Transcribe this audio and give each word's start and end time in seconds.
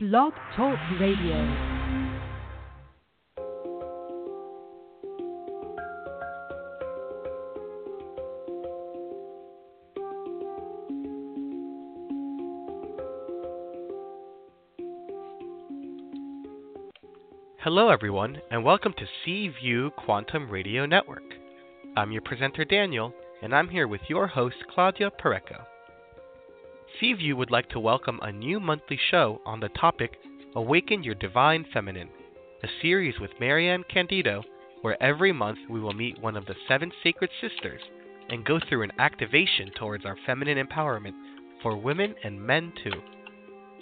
Blog 0.00 0.32
Talk 0.54 0.78
Radio. 1.00 1.34
Hello, 17.58 17.90
everyone, 17.90 18.40
and 18.52 18.62
welcome 18.62 18.92
to 18.92 19.04
C 19.24 19.48
View 19.60 19.90
Quantum 19.96 20.48
Radio 20.48 20.86
Network. 20.86 21.24
I'm 21.96 22.12
your 22.12 22.22
presenter, 22.22 22.64
Daniel, 22.64 23.12
and 23.42 23.52
I'm 23.52 23.68
here 23.68 23.88
with 23.88 24.02
your 24.08 24.28
host, 24.28 24.58
Claudia 24.72 25.10
Pureco. 25.20 25.67
C 27.00 27.12
View 27.12 27.36
would 27.36 27.52
like 27.52 27.68
to 27.70 27.78
welcome 27.78 28.18
a 28.22 28.32
new 28.32 28.58
monthly 28.58 28.98
show 29.10 29.40
on 29.46 29.60
the 29.60 29.68
topic 29.68 30.18
Awaken 30.56 31.04
Your 31.04 31.14
Divine 31.14 31.64
Feminine, 31.72 32.08
a 32.64 32.68
series 32.82 33.20
with 33.20 33.30
Maryann 33.40 33.84
Candito, 33.88 34.42
where 34.82 35.00
every 35.00 35.32
month 35.32 35.58
we 35.70 35.78
will 35.78 35.92
meet 35.92 36.20
one 36.20 36.36
of 36.36 36.44
the 36.46 36.56
seven 36.66 36.90
sacred 37.04 37.30
sisters 37.40 37.80
and 38.30 38.44
go 38.44 38.58
through 38.58 38.82
an 38.82 38.90
activation 38.98 39.70
towards 39.78 40.04
our 40.04 40.16
feminine 40.26 40.58
empowerment 40.58 41.14
for 41.62 41.76
women 41.76 42.16
and 42.24 42.40
men 42.44 42.72
too. 42.82 43.00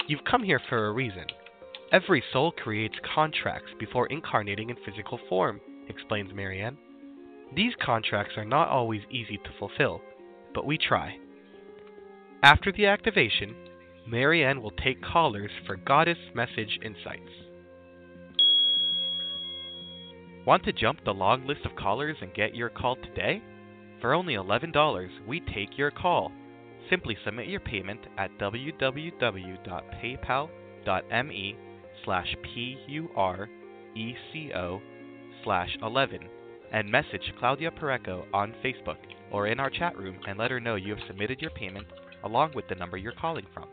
You've 0.08 0.24
come 0.24 0.42
here 0.42 0.60
for 0.68 0.88
a 0.88 0.92
reason. 0.92 1.24
Every 1.92 2.22
soul 2.34 2.52
creates 2.52 2.96
contracts 3.14 3.70
before 3.78 4.08
incarnating 4.08 4.68
in 4.68 4.76
physical 4.84 5.18
form, 5.26 5.58
explains 5.88 6.34
Maryann. 6.34 6.76
These 7.54 7.72
contracts 7.80 8.34
are 8.36 8.44
not 8.44 8.68
always 8.68 9.02
easy 9.10 9.38
to 9.38 9.58
fulfill, 9.58 10.02
but 10.52 10.66
we 10.66 10.76
try. 10.76 11.16
After 12.46 12.70
the 12.70 12.86
activation, 12.86 13.56
Maryann 14.08 14.62
will 14.62 14.70
take 14.70 15.02
callers 15.02 15.50
for 15.66 15.74
Goddess 15.74 16.30
Message 16.32 16.78
Insights. 16.80 17.32
Want 20.46 20.62
to 20.62 20.72
jump 20.72 21.04
the 21.04 21.12
long 21.12 21.44
list 21.44 21.62
of 21.64 21.74
callers 21.74 22.18
and 22.20 22.32
get 22.34 22.54
your 22.54 22.68
call 22.68 22.94
today? 22.94 23.42
For 24.00 24.14
only 24.14 24.34
$11, 24.34 25.08
we 25.26 25.40
take 25.40 25.76
your 25.76 25.90
call. 25.90 26.30
Simply 26.88 27.16
submit 27.24 27.48
your 27.48 27.58
payment 27.58 28.02
at 28.16 28.30
www.paypal.me 28.38 28.76
slash 32.04 32.36
P-U-R-E-C-O 32.44 33.50
slash 35.42 35.76
11 35.82 36.20
and 36.72 36.88
message 36.88 37.32
Claudia 37.40 37.72
Pureco 37.72 38.24
on 38.32 38.54
Facebook 38.64 38.98
or 39.32 39.48
in 39.48 39.58
our 39.58 39.70
chat 39.70 39.98
room 39.98 40.20
and 40.28 40.38
let 40.38 40.52
her 40.52 40.60
know 40.60 40.76
you 40.76 40.94
have 40.94 41.04
submitted 41.08 41.40
your 41.40 41.50
payment 41.50 41.88
along 42.24 42.52
with 42.54 42.68
the 42.68 42.74
number 42.74 42.96
you're 42.96 43.12
calling 43.12 43.46
from. 43.52 43.68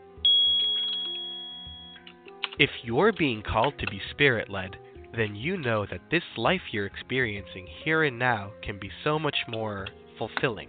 If 2.58 2.70
you're 2.82 3.12
being 3.12 3.42
called 3.42 3.74
to 3.78 3.86
be 3.86 4.00
spirit 4.10 4.48
led, 4.48 4.76
then 5.16 5.34
you 5.34 5.56
know 5.56 5.86
that 5.90 6.00
this 6.10 6.22
life 6.36 6.60
you're 6.70 6.86
experiencing 6.86 7.66
here 7.84 8.04
and 8.04 8.18
now 8.18 8.50
can 8.62 8.78
be 8.78 8.90
so 9.02 9.18
much 9.18 9.36
more 9.48 9.88
fulfilling. 10.18 10.68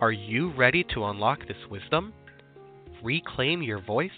Are 0.00 0.12
you 0.12 0.52
ready 0.52 0.84
to 0.94 1.04
unlock 1.04 1.46
this 1.46 1.70
wisdom? 1.70 2.12
Reclaim 3.02 3.62
your 3.62 3.80
voice? 3.80 4.10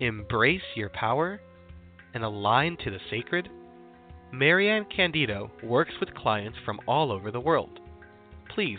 Embrace 0.00 0.62
your 0.76 0.90
power? 0.90 1.40
And 2.14 2.22
align 2.22 2.76
to 2.84 2.90
the 2.90 3.00
sacred? 3.10 3.48
Maryann 4.32 4.86
Candito 4.96 5.50
works 5.62 5.94
with 6.00 6.14
clients 6.14 6.58
from 6.64 6.80
all 6.86 7.10
over 7.10 7.30
the 7.30 7.40
world. 7.40 7.80
Please 8.54 8.78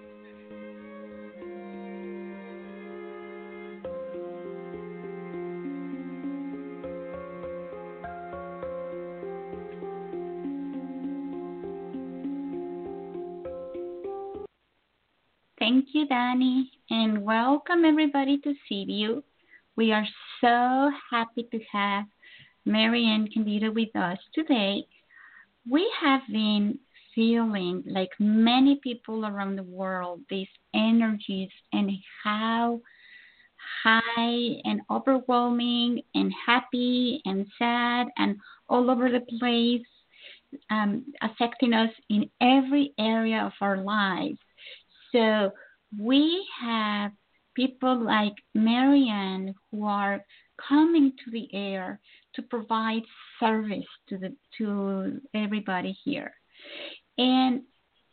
welcome 17.67 17.85
everybody 17.85 18.39
to 18.39 18.53
C 18.67 18.85
View. 18.85 19.23
We 19.75 19.91
are 19.91 20.07
so 20.39 20.89
happy 21.11 21.47
to 21.51 21.59
have 21.71 22.05
Maryann 22.67 23.27
Candito 23.31 23.71
with 23.73 23.95
us 23.95 24.17
today. 24.33 24.83
We 25.69 25.87
have 26.01 26.21
been 26.31 26.79
feeling 27.13 27.83
like 27.85 28.09
many 28.19 28.79
people 28.81 29.27
around 29.27 29.57
the 29.57 29.63
world 29.63 30.21
these 30.29 30.47
energies 30.73 31.49
and 31.71 31.91
how 32.23 32.81
high 33.83 34.55
and 34.63 34.81
overwhelming 34.89 36.01
and 36.15 36.33
happy 36.47 37.21
and 37.25 37.45
sad 37.59 38.07
and 38.17 38.37
all 38.69 38.89
over 38.89 39.11
the 39.11 39.25
place 39.37 39.85
um, 40.71 41.05
affecting 41.21 41.73
us 41.73 41.91
in 42.09 42.27
every 42.41 42.93
area 42.97 43.43
of 43.43 43.53
our 43.61 43.77
lives 43.77 44.39
so 45.11 45.51
we 45.99 46.47
have 46.59 47.11
people 47.55 48.03
like 48.03 48.33
Maryann 48.55 49.53
who 49.71 49.85
are 49.85 50.23
coming 50.67 51.13
to 51.23 51.31
the 51.31 51.47
air 51.53 51.99
to 52.35 52.41
provide 52.41 53.03
service 53.39 53.85
to 54.09 54.17
the 54.17 54.35
to 54.57 55.19
everybody 55.33 55.97
here. 56.03 56.33
And 57.17 57.61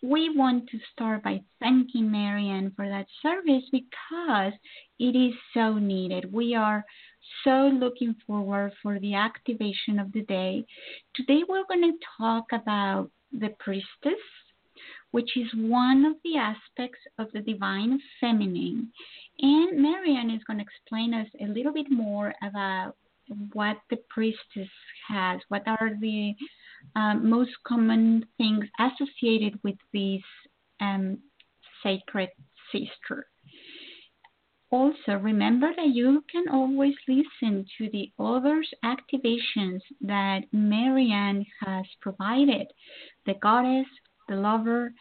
we 0.03 0.31
want 0.37 0.69
to 0.69 0.79
start 0.93 1.25
by 1.25 1.41
thanking 1.61 2.05
Maryann 2.05 2.75
for 2.77 2.89
that 2.89 3.07
service 3.21 3.65
because 3.73 4.53
it 5.01 5.17
is 5.17 5.35
so 5.55 5.75
needed. 5.75 6.33
We 6.33 6.55
are 6.55 6.85
so 7.45 7.71
looking 7.75 8.15
forward 8.27 8.73
for 8.83 9.01
the 9.01 9.15
activation 9.15 9.99
of 9.99 10.13
the 10.13 10.23
day. 10.23 10.65
Today 11.15 11.43
we're 11.49 11.67
going 11.67 11.83
to 11.83 12.07
talk 12.17 12.47
about 12.53 13.11
the 13.33 13.51
priestess 13.59 14.23
which 15.11 15.37
is 15.37 15.49
one 15.55 16.05
of 16.05 16.15
the 16.25 16.37
aspects 16.37 17.01
of 17.19 17.29
the 17.33 17.41
divine 17.41 17.99
feminine. 18.21 18.93
And 19.41 19.79
Maryann 19.79 20.35
is 20.35 20.43
going 20.45 20.59
to 20.59 20.65
explain 20.65 21.15
us 21.15 21.29
a 21.41 21.47
little 21.47 21.73
bit 21.73 21.91
more 21.91 22.35
about 22.43 22.95
what 23.53 23.77
the 23.91 23.99
priestess 24.09 24.71
has, 25.09 25.41
what 25.49 25.63
are 25.67 25.91
the 26.01 26.35
um, 26.97 27.29
most 27.29 27.53
common 27.67 28.25
things 28.37 28.65
associated 28.79 29.59
with 29.63 29.77
this 29.93 30.23
um, 30.81 31.19
sacred 31.83 32.31
sister. 32.73 33.27
Also, 34.71 35.13
remember 35.23 35.71
that 35.75 35.95
you 35.95 36.23
can 36.31 36.45
always 36.53 36.95
listen 37.09 37.65
to 37.79 37.89
the 37.91 38.13
others 38.19 38.69
activations 38.85 39.81
that 40.03 40.43
Maryann 40.55 41.47
has 41.65 41.87
provided. 42.03 42.67
The 43.25 43.35
goddess 43.41 43.87
the 44.29 44.37
lover, 44.37 44.93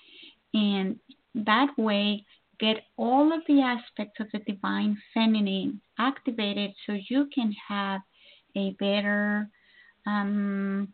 and 0.54 0.98
that 1.36 1.68
way 1.78 2.26
get 2.60 2.78
all 2.98 3.32
of 3.32 3.42
the 3.48 3.62
aspects 3.62 4.20
of 4.20 4.28
the 4.34 4.40
divine 4.52 4.98
feminine 5.14 5.80
activated 6.00 6.72
so 6.86 6.98
you 7.10 7.28
can 7.34 7.54
have 7.68 8.02
a 8.56 8.72
better 8.80 9.48
um, 10.08 10.92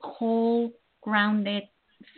whole 0.00 0.70
grounded 1.00 1.64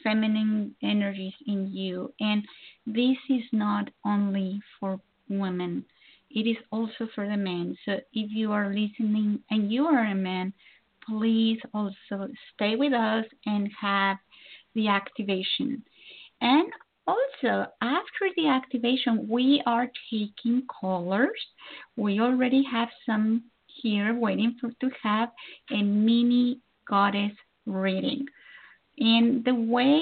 feminine 0.03 0.75
energies 0.83 1.35
in 1.47 1.71
you. 1.73 2.12
And 2.21 2.43
this 2.87 3.17
is 3.31 3.43
not 3.53 3.89
only 4.05 4.61
for 4.81 5.01
women. 5.29 5.85
It 6.31 6.49
is 6.49 6.56
also 6.73 7.09
for 7.15 7.29
the 7.29 7.37
men. 7.37 7.77
So 7.85 7.93
if 8.12 8.31
you 8.33 8.51
are 8.51 8.69
listening 8.69 9.39
and 9.51 9.71
you 9.71 9.85
are 9.85 10.06
a 10.06 10.15
man 10.15 10.53
please 11.06 11.59
also 11.73 12.29
stay 12.55 12.77
with 12.77 12.93
us 12.93 13.25
and 13.47 13.71
have 13.81 14.17
the 14.75 14.88
activation. 14.88 15.82
And 16.41 16.69
also, 17.06 17.67
after 17.82 18.31
the 18.37 18.49
activation, 18.49 19.29
we 19.29 19.62
are 19.67 19.88
taking 20.11 20.62
callers. 20.69 21.41
We 21.97 22.21
already 22.21 22.65
have 22.71 22.88
some 23.05 23.44
here 23.67 24.15
waiting 24.15 24.56
for 24.61 24.71
to 24.81 24.91
have 25.03 25.29
a 25.71 25.82
mini 25.82 26.61
goddess 26.88 27.32
reading. 27.67 28.25
And 28.99 29.44
the 29.44 29.55
way 29.55 30.00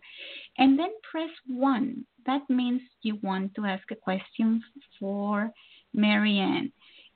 and 0.57 0.79
then 0.79 0.89
press 1.09 1.29
1. 1.47 2.05
That 2.25 2.41
means 2.49 2.81
you 3.01 3.17
want 3.21 3.55
to 3.55 3.65
ask 3.65 3.89
a 3.91 3.95
question 3.95 4.61
for 4.99 5.51
Maryann. 5.95 6.71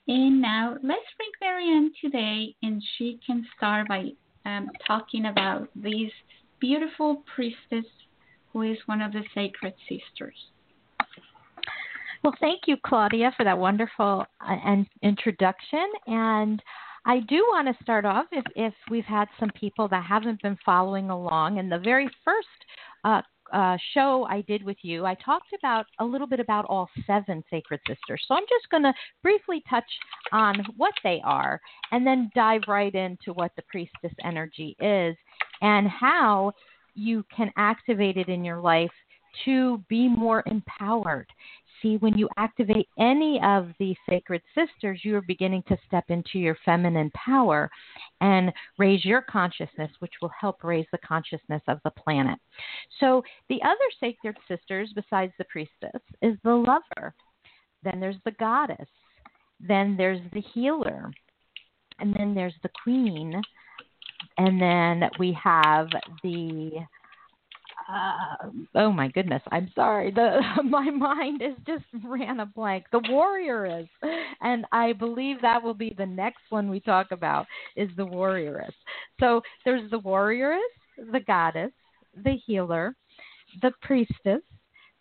And 0.07 0.41
now 0.41 0.77
let's 0.83 1.01
bring 1.17 1.31
Maryann 1.41 1.89
today, 1.99 2.55
and 2.61 2.81
she 2.97 3.19
can 3.25 3.45
start 3.57 3.87
by 3.87 4.09
um, 4.45 4.69
talking 4.87 5.25
about 5.25 5.67
this 5.75 6.11
beautiful 6.59 7.23
priestess 7.33 7.85
who 8.53 8.61
is 8.61 8.77
one 8.85 9.01
of 9.01 9.11
the 9.11 9.23
sacred 9.33 9.73
sisters. 9.89 10.35
Well, 12.23 12.35
thank 12.39 12.61
you, 12.65 12.77
Claudia, 12.83 13.33
for 13.37 13.43
that 13.43 13.57
wonderful 13.57 14.25
uh, 14.41 14.75
introduction. 15.03 15.85
And 16.07 16.61
I 17.05 17.19
do 17.19 17.35
want 17.49 17.67
to 17.67 17.83
start 17.83 18.05
off 18.05 18.25
if, 18.31 18.43
if 18.55 18.73
we've 18.89 19.05
had 19.05 19.27
some 19.39 19.51
people 19.51 19.87
that 19.89 20.03
haven't 20.03 20.41
been 20.41 20.57
following 20.65 21.09
along. 21.09 21.59
And 21.59 21.71
the 21.71 21.77
very 21.77 22.09
first 22.23 22.47
uh, 23.03 23.21
uh, 23.53 23.77
show 23.93 24.25
I 24.29 24.41
did 24.41 24.63
with 24.63 24.77
you, 24.81 25.05
I 25.05 25.15
talked 25.15 25.53
about 25.57 25.85
a 25.99 26.05
little 26.05 26.27
bit 26.27 26.39
about 26.39 26.65
all 26.65 26.89
seven 27.05 27.43
sacred 27.49 27.79
sisters. 27.87 28.23
So 28.27 28.35
I'm 28.35 28.43
just 28.49 28.69
going 28.69 28.83
to 28.83 28.93
briefly 29.21 29.63
touch 29.69 29.83
on 30.31 30.55
what 30.77 30.93
they 31.03 31.21
are 31.23 31.59
and 31.91 32.05
then 32.05 32.31
dive 32.35 32.61
right 32.67 32.93
into 32.93 33.33
what 33.33 33.51
the 33.55 33.63
priestess 33.63 34.13
energy 34.23 34.75
is 34.79 35.15
and 35.61 35.87
how 35.87 36.51
you 36.95 37.25
can 37.35 37.51
activate 37.57 38.17
it 38.17 38.29
in 38.29 38.43
your 38.43 38.61
life 38.61 38.91
to 39.43 39.83
be 39.89 40.07
more 40.07 40.43
empowered 40.45 41.27
see, 41.85 41.97
when 41.97 42.17
you 42.17 42.27
activate 42.37 42.87
any 42.99 43.39
of 43.43 43.69
the 43.79 43.95
sacred 44.09 44.41
sisters, 44.55 45.01
you 45.03 45.15
are 45.15 45.21
beginning 45.21 45.63
to 45.67 45.77
step 45.85 46.05
into 46.09 46.39
your 46.39 46.57
feminine 46.65 47.11
power 47.11 47.69
and 48.21 48.51
raise 48.77 49.05
your 49.05 49.21
consciousness, 49.21 49.91
which 49.99 50.13
will 50.21 50.31
help 50.39 50.63
raise 50.63 50.87
the 50.91 50.97
consciousness 50.99 51.61
of 51.67 51.79
the 51.83 51.91
planet. 51.91 52.39
So, 52.99 53.23
the 53.49 53.61
other 53.63 53.75
sacred 53.99 54.37
sisters, 54.47 54.91
besides 54.95 55.33
the 55.37 55.45
priestess, 55.45 56.01
is 56.21 56.35
the 56.43 56.55
lover. 56.55 57.13
Then 57.83 57.99
there's 57.99 58.15
the 58.25 58.31
goddess. 58.31 58.89
Then 59.59 59.95
there's 59.97 60.21
the 60.33 60.43
healer. 60.53 61.11
And 61.99 62.13
then 62.15 62.33
there's 62.33 62.55
the 62.63 62.71
queen. 62.83 63.41
And 64.37 64.59
then 64.61 65.09
we 65.19 65.37
have 65.41 65.87
the 66.23 66.71
uh, 67.91 68.49
oh 68.75 68.91
my 68.91 69.07
goodness, 69.09 69.41
I'm 69.51 69.71
sorry. 69.75 70.11
The 70.11 70.41
my 70.63 70.89
mind 70.89 71.41
is 71.41 71.55
just 71.67 71.85
ran 72.03 72.39
a 72.39 72.45
blank. 72.45 72.85
The 72.91 73.01
warrioress, 73.01 73.87
and 74.41 74.65
I 74.71 74.93
believe 74.93 75.41
that 75.41 75.61
will 75.61 75.73
be 75.73 75.95
the 75.97 76.05
next 76.05 76.41
one 76.49 76.69
we 76.69 76.79
talk 76.79 77.11
about 77.11 77.45
is 77.75 77.89
the 77.95 78.05
warrioress. 78.05 78.73
So 79.19 79.41
there's 79.63 79.89
the 79.91 79.99
warrioress, 79.99 80.59
the 81.11 81.21
goddess, 81.21 81.71
the 82.23 82.37
healer, 82.45 82.95
the 83.61 83.71
priestess, 83.81 84.41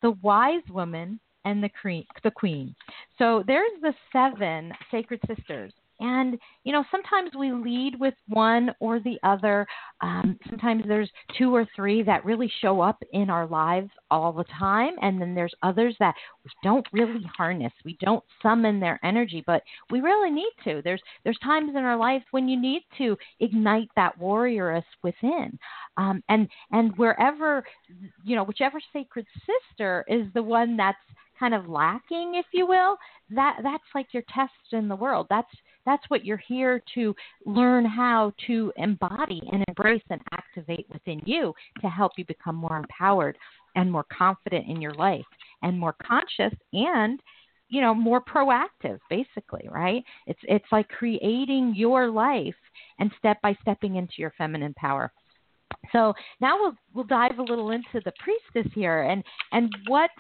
the 0.03 0.13
wise 0.23 0.63
woman, 0.69 1.21
and 1.45 1.63
the 1.63 1.71
queen. 1.81 2.05
The 2.23 2.31
queen. 2.31 2.75
So 3.19 3.45
there's 3.47 3.73
the 3.81 3.95
seven 4.13 4.73
sacred 4.91 5.21
sisters, 5.27 5.73
and, 6.01 6.39
you 6.65 6.73
know, 6.73 6.85
sometimes 6.91 7.31
we 7.39 7.53
lead 7.53 7.99
with 7.99 8.15
one 8.29 8.71
or 8.81 9.01
the 9.01 9.19
other. 9.23 9.67
Um, 10.01 10.39
sometimes 10.49 10.83
there's 10.87 11.11
two 11.39 11.55
or 11.55 11.67
three 11.77 12.03
that 12.03 12.25
really 12.25 12.51
show 12.61 12.81
up 12.81 13.03
in 13.13 13.31
our 13.31 13.47
lives 13.47 13.91
all 14.11 14.33
the 14.33 14.45
time. 14.59 14.95
And 15.03 15.21
then 15.21 15.35
there's 15.35 15.55
others 15.63 15.95
that 16.01 16.15
we 16.45 16.51
don't 16.63 16.87
really 16.93 17.25
harness. 17.37 17.73
We 17.85 17.97
don't 18.01 18.25
summon 18.43 18.81
their 18.81 18.99
energy, 19.05 19.43
but 19.47 19.63
we 19.91 20.01
really 20.01 20.31
need 20.31 20.53
to. 20.65 20.83
There's, 20.83 21.03
there's 21.23 21.39
times 21.45 21.71
in 21.71 21.85
our 21.85 21.97
life 21.97 22.23
when 22.33 22.49
you 22.49 22.61
need 22.61 22.83
to 22.99 23.17
ignite 23.41 23.89
that 23.97 24.19
warrioress 24.19 24.85
within. 25.03 25.59
Um, 25.97 26.23
and, 26.29 26.49
and 26.73 26.97
wherever, 26.99 27.65
you 28.25 28.35
know, 28.35 28.45
whichever 28.45 28.81
sacred 28.93 29.27
sister 29.47 30.05
is 30.09 30.27
the 30.35 30.43
one 30.43 30.77
that's 30.77 30.99
kind 31.39 31.55
of 31.55 31.69
lacking, 31.69 32.35
if 32.37 32.47
you 32.53 32.67
will, 32.67 32.97
that 33.31 33.59
that's 33.63 33.85
like 33.95 34.07
your 34.13 34.23
test 34.33 34.53
in 34.73 34.89
the 34.89 34.97
world. 34.97 35.27
That's 35.29 35.49
that's 35.87 36.05
what 36.09 36.25
you're 36.25 36.43
here 36.49 36.83
to 36.95 37.15
learn 37.45 37.85
how 37.85 38.33
to 38.47 38.73
embody 38.77 39.43
and 39.53 39.65
embrace 39.69 40.03
and 40.11 40.21
activate 40.33 40.87
within 40.93 41.21
you 41.25 41.53
to 41.81 41.89
help 41.89 42.13
you 42.17 42.25
become 42.25 42.57
more 42.57 42.77
empowered 42.77 43.37
and 43.77 43.91
more 43.91 44.07
confident 44.17 44.67
in 44.69 44.81
your 44.81 44.95
life 44.95 45.25
and 45.63 45.79
more 45.79 45.95
conscious 46.03 46.57
and 46.73 47.21
you 47.69 47.81
know 47.81 47.95
more 47.95 48.23
proactive 48.23 48.99
basically 49.11 49.69
right? 49.71 50.03
It's 50.27 50.41
it's 50.45 50.71
like 50.71 50.89
creating 50.89 51.75
your 51.77 52.11
life 52.11 52.55
and 52.99 53.11
step 53.19 53.41
by 53.43 53.57
stepping 53.63 53.97
into 53.97 54.15
your 54.19 54.33
feminine 54.37 54.75
power. 54.75 55.13
So 55.93 56.15
now 56.41 56.57
we'll 56.59 56.75
we'll 56.95 57.05
dive 57.05 57.39
a 57.39 57.43
little 57.43 57.71
into 57.71 58.01
the 58.05 58.13
priestess 58.19 58.71
here 58.75 59.03
and 59.03 59.25
and 59.53 59.75
what 59.87 60.11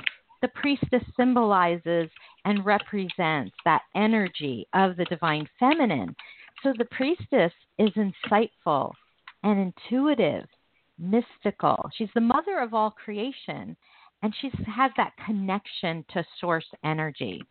the 0.44 0.60
priestess 0.60 1.02
symbolizes 1.16 2.10
and 2.44 2.66
represents 2.66 3.56
that 3.64 3.80
energy 3.96 4.66
of 4.74 4.94
the 4.94 5.06
divine 5.06 5.48
feminine. 5.58 6.14
So 6.62 6.74
the 6.76 6.84
priestess 6.84 7.52
is 7.78 7.88
insightful 7.96 8.92
and 9.42 9.72
intuitive, 9.72 10.44
mystical. 10.98 11.88
She's 11.96 12.10
the 12.14 12.20
mother 12.20 12.58
of 12.60 12.74
all 12.74 12.90
creation 12.90 13.74
and 14.22 14.34
she 14.38 14.50
has 14.66 14.90
that 14.98 15.14
connection 15.24 16.04
to 16.12 16.22
source 16.38 16.66
energy. 16.84 17.42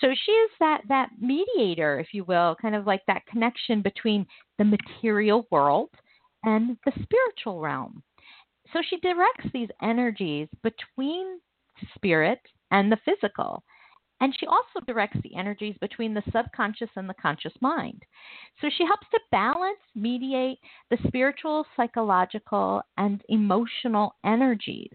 So 0.00 0.08
she 0.24 0.32
is 0.32 0.50
that 0.58 0.80
that 0.88 1.10
mediator, 1.20 2.00
if 2.00 2.14
you 2.14 2.24
will, 2.24 2.56
kind 2.62 2.74
of 2.74 2.86
like 2.86 3.02
that 3.08 3.26
connection 3.26 3.82
between 3.82 4.26
the 4.56 4.64
material 4.64 5.46
world 5.50 5.90
and 6.44 6.78
the 6.86 6.92
spiritual 7.02 7.60
realm. 7.60 8.02
So 8.72 8.80
she 8.88 8.96
directs 9.00 9.48
these 9.52 9.68
energies 9.82 10.48
between 10.62 11.40
spirit 11.94 12.40
and 12.70 12.90
the 12.90 12.98
physical. 13.04 13.62
And 14.20 14.34
she 14.38 14.46
also 14.46 14.84
directs 14.86 15.18
the 15.22 15.36
energies 15.36 15.76
between 15.80 16.12
the 16.12 16.22
subconscious 16.32 16.90
and 16.96 17.08
the 17.08 17.14
conscious 17.14 17.52
mind. 17.60 18.02
So 18.60 18.68
she 18.76 18.84
helps 18.84 19.06
to 19.12 19.20
balance, 19.30 19.78
mediate 19.94 20.58
the 20.90 20.98
spiritual, 21.06 21.64
psychological, 21.76 22.82
and 22.96 23.22
emotional 23.28 24.16
energies. 24.24 24.92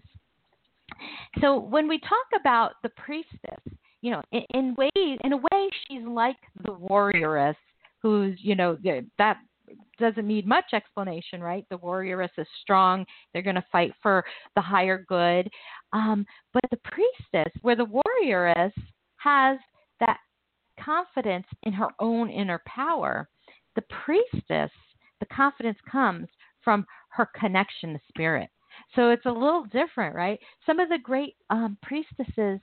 So 1.40 1.58
when 1.58 1.88
we 1.88 1.98
talk 2.00 2.40
about 2.40 2.72
the 2.82 2.90
priestess, 2.90 3.62
you 4.02 4.10
know, 4.10 4.22
in, 4.32 4.42
in 4.52 4.74
ways, 4.76 5.18
in 5.24 5.32
a 5.32 5.38
way, 5.38 5.70
she's 5.88 6.06
like 6.06 6.36
the 6.62 6.72
warrioress, 6.72 7.56
who's, 8.02 8.38
you 8.42 8.54
know, 8.54 8.76
that 9.16 9.38
doesn't 9.98 10.26
need 10.26 10.46
much 10.46 10.66
explanation, 10.72 11.40
right? 11.40 11.64
The 11.70 11.78
warrioress 11.78 12.30
is 12.38 12.46
strong. 12.62 13.04
They're 13.32 13.42
going 13.42 13.54
to 13.54 13.64
fight 13.70 13.92
for 14.02 14.24
the 14.54 14.60
higher 14.60 15.04
good. 15.08 15.48
Um, 15.92 16.26
but 16.52 16.62
the 16.70 16.78
priestess, 16.78 17.52
where 17.62 17.76
the 17.76 17.86
warrioress 17.86 18.72
has 19.16 19.58
that 20.00 20.18
confidence 20.82 21.46
in 21.62 21.72
her 21.72 21.88
own 22.00 22.30
inner 22.30 22.60
power, 22.66 23.28
the 23.76 23.84
priestess, 24.04 24.70
the 25.20 25.26
confidence 25.26 25.78
comes 25.90 26.28
from 26.62 26.86
her 27.08 27.28
connection 27.38 27.92
to 27.94 28.00
spirit. 28.08 28.48
So 28.96 29.10
it's 29.10 29.26
a 29.26 29.30
little 29.30 29.64
different, 29.64 30.14
right? 30.14 30.38
Some 30.66 30.80
of 30.80 30.88
the 30.88 30.98
great 30.98 31.36
um, 31.50 31.78
priestesses 31.82 32.60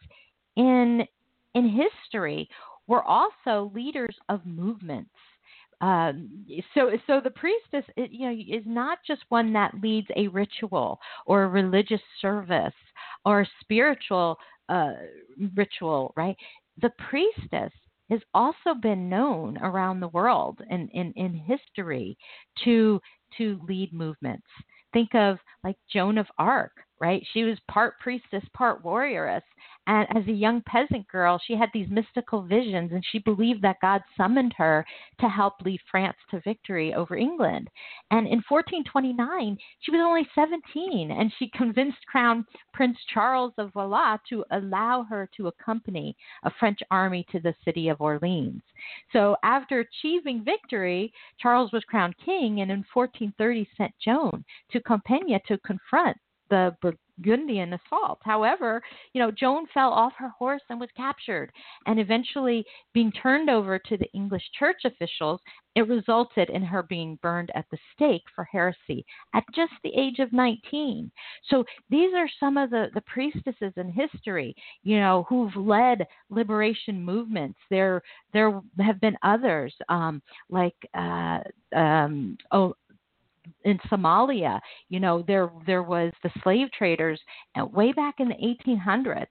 in 0.57 1.05
in 1.53 1.67
history 1.67 2.47
were 2.87 3.03
also 3.03 3.71
leaders 3.73 4.15
of 4.29 4.45
movements 4.45 5.09
um, 5.81 6.45
so, 6.73 6.91
so 7.07 7.19
the 7.23 7.31
priestess, 7.31 7.83
it, 7.97 8.11
you 8.11 8.29
know, 8.29 8.57
is 8.57 8.63
not 8.65 8.99
just 9.05 9.21
one 9.29 9.51
that 9.53 9.73
leads 9.81 10.07
a 10.15 10.27
ritual 10.27 10.99
or 11.25 11.43
a 11.43 11.49
religious 11.49 12.01
service 12.21 12.73
or 13.25 13.41
a 13.41 13.49
spiritual 13.61 14.37
uh, 14.69 14.93
ritual, 15.55 16.13
right? 16.15 16.35
The 16.81 16.91
priestess 17.09 17.73
has 18.11 18.21
also 18.33 18.75
been 18.81 19.09
known 19.09 19.57
around 19.57 19.99
the 19.99 20.09
world 20.09 20.59
and 20.69 20.89
in, 20.93 21.13
in, 21.13 21.25
in 21.25 21.33
history 21.33 22.17
to 22.63 23.01
to 23.37 23.59
lead 23.67 23.93
movements. 23.93 24.47
Think 24.93 25.15
of 25.15 25.37
like 25.63 25.77
Joan 25.91 26.17
of 26.17 26.27
Arc, 26.37 26.73
right? 27.01 27.25
She 27.33 27.43
was 27.43 27.57
part 27.67 27.99
priestess, 27.99 28.43
part 28.53 28.83
warrioress. 28.83 29.41
And 29.87 30.07
as 30.15 30.27
a 30.27 30.31
young 30.31 30.61
peasant 30.67 31.07
girl, 31.07 31.41
she 31.43 31.55
had 31.55 31.69
these 31.73 31.89
mystical 31.89 32.43
visions, 32.43 32.91
and 32.93 33.03
she 33.11 33.17
believed 33.17 33.63
that 33.63 33.81
God 33.81 34.03
summoned 34.15 34.53
her 34.55 34.85
to 35.19 35.27
help 35.27 35.55
lead 35.65 35.79
France 35.89 36.15
to 36.29 36.39
victory 36.41 36.93
over 36.93 37.17
England. 37.17 37.67
And 38.11 38.27
in 38.27 38.43
1429, 38.47 39.57
she 39.79 39.91
was 39.91 39.99
only 39.99 40.27
17, 40.35 41.09
and 41.09 41.33
she 41.39 41.49
convinced 41.55 42.05
Crown 42.05 42.45
Prince 42.71 42.97
Charles 43.11 43.53
of 43.57 43.73
Valois 43.73 44.17
to 44.29 44.45
allow 44.51 45.03
her 45.09 45.27
to 45.37 45.47
accompany 45.47 46.15
a 46.43 46.51
French 46.59 46.79
army 46.91 47.25
to 47.31 47.39
the 47.39 47.55
city 47.65 47.89
of 47.89 47.99
Orleans. 47.99 48.61
So, 49.11 49.35
after 49.43 49.79
achieving 49.79 50.43
victory, 50.43 51.11
Charles 51.39 51.71
was 51.71 51.83
crowned 51.85 52.15
king, 52.23 52.61
and 52.61 52.69
in 52.69 52.85
1430 52.93 53.67
sent 53.75 53.93
Joan 53.99 54.45
to 54.71 54.79
Compiègne 54.79 55.43
to 55.45 55.57
confront 55.59 56.17
the 56.51 56.75
Burgundian 57.17 57.73
assault. 57.73 58.19
However, 58.23 58.81
you 59.13 59.21
know, 59.21 59.31
Joan 59.31 59.65
fell 59.73 59.91
off 59.91 60.13
her 60.17 60.29
horse 60.29 60.61
and 60.69 60.79
was 60.79 60.89
captured, 60.95 61.51
and 61.87 61.99
eventually 61.99 62.63
being 62.93 63.11
turned 63.11 63.49
over 63.49 63.79
to 63.79 63.97
the 63.97 64.11
English 64.13 64.43
church 64.59 64.81
officials. 64.85 65.39
It 65.73 65.87
resulted 65.87 66.49
in 66.49 66.63
her 66.63 66.83
being 66.83 67.17
burned 67.21 67.49
at 67.55 67.65
the 67.71 67.77
stake 67.95 68.23
for 68.35 68.43
heresy 68.43 69.05
at 69.33 69.45
just 69.55 69.71
the 69.83 69.93
age 69.95 70.19
of 70.19 70.33
19. 70.33 71.09
So 71.49 71.63
these 71.89 72.13
are 72.13 72.27
some 72.41 72.57
of 72.57 72.69
the, 72.71 72.87
the 72.93 73.01
priestesses 73.01 73.71
in 73.77 73.89
history, 73.89 74.53
you 74.83 74.99
know, 74.99 75.25
who've 75.29 75.55
led 75.55 76.05
liberation 76.29 77.01
movements. 77.01 77.57
There, 77.69 78.01
there 78.33 78.59
have 78.81 78.99
been 78.99 79.15
others 79.23 79.73
um, 79.87 80.21
like 80.49 80.75
uh, 80.93 81.39
um, 81.73 82.37
oh, 82.51 82.75
in 83.63 83.77
Somalia, 83.91 84.59
you 84.89 84.99
know, 84.99 85.23
there 85.27 85.51
there 85.65 85.83
was 85.83 86.11
the 86.23 86.31
slave 86.43 86.67
traders 86.71 87.19
uh, 87.59 87.65
way 87.65 87.91
back 87.91 88.15
in 88.19 88.29
the 88.29 88.55
1800s, 88.67 89.25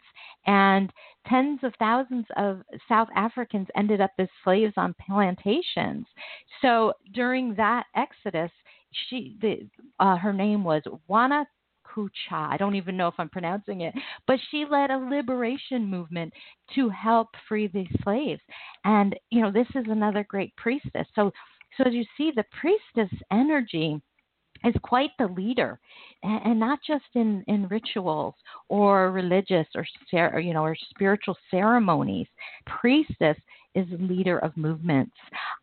and 0.46 0.92
tens 1.26 1.60
of 1.62 1.72
thousands 1.78 2.26
of 2.36 2.62
South 2.88 3.08
Africans 3.14 3.68
ended 3.76 4.00
up 4.00 4.12
as 4.18 4.28
slaves 4.44 4.74
on 4.76 4.94
plantations. 5.06 6.06
So 6.62 6.92
during 7.14 7.54
that 7.56 7.84
exodus, 7.94 8.50
she 9.08 9.36
the 9.40 9.68
uh, 9.98 10.16
her 10.16 10.32
name 10.32 10.64
was 10.64 10.82
Wana 11.08 11.44
Kucha. 11.86 12.08
I 12.32 12.56
don't 12.56 12.74
even 12.74 12.96
know 12.96 13.08
if 13.08 13.14
I'm 13.18 13.28
pronouncing 13.28 13.82
it, 13.82 13.94
but 14.26 14.38
she 14.50 14.64
led 14.64 14.90
a 14.90 14.98
liberation 14.98 15.86
movement 15.86 16.32
to 16.74 16.88
help 16.88 17.28
free 17.48 17.68
these 17.68 17.88
slaves. 18.02 18.40
And 18.84 19.16
you 19.30 19.42
know, 19.42 19.50
this 19.50 19.68
is 19.74 19.86
another 19.88 20.24
great 20.24 20.54
priestess. 20.56 21.06
So 21.14 21.32
so 21.76 21.84
as 21.84 21.94
you 21.94 22.04
see, 22.16 22.32
the 22.34 22.44
priestess 22.60 23.16
energy 23.32 24.00
is 24.64 24.74
quite 24.82 25.10
the 25.18 25.26
leader, 25.26 25.80
and, 26.22 26.60
not 26.60 26.80
just 26.86 27.04
in, 27.14 27.42
in 27.46 27.66
rituals 27.68 28.34
or 28.68 29.10
religious 29.10 29.66
or 29.74 30.40
you 30.40 30.52
know 30.52 30.62
or 30.64 30.76
spiritual 30.90 31.36
ceremonies. 31.50 32.26
Priestess 32.66 33.36
is 33.74 33.86
leader 33.98 34.38
of 34.40 34.56
movements, 34.56 35.16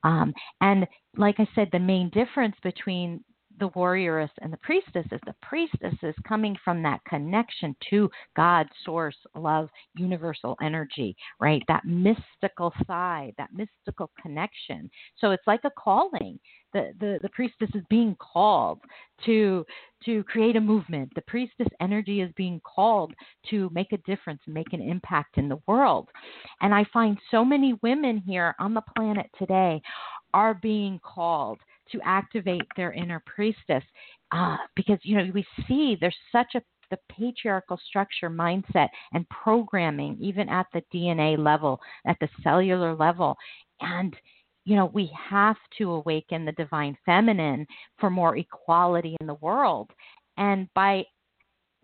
um, 0.04 0.34
and 0.62 0.88
like 1.16 1.36
I 1.40 1.48
said, 1.54 1.70
the 1.72 1.80
main 1.80 2.10
difference 2.10 2.56
between 2.64 3.24
the 3.60 3.70
warrioress 3.70 4.30
and 4.42 4.52
the 4.52 4.58
priestess 4.58 5.06
is 5.12 5.20
the 5.26 5.36
priestess 5.42 5.96
is 6.04 6.16
coming 6.28 6.56
from 6.64 6.84
that 6.84 7.04
connection 7.06 7.76
to 7.90 8.10
God, 8.36 8.68
source, 8.86 9.18
love, 9.36 9.70
universal 9.96 10.56
energy, 10.62 11.16
right? 11.40 11.64
That 11.68 11.86
mystical 11.86 12.74
side, 12.86 13.34
that 13.38 13.50
mystical 13.54 14.12
connection. 14.22 14.90
So 15.18 15.32
it's 15.32 15.48
like 15.48 15.62
a 15.64 15.72
calling. 15.78 16.40
The, 16.74 16.92
the, 17.00 17.20
the 17.22 17.30
priestess 17.30 17.70
is 17.74 17.84
being 17.90 18.16
called 18.20 18.80
to 19.26 19.66
to 20.06 20.24
create 20.26 20.56
a 20.56 20.62
movement. 20.62 21.12
The 21.16 21.22
priestess 21.22 21.68
energy 21.82 22.22
is 22.22 22.32
being 22.36 22.62
called 22.64 23.14
to 23.50 23.70
make 23.74 23.94
a 23.94 23.98
difference, 24.00 24.42
make 24.46 24.74
an 24.74 24.82
impact 24.82 25.40
in 25.40 25.50
the 25.50 25.60
world. 25.66 26.08
And 26.62 26.74
I 26.74 26.86
find 26.94 27.18
so 27.32 27.44
many 27.44 27.80
women 27.82 28.18
here 28.20 28.54
on 28.60 28.76
the 28.76 28.84
planet 28.96 29.28
today 29.40 29.82
are 30.36 30.54
being 30.54 31.00
called 31.04 31.60
to 31.92 32.00
activate 32.04 32.64
their 32.76 32.92
inner 32.94 33.22
priestess 33.26 33.84
uh, 34.32 34.58
because 34.76 35.00
you 35.04 35.18
know 35.18 35.30
we 35.34 35.46
see 35.68 35.98
there's 36.00 36.16
such 36.32 36.56
a 36.56 36.62
the 36.90 36.98
patriarchal 37.10 37.80
structure 37.86 38.30
mindset 38.30 38.88
and 39.14 39.28
programming 39.30 40.18
even 40.22 40.48
at 40.48 40.66
the 40.74 40.82
dna 40.94 41.38
level 41.38 41.80
at 42.06 42.18
the 42.22 42.30
cellular 42.44 42.96
level. 42.96 43.36
And 43.82 44.16
you 44.66 44.76
know 44.76 44.86
we 44.94 45.12
have 45.30 45.58
to 45.78 45.92
awaken 45.92 46.46
the 46.46 46.54
divine 46.54 46.98
feminine 47.06 47.68
for 48.00 48.10
more 48.10 48.38
equality 48.38 49.16
in 49.20 49.28
the 49.28 49.36
world. 49.36 49.92
And 50.38 50.68
by 50.74 51.04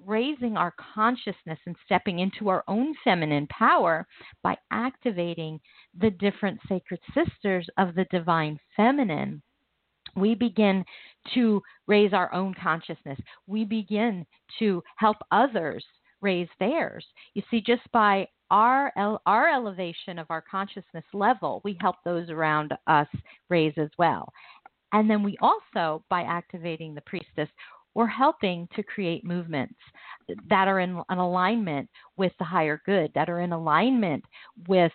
raising 0.06 0.58
our 0.58 0.74
consciousness 0.94 1.60
and 1.66 1.76
stepping 1.86 2.20
into 2.20 2.50
our 2.50 2.64
own 2.68 2.94
feminine 3.04 3.48
power 3.48 4.06
by 4.42 4.56
activating 4.72 5.60
the 6.00 6.10
different 6.12 6.60
sacred 6.68 7.00
sisters 7.14 7.68
of 7.78 7.96
the 7.96 8.06
divine 8.12 8.60
feminine 8.76 9.42
we 10.16 10.36
begin 10.36 10.84
to 11.34 11.62
raise 11.88 12.14
our 12.14 12.34
own 12.34 12.54
consciousness. 12.62 13.20
We 13.48 13.66
begin 13.66 14.26
to 14.60 14.84
help 14.98 15.18
others 15.32 15.84
raise 16.22 16.48
theirs. 16.60 17.06
You 17.34 17.44
see, 17.50 17.62
just 17.62 17.84
by 17.92 18.28
our 18.52 18.92
our 19.26 19.50
elevation 19.50 20.20
of 20.20 20.28
our 20.30 20.42
consciousness 20.42 21.06
level, 21.14 21.62
we 21.64 21.78
help 21.82 21.98
those 22.06 22.30
around 22.30 22.74
us 22.88 23.08
raise 23.50 23.74
as 23.78 23.90
well. 23.98 24.32
And 24.92 25.10
then 25.10 25.24
we 25.24 25.38
also, 25.42 26.04
by 26.10 26.22
activating 26.22 26.94
the 26.94 27.02
priestess, 27.02 27.50
we're 27.96 28.08
helping 28.08 28.68
to 28.76 28.84
create 28.84 29.24
movements 29.24 29.76
that 30.50 30.68
are 30.68 30.80
in 30.80 31.02
an 31.10 31.18
alignment 31.18 31.90
with 32.18 32.32
the 32.40 32.46
higher 32.46 32.82
good, 32.86 33.12
that 33.16 33.30
are 33.30 33.42
in 33.42 33.54
alignment 33.54 34.24
with 34.68 34.92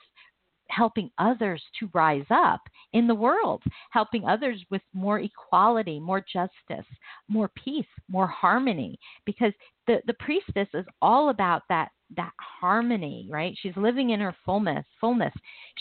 helping 0.70 1.10
others 1.18 1.62
to 1.78 1.90
rise 1.94 2.26
up 2.30 2.60
in 2.92 3.06
the 3.06 3.14
world, 3.14 3.62
helping 3.90 4.24
others 4.26 4.62
with 4.70 4.82
more 4.92 5.20
equality, 5.20 5.98
more 6.00 6.24
justice, 6.32 6.86
more 7.28 7.50
peace, 7.62 7.86
more 8.08 8.26
harmony. 8.26 8.98
Because 9.24 9.52
the, 9.86 10.00
the 10.06 10.14
priestess 10.14 10.68
is 10.74 10.86
all 11.02 11.30
about 11.30 11.62
that 11.68 11.90
that 12.16 12.32
harmony, 12.40 13.26
right? 13.30 13.54
She's 13.60 13.76
living 13.76 14.10
in 14.10 14.20
her 14.20 14.34
fullness, 14.44 14.84
fullness. 15.00 15.32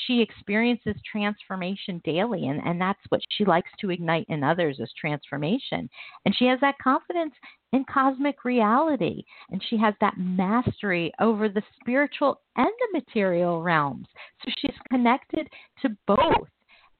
She 0.05 0.21
experiences 0.21 0.95
transformation 1.09 2.01
daily 2.03 2.47
and, 2.47 2.61
and 2.65 2.79
that's 2.79 2.99
what 3.09 3.21
she 3.31 3.45
likes 3.45 3.69
to 3.79 3.91
ignite 3.91 4.25
in 4.29 4.43
others 4.43 4.79
is 4.79 4.91
transformation. 4.99 5.89
And 6.25 6.35
she 6.35 6.45
has 6.45 6.59
that 6.61 6.79
confidence 6.83 7.33
in 7.73 7.85
cosmic 7.91 8.43
reality 8.43 9.23
and 9.49 9.63
she 9.69 9.77
has 9.77 9.93
that 10.01 10.17
mastery 10.17 11.11
over 11.19 11.49
the 11.49 11.63
spiritual 11.79 12.41
and 12.55 12.67
the 12.67 12.99
material 12.99 13.61
realms. 13.61 14.07
So 14.43 14.51
she's 14.59 14.77
connected 14.89 15.47
to 15.81 15.89
both 16.05 16.47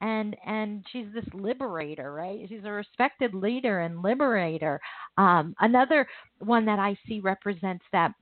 and 0.00 0.36
and 0.46 0.84
she's 0.92 1.06
this 1.12 1.24
liberator 1.34 2.12
right 2.12 2.46
she's 2.48 2.64
a 2.64 2.70
respected 2.70 3.34
leader 3.34 3.80
and 3.80 4.00
liberator 4.00 4.80
um, 5.16 5.54
another 5.60 6.06
one 6.38 6.64
that 6.64 6.78
i 6.78 6.96
see 7.06 7.18
represents 7.18 7.84
that 7.92 8.12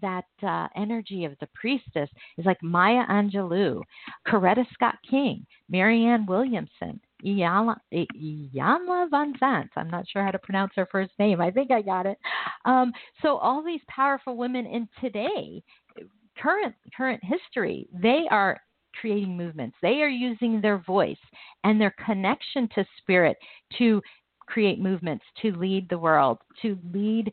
that 0.00 0.24
uh, 0.42 0.68
energy 0.76 1.24
of 1.24 1.36
the 1.40 1.48
priestess 1.54 2.08
is 2.38 2.46
like 2.46 2.62
Maya 2.62 3.04
Angelou, 3.08 3.82
Coretta 4.26 4.64
Scott 4.72 4.96
King, 5.08 5.46
Marianne 5.68 6.26
Williamson, 6.26 7.00
Iyanla, 7.24 7.76
Van 7.90 9.34
Vanzant. 9.40 9.68
I'm 9.76 9.90
not 9.90 10.08
sure 10.08 10.24
how 10.24 10.30
to 10.30 10.38
pronounce 10.38 10.72
her 10.76 10.88
first 10.90 11.12
name. 11.18 11.40
I 11.40 11.50
think 11.50 11.70
I 11.70 11.82
got 11.82 12.06
it. 12.06 12.18
Um, 12.64 12.92
so 13.22 13.36
all 13.36 13.62
these 13.62 13.80
powerful 13.88 14.36
women 14.36 14.66
in 14.66 14.88
today, 15.00 15.62
current 16.38 16.74
current 16.96 17.22
history, 17.22 17.88
they 17.92 18.24
are 18.30 18.60
creating 19.00 19.36
movements. 19.36 19.76
They 19.82 20.02
are 20.02 20.08
using 20.08 20.60
their 20.60 20.78
voice 20.78 21.16
and 21.64 21.80
their 21.80 21.94
connection 22.04 22.68
to 22.74 22.84
spirit 22.98 23.36
to 23.78 24.02
create 24.46 24.78
movements, 24.78 25.24
to 25.40 25.52
lead 25.52 25.88
the 25.88 25.98
world, 25.98 26.38
to 26.62 26.78
lead 26.92 27.32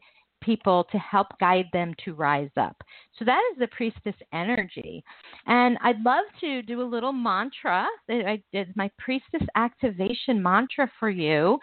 people 0.50 0.88
to 0.92 0.98
help 0.98 1.28
guide 1.40 1.68
them 1.74 1.94
to 2.04 2.16
rise 2.16 2.50
up. 2.58 2.76
So 3.18 3.26
that 3.26 3.42
is 3.52 3.60
the 3.60 3.68
priestess 3.68 4.16
energy. 4.34 5.04
And 5.46 5.78
I'd 5.84 6.02
love 6.04 6.26
to 6.42 6.64
do 6.64 6.82
a 6.82 6.92
little 6.94 7.14
mantra. 7.14 7.86
I 8.10 8.42
did 8.52 8.76
my 8.76 8.90
priestess 8.98 9.48
activation 9.56 10.42
mantra 10.42 10.90
for 11.00 11.12
you. 11.12 11.60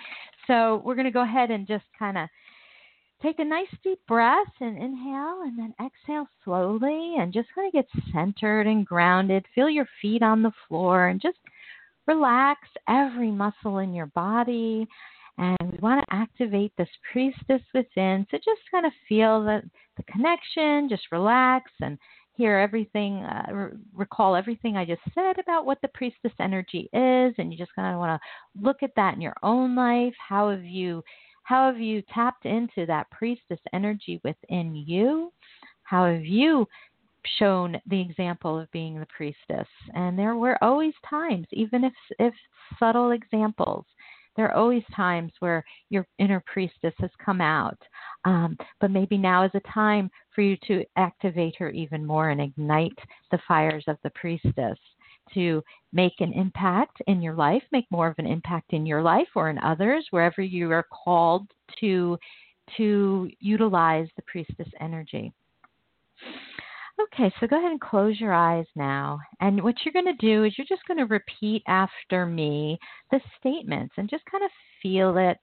So 0.47 0.83
we're 0.85 0.95
going 0.95 1.07
to 1.07 1.11
go 1.11 1.25
ahead 1.25 1.51
and 1.51 1.67
just 1.67 1.85
kind 1.99 2.17
of 2.17 2.29
take 3.21 3.41
a 3.41 3.45
nice 3.45 3.67
deep 3.83 3.99
breath 4.07 4.55
and 4.61 4.77
inhale 4.77 5.41
and 5.43 5.59
then 5.59 5.75
exhale 5.85 6.29
slowly 6.45 7.17
and 7.19 7.33
just 7.33 7.49
kind 7.57 7.67
of 7.67 7.73
get 7.73 8.05
centered 8.13 8.69
and 8.69 8.87
grounded. 8.87 9.45
Feel 9.53 9.69
your 9.69 9.89
feet 10.01 10.23
on 10.23 10.43
the 10.43 10.53
floor 10.69 11.09
and 11.09 11.21
just 11.21 11.39
relax 12.07 12.61
every 12.89 13.33
muscle 13.33 13.79
in 13.79 13.93
your 13.93 14.07
body 14.07 14.87
and 15.39 15.73
we 15.73 15.79
want 15.79 16.01
to 16.01 16.15
activate 16.15 16.73
this 16.77 16.89
priestess 17.13 17.63
within. 17.75 18.27
So 18.31 18.39
just 18.39 18.61
kind 18.71 18.87
of 18.87 18.93
feel 19.09 19.43
the, 19.43 19.63
the 19.97 20.03
connection, 20.05 20.89
just 20.89 21.13
relax 21.13 21.71
and 21.81 21.99
hear 22.33 22.59
everything, 22.59 23.23
uh, 23.25 23.47
re- 23.53 23.79
recall 23.95 24.37
everything 24.37 24.77
I 24.77 24.85
just 24.85 25.03
said 25.15 25.39
about 25.39 25.67
what 25.67 25.79
the 25.83 25.89
priestess 25.89 26.33
energy 26.41 26.89
is. 26.93 27.35
And 27.39 27.53
you 27.53 27.59
just 27.59 27.75
kind 27.75 27.93
of 27.95 27.99
want 27.99 28.21
to 28.21 28.63
look 28.63 28.83
at 28.83 28.95
that 28.97 29.15
in 29.15 29.21
your 29.21 29.37
own 29.43 29.75
life. 29.75 30.15
How 30.27 30.51
have 30.51 30.65
you 30.65 31.03
How 31.43 31.71
have 31.71 31.81
you 31.81 32.03
tapped 32.13 32.45
into 32.45 32.87
that 32.87 33.11
priestess 33.11 33.61
energy 33.73 34.21
within 34.25 34.75
you? 34.75 35.33
How 35.83 36.07
have 36.13 36.25
you 36.25 36.67
shown 37.39 37.81
the 37.87 38.01
example 38.01 38.59
of 38.59 38.71
being 38.73 38.99
the 38.99 39.07
priestess? 39.07 39.69
And 39.95 40.19
there 40.19 40.37
were 40.37 40.63
always 40.63 40.95
times, 41.09 41.47
even 41.53 41.85
if 41.85 41.95
if 42.19 42.35
subtle 42.79 43.13
examples, 43.13 43.85
there 44.37 44.47
are 44.47 44.57
always 44.57 44.83
times 44.95 45.33
where 45.41 45.65
your 45.91 46.07
inner 46.19 46.43
priestess 46.47 46.95
has 46.99 47.11
come 47.25 47.41
out. 47.41 47.79
Um, 48.25 48.57
but 48.81 48.91
maybe 48.91 49.17
now 49.17 49.45
is 49.45 49.51
a 49.55 49.61
time 49.73 50.11
for 50.35 50.43
you 50.43 50.57
to 50.67 50.85
activate 50.97 51.57
her 51.59 51.71
even 51.71 52.05
more 52.05 52.31
and 52.31 52.41
ignite 52.41 52.99
the 53.31 53.39
fires 53.49 53.85
of 53.87 53.97
the 54.03 54.11
priestess 54.11 54.79
to 55.35 55.63
make 55.93 56.21
an 56.21 56.33
impact 56.33 56.99
in 57.07 57.21
your 57.21 57.35
life, 57.35 57.63
make 57.73 57.87
more 57.91 58.09
of 58.09 58.19
an 58.19 58.27
impact 58.27 58.73
in 58.73 58.87
your 58.87 59.03
life 59.03 59.29
or 59.35 59.51
in 59.51 59.59
others, 59.59 60.07
wherever 60.11 60.43
you 60.43 60.71
are 60.71 60.87
called 61.05 61.49
to 61.81 62.19
to 62.77 63.31
utilize 63.39 64.09
the 64.17 64.23
priestess 64.23 64.69
energy. 64.81 65.33
Okay, 66.99 67.31
so 67.39 67.47
go 67.47 67.59
ahead 67.59 67.71
and 67.71 67.81
close 67.81 68.19
your 68.19 68.33
eyes 68.33 68.65
now. 68.75 69.19
And 69.41 69.63
what 69.63 69.75
you're 69.85 69.93
going 69.93 70.17
to 70.17 70.27
do 70.27 70.45
is 70.45 70.55
you're 70.57 70.67
just 70.67 70.87
going 70.87 70.99
to 70.99 71.05
repeat 71.05 71.63
after 71.69 72.25
me 72.25 72.79
the 73.11 73.21
statements 73.39 73.95
and 73.99 74.09
just 74.09 74.25
kind 74.31 74.43
of 74.43 74.51
feel 74.83 75.19
it 75.19 75.39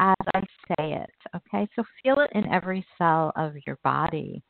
as 0.00 0.16
I 0.34 0.40
say 0.40 0.94
it. 0.94 1.10
Okay, 1.36 1.68
so 1.74 1.84
feel 2.02 2.18
it 2.20 2.30
in 2.34 2.52
every 2.52 2.84
cell 2.96 3.32
of 3.36 3.54
your 3.66 3.78
body. 3.84 4.42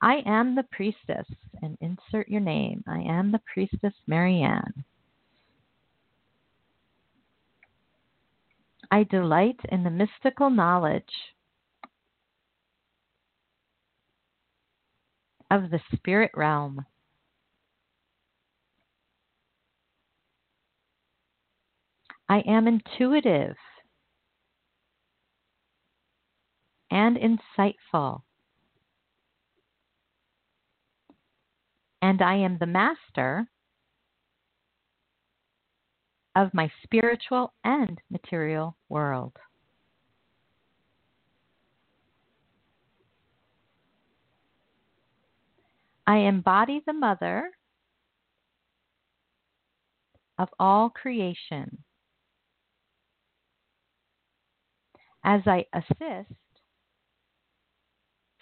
I 0.00 0.22
am 0.26 0.54
the 0.54 0.64
priestess, 0.72 1.26
and 1.62 1.78
insert 1.80 2.28
your 2.28 2.40
name. 2.40 2.82
I 2.88 3.00
am 3.00 3.30
the 3.30 3.40
priestess 3.52 3.94
Maryann. 4.10 4.84
I 8.90 9.04
delight 9.04 9.60
in 9.70 9.84
the 9.84 9.90
mystical 9.90 10.50
knowledge 10.50 11.04
of 15.52 15.70
the 15.70 15.80
spirit 15.94 16.30
realm. 16.34 16.86
I 22.26 22.38
am 22.46 22.66
intuitive 22.66 23.56
and 26.90 27.18
insightful. 27.18 28.22
And 32.00 32.22
I 32.22 32.36
am 32.36 32.56
the 32.58 32.66
master 32.66 33.46
of 36.34 36.54
my 36.54 36.72
spiritual 36.82 37.52
and 37.62 38.00
material 38.10 38.78
world. 38.88 39.36
I 46.06 46.18
embody 46.18 46.82
the 46.84 46.92
mother 46.92 47.50
of 50.38 50.48
all 50.58 50.90
creation 50.90 51.84
as 55.24 55.42
I 55.46 55.66
assist 55.72 56.34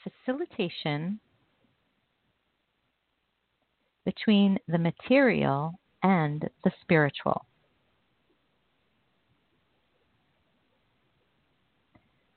facilitation 0.03 1.21
between 4.05 4.59
the 4.67 4.79
material 4.79 5.79
and 6.03 6.49
the 6.65 6.73
spiritual. 6.81 7.45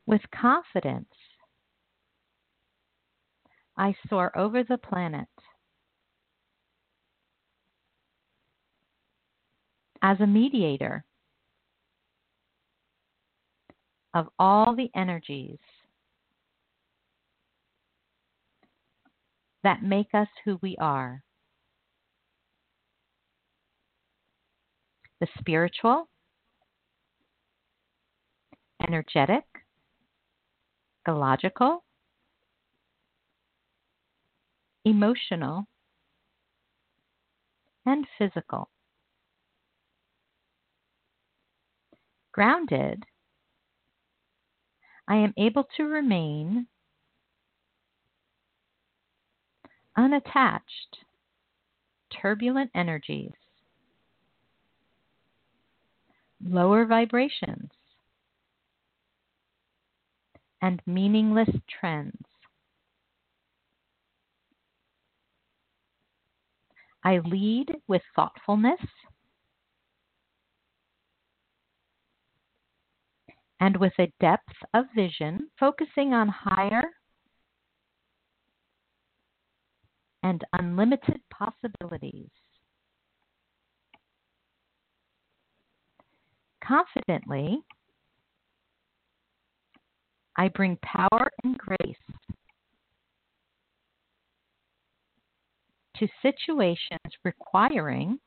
With 0.05 0.21
confidence, 0.31 1.07
I 3.77 3.95
soar 4.09 4.37
over 4.37 4.63
the 4.63 4.77
planet. 4.77 5.27
As 10.01 10.19
a 10.19 10.27
mediator 10.27 11.05
of 14.13 14.27
all 14.37 14.75
the 14.75 14.89
energies 14.95 15.59
that 19.63 19.81
make 19.81 20.13
us 20.13 20.27
who 20.43 20.59
we 20.61 20.75
are 20.77 21.23
the 25.23 25.27
spiritual, 25.39 26.09
energetic, 28.85 29.45
ecological, 31.07 31.82
emotional, 34.85 35.67
and 37.85 38.05
physical. 38.17 38.69
Grounded, 42.31 43.03
I 45.07 45.15
am 45.17 45.33
able 45.37 45.65
to 45.77 45.83
remain 45.83 46.67
unattached, 49.95 50.97
turbulent 52.09 52.71
energies, 52.73 53.33
lower 56.43 56.85
vibrations, 56.85 57.71
and 60.61 60.81
meaningless 60.85 61.49
trends. 61.67 62.25
I 67.03 67.19
lead 67.19 67.75
with 67.87 68.01
thoughtfulness 68.15 68.79
and 73.59 73.77
with 73.77 73.93
a 73.99 74.11
depth 74.19 74.55
of 74.73 74.85
vision, 74.95 75.49
focusing 75.59 76.13
on 76.13 76.29
higher 76.29 76.83
and 80.21 80.43
unlimited 80.53 81.21
possibilities. 81.29 82.29
Confidently, 86.63 87.61
I 90.37 90.47
bring 90.49 90.77
power 90.81 91.29
and 91.43 91.57
grace 91.57 91.97
to 95.97 96.07
situations 96.21 96.99
requiring 97.23 98.19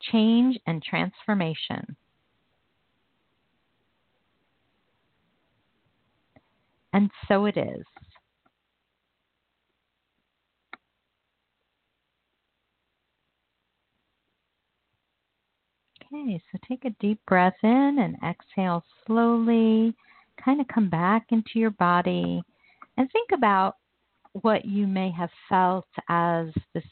change 0.00 0.58
and 0.66 0.82
transformation. 0.82 1.96
And 6.92 7.10
so 7.28 7.46
it 7.46 7.56
is. 7.56 7.84
Okay, 16.12 16.40
so 16.52 16.58
take 16.68 16.84
a 16.84 16.90
deep 17.00 17.18
breath 17.26 17.56
in 17.62 17.98
and 17.98 18.16
exhale 18.24 18.84
slowly. 19.06 19.94
Kind 20.42 20.60
of 20.60 20.68
come 20.68 20.88
back 20.88 21.26
into 21.30 21.58
your 21.58 21.70
body 21.70 22.42
and 22.96 23.10
think 23.10 23.30
about 23.32 23.76
what 24.42 24.64
you 24.64 24.86
may 24.86 25.10
have 25.10 25.30
felt 25.48 25.86
as 26.08 26.48
this 26.74 26.84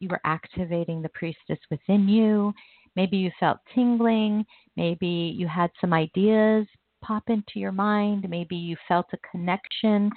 you 0.00 0.08
were 0.08 0.20
activating 0.24 1.02
the 1.02 1.08
priestess 1.08 1.58
within 1.70 2.08
you. 2.08 2.52
Maybe 2.94 3.16
you 3.16 3.30
felt 3.38 3.58
tingling. 3.74 4.44
Maybe 4.76 5.06
you 5.06 5.48
had 5.48 5.70
some 5.80 5.92
ideas 5.92 6.66
pop 7.02 7.24
into 7.28 7.56
your 7.56 7.72
mind. 7.72 8.28
Maybe 8.28 8.56
you 8.56 8.76
felt 8.86 9.06
a 9.12 9.28
connection 9.30 10.10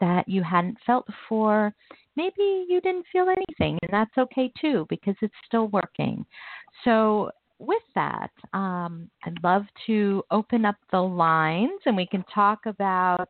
that 0.00 0.28
you 0.28 0.42
hadn't 0.42 0.78
felt 0.86 1.06
before. 1.06 1.74
Maybe 2.16 2.66
you 2.68 2.80
didn't 2.80 3.06
feel 3.12 3.28
anything, 3.28 3.78
and 3.82 3.92
that's 3.92 4.16
okay 4.18 4.52
too 4.60 4.86
because 4.88 5.14
it's 5.22 5.34
still 5.46 5.68
working. 5.68 6.24
So, 6.84 7.30
with 7.60 7.82
that, 7.96 8.30
um, 8.52 9.10
I'd 9.24 9.42
love 9.42 9.64
to 9.86 10.22
open 10.30 10.64
up 10.64 10.76
the 10.92 11.00
lines 11.00 11.80
and 11.86 11.96
we 11.96 12.06
can 12.06 12.24
talk 12.32 12.60
about 12.66 13.28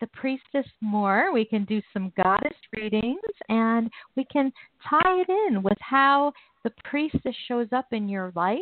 the 0.00 0.06
priestess 0.08 0.66
more. 0.80 1.32
We 1.32 1.44
can 1.44 1.64
do 1.64 1.80
some 1.92 2.12
goddess 2.16 2.56
readings 2.76 3.18
and 3.48 3.90
we 4.16 4.24
can 4.24 4.52
tie 4.88 5.20
it 5.20 5.28
in 5.28 5.62
with 5.62 5.78
how 5.80 6.32
the 6.64 6.72
priestess 6.84 7.34
shows 7.46 7.68
up 7.72 7.86
in 7.92 8.08
your 8.08 8.32
life. 8.34 8.58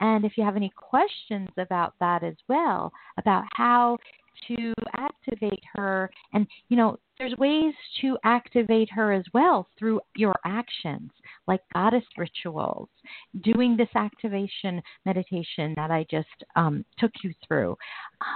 And 0.00 0.24
if 0.24 0.32
you 0.36 0.44
have 0.44 0.56
any 0.56 0.72
questions 0.76 1.48
about 1.56 1.94
that 1.98 2.22
as 2.22 2.36
well, 2.48 2.92
about 3.18 3.44
how 3.54 3.98
to 4.46 4.72
activate 4.96 5.62
her. 5.74 6.10
And, 6.32 6.46
you 6.68 6.76
know, 6.76 6.98
there's 7.18 7.36
ways 7.36 7.74
to 8.00 8.16
activate 8.24 8.90
her 8.92 9.12
as 9.12 9.24
well 9.34 9.66
through 9.78 10.00
your 10.14 10.36
actions, 10.44 11.10
like 11.46 11.60
goddess 11.74 12.04
rituals, 12.16 12.88
doing 13.42 13.76
this 13.76 13.88
activation 13.96 14.80
meditation 15.04 15.74
that 15.76 15.90
I 15.90 16.06
just 16.10 16.28
um, 16.54 16.84
took 16.98 17.10
you 17.22 17.34
through, 17.46 17.76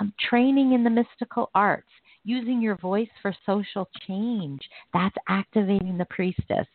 um, 0.00 0.12
training 0.28 0.72
in 0.72 0.82
the 0.82 0.90
mystical 0.90 1.50
arts, 1.54 1.88
using 2.24 2.60
your 2.60 2.76
voice 2.76 3.08
for 3.20 3.34
social 3.46 3.88
change. 4.06 4.60
That's 4.92 5.16
activating 5.28 5.98
the 5.98 6.06
priestess. 6.06 6.66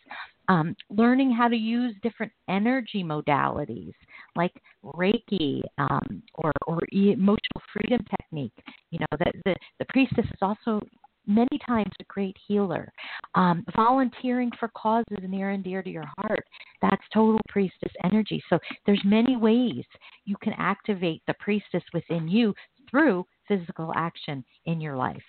Um, 0.50 0.76
learning 0.90 1.34
how 1.34 1.50
to 1.50 1.58
use 1.58 1.94
different 2.02 2.32
energy 2.48 3.04
modalities 3.04 3.92
like 4.38 4.54
Reiki 4.84 5.62
um, 5.78 6.24
or, 6.36 6.54
or 6.66 6.80
emotional 6.94 7.62
freedom 7.74 8.06
technique. 8.10 8.54
You 8.92 9.00
know, 9.00 9.18
the, 9.20 9.32
the, 9.44 9.56
the 9.80 9.86
priestess 9.90 10.26
is 10.26 10.40
also 10.42 10.80
many 11.28 11.60
times 11.68 11.92
a 12.00 12.06
great 12.06 12.36
healer. 12.48 12.92
Um, 13.36 13.66
volunteering 13.76 14.52
for 14.60 14.70
causes 14.70 15.18
near 15.28 15.50
and 15.50 15.64
dear 15.64 15.84
to 15.84 15.90
your 15.90 16.10
heart, 16.18 16.46
that's 16.82 17.04
total 17.14 17.40
priestess 17.50 17.92
energy. 18.04 18.42
So 18.50 18.58
there's 18.86 19.02
many 19.04 19.36
ways 19.36 19.84
you 20.26 20.38
can 20.42 20.54
activate 20.58 21.22
the 21.28 21.36
priestess 21.40 21.84
within 21.94 22.28
you 22.28 22.54
through 22.90 23.26
physical 23.48 23.92
action 23.96 24.44
in 24.66 24.82
your 24.82 24.96
life. 24.96 25.24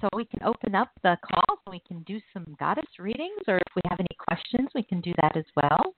So 0.00 0.08
we 0.16 0.24
can 0.24 0.42
open 0.42 0.74
up 0.74 0.90
the 1.04 1.16
calls 1.24 1.60
and 1.64 1.72
we 1.72 1.80
can 1.86 2.02
do 2.02 2.20
some 2.32 2.56
goddess 2.58 2.98
readings, 2.98 3.42
or 3.46 3.56
if 3.56 3.72
we 3.76 3.82
have 3.88 4.00
any 4.00 4.16
questions, 4.18 4.68
we 4.74 4.82
can 4.82 5.00
do 5.00 5.12
that 5.22 5.36
as 5.36 5.44
well. 5.54 5.94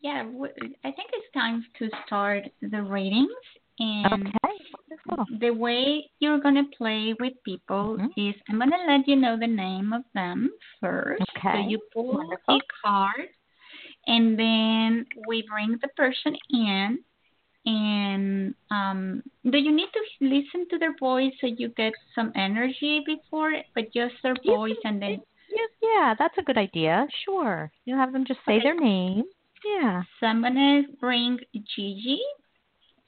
Yeah, 0.00 0.24
I 0.24 0.90
think 0.90 1.10
it's 1.12 1.32
time 1.32 1.64
to 1.78 1.88
start 2.04 2.42
the 2.60 2.82
readings. 2.82 3.30
And 3.78 4.28
okay. 4.28 5.38
the 5.40 5.50
way 5.50 6.10
you're 6.20 6.38
going 6.38 6.54
to 6.56 6.76
play 6.76 7.14
with 7.18 7.32
people 7.44 7.96
mm-hmm. 7.98 8.20
is 8.20 8.34
I'm 8.48 8.58
going 8.58 8.70
to 8.70 8.92
let 8.92 9.08
you 9.08 9.16
know 9.16 9.36
the 9.38 9.46
name 9.46 9.92
of 9.92 10.02
them 10.14 10.50
first. 10.80 11.22
Okay. 11.36 11.62
So 11.62 11.68
you 11.68 11.80
pull 11.92 12.14
Wonderful. 12.14 12.56
a 12.56 12.60
card, 12.84 13.28
and 14.06 14.38
then 14.38 15.06
we 15.26 15.44
bring 15.48 15.78
the 15.80 15.88
person 15.96 16.36
in 16.50 16.98
and 17.66 18.54
um, 18.70 19.22
do 19.50 19.58
you 19.58 19.74
need 19.74 19.88
to 19.92 20.26
listen 20.26 20.68
to 20.70 20.78
their 20.78 20.94
voice 20.98 21.32
so 21.40 21.46
you 21.46 21.68
get 21.70 21.92
some 22.14 22.32
energy 22.36 23.02
before 23.06 23.52
but 23.74 23.84
just 23.92 24.14
their 24.22 24.34
voice 24.44 24.76
and 24.84 25.00
then 25.00 25.20
yeah 25.82 26.14
that's 26.18 26.36
a 26.38 26.42
good 26.42 26.58
idea 26.58 27.06
sure 27.24 27.70
you 27.84 27.96
have 27.96 28.12
them 28.12 28.24
just 28.26 28.40
say 28.46 28.54
okay. 28.54 28.64
their 28.64 28.78
name 28.78 29.22
yeah 29.64 30.02
so 30.20 30.26
i'm 30.26 30.42
gonna 30.42 30.82
bring 31.00 31.38
gigi 31.74 32.20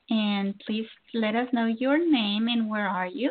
and 0.08 0.54
please 0.64 0.86
let 1.12 1.34
us 1.34 1.48
know 1.52 1.66
your 1.66 1.98
name 1.98 2.48
and 2.48 2.68
where 2.70 2.88
are 2.88 3.08
you 3.08 3.30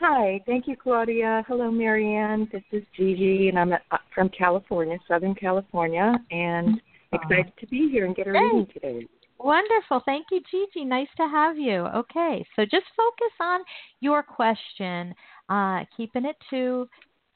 Hi, 0.00 0.40
thank 0.46 0.68
you, 0.68 0.76
Claudia. 0.76 1.44
Hello, 1.48 1.72
Maryann. 1.72 2.48
This 2.52 2.62
is 2.70 2.84
Gigi, 2.96 3.48
and 3.48 3.58
I'm 3.58 3.72
uh, 3.72 3.98
from 4.14 4.28
California, 4.28 4.96
Southern 5.08 5.34
California, 5.34 6.14
and 6.30 6.80
excited 7.12 7.52
to 7.58 7.66
be 7.66 7.88
here 7.90 8.04
and 8.04 8.14
get 8.14 8.28
a 8.28 8.30
reading 8.30 8.68
today. 8.72 9.08
Wonderful. 9.38 10.02
Thank 10.04 10.26
you, 10.30 10.40
Gigi. 10.50 10.84
Nice 10.84 11.08
to 11.16 11.28
have 11.28 11.56
you. 11.56 11.86
Okay, 11.86 12.44
so 12.56 12.64
just 12.64 12.86
focus 12.96 13.32
on 13.40 13.60
your 14.00 14.22
question, 14.22 15.14
uh, 15.48 15.84
keeping 15.96 16.24
it 16.24 16.36
to 16.50 16.88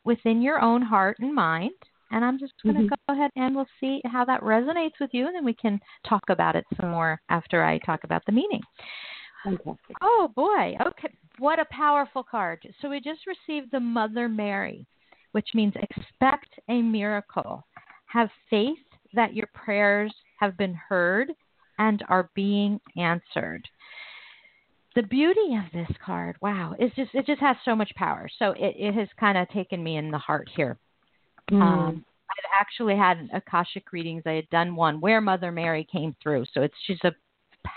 within 0.04 0.42
your 0.42 0.60
own 0.60 0.82
heart 0.82 1.16
and 1.20 1.34
mind. 1.34 1.70
And 2.10 2.24
I'm 2.24 2.38
just 2.38 2.52
going 2.62 2.74
to 2.74 2.82
mm-hmm. 2.82 2.94
go 3.08 3.14
ahead 3.14 3.30
and 3.36 3.54
we'll 3.54 3.66
see 3.80 4.02
how 4.04 4.24
that 4.26 4.42
resonates 4.42 5.00
with 5.00 5.10
you, 5.12 5.26
and 5.26 5.34
then 5.34 5.44
we 5.44 5.54
can 5.54 5.80
talk 6.06 6.22
about 6.28 6.56
it 6.56 6.64
some 6.78 6.90
more 6.90 7.20
after 7.30 7.64
I 7.64 7.78
talk 7.78 8.04
about 8.04 8.22
the 8.26 8.32
meaning. 8.32 8.60
Fantastic. 9.44 9.96
Oh, 10.02 10.30
boy. 10.34 10.76
Okay. 10.86 11.08
What 11.38 11.58
a 11.58 11.66
powerful 11.70 12.22
card. 12.22 12.60
So 12.80 12.90
we 12.90 13.00
just 13.00 13.20
received 13.26 13.72
the 13.72 13.80
Mother 13.80 14.28
Mary, 14.28 14.86
which 15.32 15.48
means 15.54 15.72
expect 15.76 16.50
a 16.68 16.82
miracle. 16.82 17.64
Have 18.06 18.28
faith 18.50 18.76
that 19.14 19.34
your 19.34 19.48
prayers 19.54 20.12
have 20.38 20.56
been 20.58 20.74
heard 20.74 21.32
and 21.82 22.04
are 22.08 22.30
being 22.34 22.80
answered. 22.96 23.68
The 24.94 25.02
beauty 25.02 25.56
of 25.56 25.72
this 25.72 25.96
card, 26.04 26.36
wow, 26.40 26.74
is 26.78 26.90
just 26.94 27.10
it 27.14 27.26
just 27.26 27.40
has 27.40 27.56
so 27.64 27.74
much 27.74 27.90
power. 27.96 28.28
So 28.38 28.50
it, 28.52 28.74
it 28.78 28.94
has 28.94 29.08
kind 29.18 29.38
of 29.38 29.48
taken 29.48 29.82
me 29.82 29.96
in 29.96 30.10
the 30.10 30.18
heart 30.18 30.48
here. 30.54 30.78
Mm. 31.50 31.62
Um, 31.62 32.04
I've 32.30 32.60
actually 32.60 32.96
had 32.96 33.28
Akashic 33.34 33.92
readings. 33.92 34.22
I 34.26 34.32
had 34.32 34.50
done 34.50 34.76
one 34.76 35.00
where 35.00 35.20
Mother 35.20 35.50
Mary 35.50 35.86
came 35.90 36.14
through. 36.22 36.44
So 36.52 36.62
it's 36.62 36.74
just 36.86 37.04
a 37.04 37.12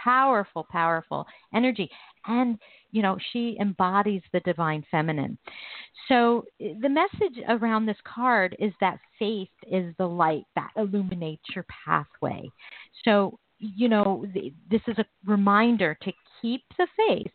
powerful, 0.03 0.67
powerful 0.69 1.25
energy. 1.53 1.89
And, 2.27 2.57
you 2.91 3.01
know, 3.01 3.17
she 3.31 3.57
embodies 3.59 4.21
the 4.33 4.39
divine 4.41 4.83
feminine. 4.91 5.37
So 6.07 6.45
the 6.59 6.89
message 6.89 7.43
around 7.47 7.85
this 7.85 7.97
card 8.03 8.55
is 8.59 8.73
that 8.81 8.99
faith 9.19 9.49
is 9.69 9.93
the 9.97 10.07
light 10.07 10.45
that 10.55 10.71
illuminates 10.75 11.43
your 11.53 11.65
pathway. 11.85 12.49
So 13.03 13.39
you 13.75 13.89
know, 13.89 14.25
this 14.69 14.81
is 14.87 14.97
a 14.97 15.05
reminder 15.25 15.97
to 16.03 16.11
keep 16.41 16.61
the 16.77 16.87
faith. 16.95 17.31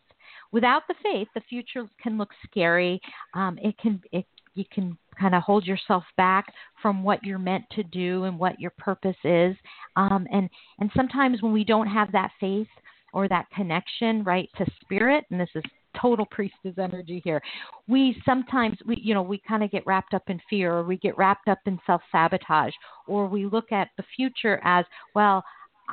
Without 0.52 0.82
the 0.88 0.94
faith, 1.02 1.28
the 1.34 1.40
future 1.48 1.86
can 2.02 2.18
look 2.18 2.30
scary. 2.48 3.00
Um, 3.34 3.58
it 3.62 3.78
can, 3.78 4.00
it, 4.12 4.26
you 4.54 4.64
can 4.72 4.98
kind 5.18 5.34
of 5.34 5.42
hold 5.42 5.66
yourself 5.66 6.04
back 6.16 6.52
from 6.80 7.02
what 7.02 7.22
you're 7.22 7.38
meant 7.38 7.64
to 7.72 7.82
do 7.84 8.24
and 8.24 8.38
what 8.38 8.58
your 8.58 8.72
purpose 8.78 9.16
is. 9.24 9.54
Um, 9.96 10.26
and 10.32 10.48
and 10.78 10.90
sometimes 10.96 11.42
when 11.42 11.52
we 11.52 11.64
don't 11.64 11.86
have 11.86 12.10
that 12.12 12.30
faith 12.40 12.68
or 13.12 13.28
that 13.28 13.46
connection, 13.54 14.24
right, 14.24 14.48
to 14.56 14.66
spirit, 14.82 15.24
and 15.30 15.40
this 15.40 15.50
is 15.54 15.62
total 16.00 16.26
priestess 16.26 16.74
energy 16.78 17.20
here. 17.24 17.40
We 17.88 18.20
sometimes 18.24 18.76
we 18.86 19.00
you 19.02 19.14
know 19.14 19.22
we 19.22 19.40
kind 19.46 19.62
of 19.62 19.70
get 19.70 19.86
wrapped 19.86 20.14
up 20.14 20.22
in 20.28 20.40
fear 20.48 20.72
or 20.72 20.84
we 20.84 20.96
get 20.96 21.18
wrapped 21.18 21.48
up 21.48 21.58
in 21.66 21.78
self 21.86 22.02
sabotage 22.12 22.72
or 23.06 23.26
we 23.26 23.46
look 23.46 23.72
at 23.72 23.88
the 23.96 24.04
future 24.16 24.60
as 24.64 24.84
well 25.14 25.44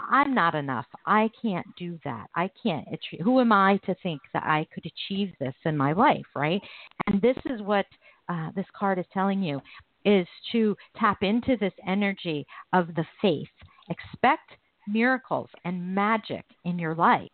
I'm 0.09 0.33
not 0.33 0.55
enough. 0.55 0.85
I 1.05 1.29
can't 1.41 1.67
do 1.77 1.99
that. 2.03 2.27
I 2.35 2.49
can't. 2.61 2.87
Achieve. 2.87 3.21
Who 3.23 3.39
am 3.39 3.51
I 3.51 3.77
to 3.85 3.95
think 4.03 4.21
that 4.33 4.43
I 4.43 4.67
could 4.73 4.85
achieve 4.85 5.33
this 5.39 5.55
in 5.65 5.75
my 5.75 5.93
life, 5.93 6.25
right? 6.35 6.61
And 7.07 7.21
this 7.21 7.37
is 7.45 7.61
what 7.61 7.85
uh, 8.29 8.51
this 8.55 8.65
card 8.77 8.99
is 8.99 9.05
telling 9.13 9.41
you 9.41 9.61
is 10.05 10.27
to 10.51 10.75
tap 10.97 11.21
into 11.21 11.57
this 11.57 11.73
energy 11.87 12.45
of 12.73 12.87
the 12.95 13.05
faith. 13.21 13.47
Expect 13.89 14.51
miracles 14.87 15.49
and 15.65 15.93
magic 15.93 16.45
in 16.65 16.79
your 16.79 16.95
life, 16.95 17.27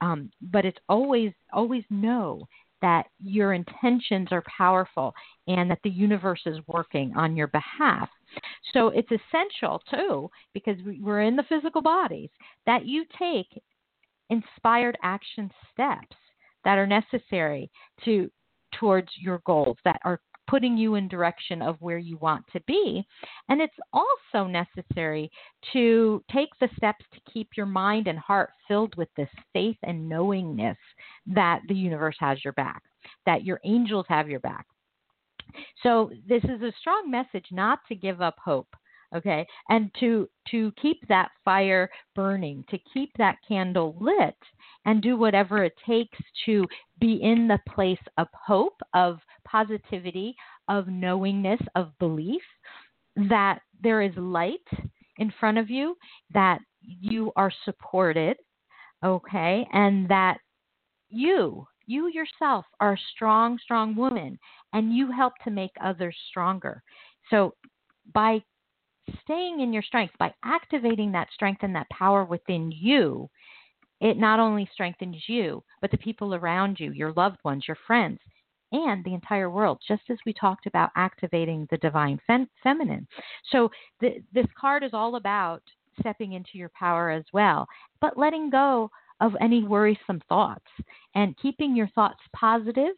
um, 0.00 0.30
but 0.40 0.64
it's 0.64 0.78
always 0.88 1.32
always 1.52 1.84
know 1.90 2.46
that 2.82 3.06
your 3.18 3.54
intentions 3.54 4.28
are 4.30 4.44
powerful 4.58 5.14
and 5.46 5.70
that 5.70 5.78
the 5.84 5.90
universe 5.90 6.42
is 6.44 6.58
working 6.66 7.12
on 7.16 7.34
your 7.34 7.46
behalf. 7.46 8.08
So 8.72 8.88
it's 8.88 9.10
essential 9.10 9.82
too, 9.90 10.30
because 10.52 10.76
we're 11.00 11.22
in 11.22 11.36
the 11.36 11.44
physical 11.48 11.82
bodies, 11.82 12.30
that 12.66 12.86
you 12.86 13.04
take 13.18 13.62
inspired 14.30 14.96
action 15.02 15.50
steps 15.72 16.16
that 16.64 16.78
are 16.78 16.86
necessary 16.86 17.70
to 18.04 18.30
towards 18.78 19.08
your 19.20 19.40
goals 19.44 19.76
that 19.84 20.00
are 20.04 20.20
putting 20.46 20.76
you 20.76 20.96
in 20.96 21.08
direction 21.08 21.62
of 21.62 21.80
where 21.80 21.98
you 21.98 22.18
want 22.18 22.44
to 22.52 22.60
be. 22.66 23.02
And 23.48 23.60
it's 23.60 23.74
also 23.92 24.46
necessary 24.46 25.30
to 25.72 26.22
take 26.30 26.50
the 26.60 26.68
steps 26.76 27.04
to 27.12 27.32
keep 27.32 27.48
your 27.56 27.66
mind 27.66 28.08
and 28.08 28.18
heart 28.18 28.50
filled 28.68 28.94
with 28.96 29.08
this 29.16 29.28
faith 29.52 29.76
and 29.82 30.08
knowingness 30.08 30.76
that 31.26 31.60
the 31.68 31.74
universe 31.74 32.16
has 32.20 32.44
your 32.44 32.52
back 32.54 32.82
that 33.26 33.44
your 33.44 33.60
angels 33.64 34.06
have 34.08 34.28
your 34.28 34.40
back 34.40 34.66
so 35.82 36.10
this 36.28 36.42
is 36.44 36.62
a 36.62 36.72
strong 36.78 37.10
message 37.10 37.46
not 37.50 37.80
to 37.88 37.94
give 37.94 38.20
up 38.20 38.36
hope 38.42 38.68
okay? 39.14 39.46
And 39.68 39.90
to 40.00 40.28
to 40.50 40.72
keep 40.80 41.06
that 41.08 41.30
fire 41.44 41.88
burning 42.16 42.64
to 42.68 42.78
keep 42.92 43.10
that 43.16 43.36
candle 43.46 43.96
lit 44.00 44.36
and 44.86 45.00
do 45.00 45.16
whatever 45.16 45.62
it 45.62 45.74
takes 45.86 46.18
to 46.46 46.66
be 47.00 47.20
in 47.22 47.46
the 47.46 47.60
place 47.72 47.98
of 48.18 48.26
hope 48.34 48.80
of 48.92 49.18
positivity 49.46 50.34
of 50.68 50.88
knowingness 50.88 51.60
of 51.76 51.96
belief 51.98 52.42
that 53.14 53.60
there 53.82 54.02
is 54.02 54.12
light 54.16 54.66
in 55.18 55.32
front 55.38 55.58
of 55.58 55.70
you 55.70 55.96
that 56.32 56.58
you 56.82 57.32
are 57.36 57.52
supported 57.64 58.36
okay? 59.04 59.66
And 59.72 60.08
that 60.08 60.38
you 61.10 61.66
you 61.86 62.08
yourself 62.08 62.64
are 62.80 62.94
a 62.94 62.98
strong, 63.14 63.58
strong 63.58 63.94
woman, 63.94 64.38
and 64.72 64.94
you 64.94 65.10
help 65.10 65.34
to 65.44 65.50
make 65.50 65.72
others 65.82 66.16
stronger. 66.28 66.82
So, 67.30 67.54
by 68.12 68.42
staying 69.22 69.60
in 69.60 69.72
your 69.72 69.82
strength, 69.82 70.14
by 70.18 70.32
activating 70.44 71.12
that 71.12 71.28
strength 71.32 71.62
and 71.62 71.74
that 71.74 71.88
power 71.90 72.24
within 72.24 72.72
you, 72.72 73.28
it 74.00 74.16
not 74.18 74.40
only 74.40 74.68
strengthens 74.72 75.22
you, 75.28 75.62
but 75.80 75.90
the 75.90 75.98
people 75.98 76.34
around 76.34 76.78
you, 76.80 76.92
your 76.92 77.12
loved 77.12 77.38
ones, 77.44 77.64
your 77.66 77.78
friends, 77.86 78.18
and 78.72 79.04
the 79.04 79.14
entire 79.14 79.50
world, 79.50 79.80
just 79.86 80.02
as 80.10 80.18
we 80.26 80.32
talked 80.32 80.66
about 80.66 80.90
activating 80.96 81.66
the 81.70 81.78
divine 81.78 82.20
fem- 82.26 82.50
feminine. 82.62 83.06
So, 83.50 83.70
this 84.00 84.46
card 84.58 84.82
is 84.82 84.92
all 84.92 85.16
about 85.16 85.62
stepping 86.00 86.32
into 86.32 86.58
your 86.58 86.70
power 86.70 87.10
as 87.10 87.24
well, 87.32 87.66
but 88.00 88.18
letting 88.18 88.50
go 88.50 88.90
of 89.24 89.32
any 89.40 89.64
worrisome 89.64 90.20
thoughts 90.28 90.66
and 91.14 91.34
keeping 91.40 91.74
your 91.74 91.88
thoughts 91.94 92.20
positive 92.36 92.92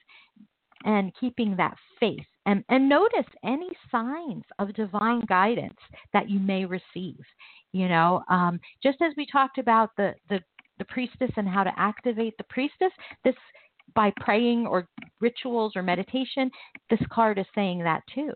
and 0.85 1.12
keeping 1.21 1.55
that 1.57 1.77
faith. 2.01 2.27
And, 2.47 2.65
and 2.69 2.89
notice 2.89 3.27
any 3.45 3.71
signs 3.93 4.43
of 4.59 4.75
divine 4.75 5.21
guidance 5.29 5.79
that 6.12 6.29
you 6.29 6.41
may 6.41 6.65
receive. 6.65 7.21
You 7.73 7.89
know, 7.89 8.25
um, 8.29 8.59
just 8.83 9.01
as 9.03 9.12
we 9.17 9.27
talked 9.27 9.59
about 9.59 9.91
the, 9.97 10.15
the 10.29 10.41
the 10.79 10.85
priestess 10.85 11.31
and 11.39 11.49
how 11.49 11.65
to 11.65 11.73
activate 11.79 12.37
the 12.37 12.45
priestess, 12.45 12.93
this 13.25 13.35
by 13.96 14.12
praying 14.20 14.66
or 14.66 14.87
rituals 15.20 15.72
or 15.74 15.82
meditation, 15.82 16.50
this 16.90 17.00
card 17.11 17.38
is 17.38 17.46
saying 17.54 17.82
that 17.82 18.02
too. 18.14 18.30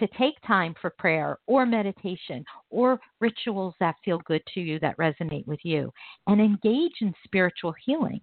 To 0.00 0.08
take 0.18 0.34
time 0.46 0.74
for 0.80 0.92
prayer 0.98 1.38
or 1.46 1.64
meditation 1.64 2.44
or 2.68 3.00
rituals 3.20 3.74
that 3.80 3.94
feel 4.04 4.20
good 4.26 4.42
to 4.52 4.60
you, 4.60 4.78
that 4.80 4.98
resonate 4.98 5.46
with 5.46 5.60
you, 5.62 5.90
and 6.26 6.40
engage 6.40 6.92
in 7.00 7.14
spiritual 7.24 7.74
healing. 7.86 8.20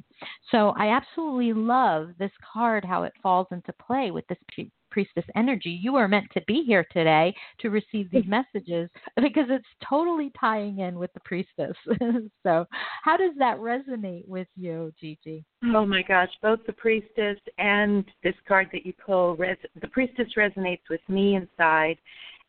So 0.51 0.73
I 0.77 0.89
absolutely 0.89 1.53
love 1.53 2.09
this 2.19 2.31
card, 2.53 2.85
how 2.85 3.03
it 3.03 3.13
falls 3.23 3.47
into 3.51 3.73
play 3.81 4.11
with 4.11 4.27
this 4.27 4.37
priestess 4.91 5.25
energy. 5.35 5.69
You 5.69 5.95
are 5.95 6.07
meant 6.07 6.27
to 6.33 6.41
be 6.47 6.63
here 6.65 6.85
today 6.91 7.33
to 7.59 7.69
receive 7.69 8.11
these 8.11 8.25
messages 8.27 8.89
because 9.15 9.45
it's 9.49 9.65
totally 9.87 10.31
tying 10.39 10.79
in 10.79 10.99
with 10.99 11.11
the 11.13 11.19
priestess. 11.21 11.75
so, 12.43 12.65
how 13.03 13.17
does 13.17 13.33
that 13.39 13.57
resonate 13.57 14.27
with 14.27 14.47
you, 14.55 14.93
Gigi? 14.99 15.43
Oh 15.63 15.85
my 15.85 16.03
gosh, 16.03 16.29
both 16.41 16.59
the 16.67 16.73
priestess 16.73 17.37
and 17.57 18.05
this 18.23 18.35
card 18.47 18.69
that 18.73 18.85
you 18.85 18.93
pull, 19.05 19.35
res- 19.35 19.57
the 19.81 19.87
priestess 19.87 20.27
resonates 20.37 20.81
with 20.89 21.01
me 21.07 21.35
inside, 21.35 21.97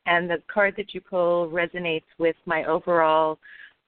and 0.07 0.28
the 0.28 0.42
card 0.52 0.74
that 0.76 0.94
you 0.94 1.00
pull 1.00 1.48
resonates 1.48 2.02
with 2.18 2.37
my 2.46 2.64
overall 2.64 3.38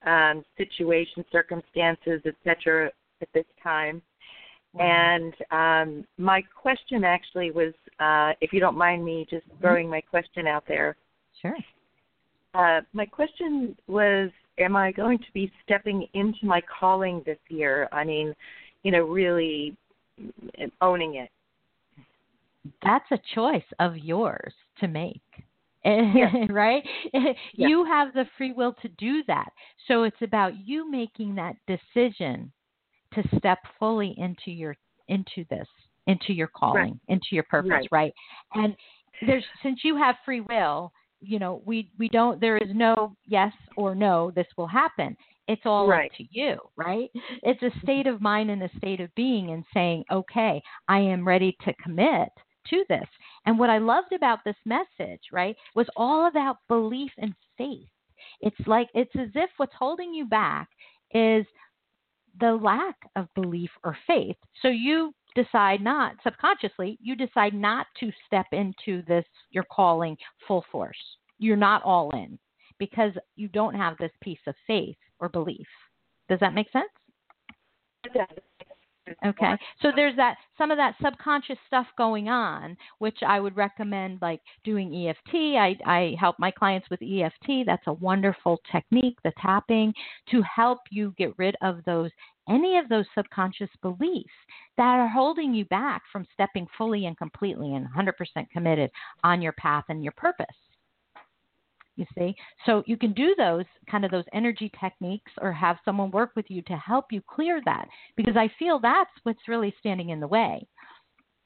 um, 0.05 0.45
situation, 0.57 1.25
circumstances, 1.31 2.21
etc. 2.25 2.91
at 3.21 3.27
this 3.33 3.45
time. 3.61 4.01
And 4.79 5.33
um, 5.51 6.05
my 6.17 6.41
question 6.41 7.03
actually 7.03 7.51
was, 7.51 7.73
uh, 7.99 8.33
if 8.41 8.51
you 8.51 8.59
don't 8.59 8.77
mind 8.77 9.03
me 9.05 9.25
just 9.29 9.47
mm-hmm. 9.47 9.61
throwing 9.61 9.89
my 9.89 10.01
question 10.01 10.47
out 10.47 10.63
there. 10.67 10.95
Sure. 11.41 11.55
Uh, 12.53 12.81
my 12.93 13.05
question 13.05 13.75
was, 13.87 14.29
am 14.59 14.75
I 14.75 14.91
going 14.91 15.17
to 15.17 15.31
be 15.33 15.51
stepping 15.63 16.07
into 16.13 16.45
my 16.45 16.61
calling 16.79 17.21
this 17.25 17.37
year? 17.49 17.89
I 17.91 18.03
mean, 18.03 18.33
you 18.83 18.91
know, 18.91 19.03
really 19.03 19.75
owning 20.81 21.15
it. 21.15 21.29
That's 22.83 23.05
a 23.11 23.19
choice 23.33 23.65
of 23.79 23.97
yours 23.97 24.53
to 24.79 24.87
make. 24.87 25.21
Yes. 25.85 26.33
right? 26.49 26.83
Yes. 27.13 27.35
You 27.53 27.85
have 27.85 28.11
the 28.13 28.25
free 28.39 28.53
will 28.53 28.73
to 28.81 28.87
do 28.97 29.21
that. 29.27 29.49
So 29.87 30.01
it's 30.01 30.21
about 30.23 30.53
you 30.65 30.89
making 30.89 31.35
that 31.35 31.57
decision 31.67 32.51
to 33.15 33.37
step 33.37 33.59
fully 33.79 34.13
into 34.17 34.51
your 34.51 34.75
into 35.07 35.45
this 35.49 35.67
into 36.07 36.33
your 36.33 36.47
calling 36.47 36.81
right. 36.81 36.93
into 37.07 37.27
your 37.31 37.43
purpose 37.43 37.71
right. 37.71 37.89
right 37.91 38.13
and 38.53 38.75
there's 39.25 39.43
since 39.63 39.79
you 39.83 39.95
have 39.95 40.15
free 40.25 40.41
will 40.41 40.91
you 41.21 41.39
know 41.39 41.61
we 41.65 41.89
we 41.97 42.09
don't 42.09 42.39
there 42.39 42.57
is 42.57 42.69
no 42.73 43.15
yes 43.25 43.53
or 43.77 43.95
no 43.95 44.31
this 44.35 44.47
will 44.57 44.67
happen 44.67 45.15
it's 45.47 45.61
all 45.65 45.87
right. 45.87 46.11
up 46.11 46.17
to 46.17 46.23
you 46.31 46.57
right 46.75 47.09
it's 47.43 47.61
a 47.61 47.65
mm-hmm. 47.65 47.79
state 47.81 48.07
of 48.07 48.21
mind 48.21 48.49
and 48.49 48.63
a 48.63 48.69
state 48.77 48.99
of 48.99 49.13
being 49.15 49.51
and 49.51 49.63
saying 49.73 50.03
okay 50.11 50.61
i 50.87 50.99
am 50.99 51.27
ready 51.27 51.55
to 51.63 51.73
commit 51.83 52.29
to 52.67 52.83
this 52.89 53.07
and 53.45 53.57
what 53.57 53.69
i 53.69 53.77
loved 53.77 54.11
about 54.13 54.39
this 54.43 54.55
message 54.65 55.21
right 55.31 55.55
was 55.75 55.87
all 55.95 56.27
about 56.27 56.57
belief 56.67 57.11
and 57.17 57.33
faith 57.57 57.87
it's 58.41 58.67
like 58.67 58.89
it's 58.93 59.15
as 59.19 59.29
if 59.35 59.49
what's 59.57 59.73
holding 59.77 60.13
you 60.13 60.25
back 60.25 60.67
is 61.13 61.45
the 62.39 62.53
lack 62.53 62.95
of 63.15 63.33
belief 63.35 63.69
or 63.83 63.97
faith. 64.07 64.35
So 64.61 64.67
you 64.67 65.13
decide 65.35 65.81
not 65.81 66.15
subconsciously, 66.23 66.97
you 67.01 67.15
decide 67.15 67.53
not 67.53 67.87
to 67.99 68.11
step 68.25 68.45
into 68.51 69.03
this 69.07 69.25
your 69.51 69.65
calling 69.71 70.17
full 70.47 70.65
force. 70.71 70.97
You're 71.37 71.57
not 71.57 71.83
all 71.83 72.09
in 72.11 72.39
because 72.79 73.11
you 73.35 73.47
don't 73.49 73.75
have 73.75 73.97
this 73.97 74.11
piece 74.21 74.39
of 74.47 74.55
faith 74.65 74.97
or 75.19 75.29
belief. 75.29 75.67
Does 76.29 76.39
that 76.39 76.53
make 76.53 76.71
sense? 76.71 76.89
It 78.05 78.13
does. 78.13 78.43
Okay. 79.25 79.53
So 79.81 79.91
there's 79.95 80.15
that 80.15 80.37
some 80.57 80.71
of 80.71 80.77
that 80.77 80.95
subconscious 81.03 81.57
stuff 81.67 81.87
going 81.97 82.29
on, 82.29 82.77
which 82.99 83.17
I 83.25 83.39
would 83.39 83.55
recommend 83.55 84.19
like 84.21 84.41
doing 84.63 85.07
EFT. 85.07 85.35
I, 85.35 85.77
I 85.85 86.15
help 86.19 86.37
my 86.39 86.51
clients 86.51 86.89
with 86.89 87.01
EFT. 87.01 87.65
That's 87.65 87.85
a 87.87 87.93
wonderful 87.93 88.59
technique, 88.71 89.17
the 89.23 89.33
tapping, 89.41 89.93
to 90.31 90.41
help 90.43 90.79
you 90.89 91.13
get 91.17 91.37
rid 91.37 91.55
of 91.61 91.83
those 91.85 92.11
any 92.47 92.77
of 92.77 92.87
those 92.89 93.05
subconscious 93.15 93.71
beliefs 93.81 94.29
that 94.77 94.99
are 94.99 95.07
holding 95.07 95.53
you 95.53 95.65
back 95.65 96.03
from 96.11 96.27
stepping 96.33 96.67
fully 96.77 97.07
and 97.07 97.17
completely 97.17 97.73
and 97.73 97.87
100% 97.87 98.13
committed 98.53 98.91
on 99.23 99.41
your 99.41 99.53
path 99.53 99.85
and 99.89 100.03
your 100.03 100.13
purpose 100.15 100.45
you 101.95 102.05
see? 102.17 102.35
So 102.65 102.83
you 102.85 102.97
can 102.97 103.13
do 103.13 103.35
those 103.37 103.65
kind 103.89 104.05
of 104.05 104.11
those 104.11 104.25
energy 104.33 104.71
techniques 104.79 105.31
or 105.41 105.51
have 105.51 105.77
someone 105.85 106.11
work 106.11 106.31
with 106.35 106.45
you 106.49 106.61
to 106.63 106.77
help 106.77 107.05
you 107.11 107.21
clear 107.27 107.61
that 107.65 107.87
because 108.15 108.35
i 108.37 108.49
feel 108.59 108.79
that's 108.79 109.11
what's 109.23 109.47
really 109.47 109.73
standing 109.79 110.09
in 110.09 110.19
the 110.19 110.27
way. 110.27 110.65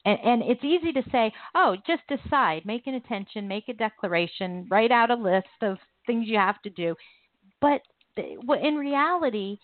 And, 0.04 0.18
and 0.24 0.42
it's 0.42 0.64
easy 0.64 0.92
to 0.92 1.02
say 1.12 1.32
oh 1.54 1.76
just 1.86 2.02
decide 2.08 2.64
make 2.64 2.86
an 2.86 2.94
intention 2.94 3.46
make 3.46 3.68
a 3.68 3.74
declaration 3.74 4.66
write 4.70 4.90
out 4.90 5.10
a 5.10 5.14
list 5.14 5.46
of 5.62 5.78
things 6.06 6.26
you 6.26 6.38
have 6.38 6.60
to 6.62 6.70
do. 6.70 6.94
But 7.60 7.82
in 8.16 8.76
reality 8.76 9.58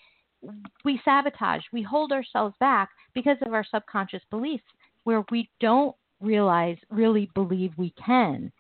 we 0.85 1.01
sabotage 1.05 1.63
we 1.73 1.83
hold 1.83 2.13
ourselves 2.13 2.55
back 2.61 2.91
because 3.15 3.39
of 3.45 3.53
our 3.55 3.65
subconscious 3.65 4.23
beliefs 4.31 4.65
where 5.05 5.25
we 5.31 5.49
don't 5.61 5.97
realize 6.21 6.77
really 6.91 7.31
believe 7.35 7.73
we 7.77 7.93
can 8.05 8.53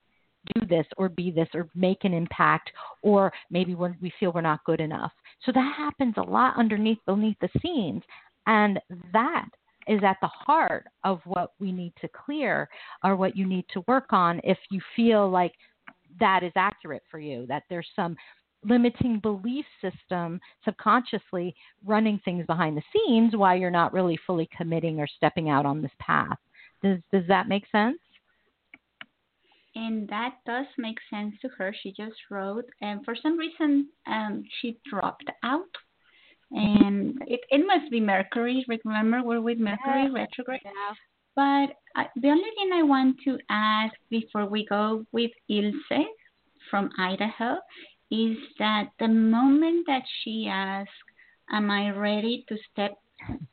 do 0.54 0.66
this 0.66 0.86
or 0.96 1.08
be 1.08 1.30
this 1.30 1.48
or 1.54 1.68
make 1.74 2.04
an 2.04 2.12
impact 2.12 2.70
or 3.02 3.32
maybe 3.50 3.74
when 3.74 3.96
we 4.00 4.12
feel 4.18 4.32
we're 4.32 4.40
not 4.40 4.64
good 4.64 4.80
enough. 4.80 5.12
So 5.44 5.52
that 5.52 5.74
happens 5.76 6.14
a 6.16 6.22
lot 6.22 6.56
underneath 6.56 6.98
beneath 7.06 7.36
the 7.40 7.48
scenes 7.60 8.02
and 8.46 8.80
that 9.12 9.48
is 9.88 10.00
at 10.02 10.16
the 10.20 10.28
heart 10.28 10.86
of 11.04 11.20
what 11.24 11.52
we 11.60 11.70
need 11.70 11.92
to 12.00 12.08
clear 12.08 12.68
or 13.04 13.16
what 13.16 13.36
you 13.36 13.46
need 13.46 13.64
to 13.72 13.84
work 13.86 14.06
on 14.12 14.40
if 14.42 14.58
you 14.70 14.80
feel 14.96 15.30
like 15.30 15.52
that 16.18 16.42
is 16.42 16.52
accurate 16.56 17.02
for 17.10 17.18
you 17.18 17.46
that 17.46 17.62
there's 17.68 17.86
some 17.94 18.16
limiting 18.64 19.20
belief 19.20 19.64
system 19.80 20.40
subconsciously 20.64 21.54
running 21.84 22.20
things 22.24 22.44
behind 22.46 22.76
the 22.76 22.82
scenes 22.92 23.36
while 23.36 23.56
you're 23.56 23.70
not 23.70 23.92
really 23.92 24.18
fully 24.26 24.48
committing 24.56 24.98
or 24.98 25.06
stepping 25.06 25.48
out 25.48 25.66
on 25.66 25.82
this 25.82 25.92
path. 25.98 26.38
Does 26.82 26.98
does 27.12 27.24
that 27.28 27.48
make 27.48 27.64
sense? 27.70 27.98
And 29.76 30.08
that 30.08 30.36
does 30.46 30.64
make 30.78 30.96
sense 31.10 31.34
to 31.42 31.48
her. 31.58 31.74
She 31.82 31.92
just 31.92 32.16
wrote, 32.30 32.64
and 32.80 33.04
for 33.04 33.14
some 33.14 33.38
reason, 33.38 33.88
um, 34.06 34.42
she 34.60 34.78
dropped 34.88 35.28
out. 35.44 35.68
And 36.50 37.20
it, 37.26 37.40
it 37.50 37.66
must 37.66 37.90
be 37.90 38.00
Mercury. 38.00 38.64
Remember, 38.84 39.22
we're 39.22 39.42
with 39.42 39.58
Mercury 39.58 40.04
yeah. 40.04 40.12
retrograde. 40.12 40.60
Yeah. 40.64 40.94
But 41.34 41.76
I, 41.94 42.06
the 42.16 42.28
only 42.28 42.50
thing 42.56 42.70
I 42.72 42.82
want 42.84 43.16
to 43.24 43.38
ask 43.50 43.94
before 44.08 44.46
we 44.46 44.64
go 44.64 45.04
with 45.12 45.30
Ilse 45.50 46.06
from 46.70 46.88
Idaho 46.98 47.56
is 48.10 48.38
that 48.58 48.86
the 48.98 49.08
moment 49.08 49.84
that 49.88 50.02
she 50.22 50.48
asked, 50.50 50.90
Am 51.52 51.70
I 51.70 51.90
ready 51.90 52.44
to 52.48 52.56
step 52.72 52.96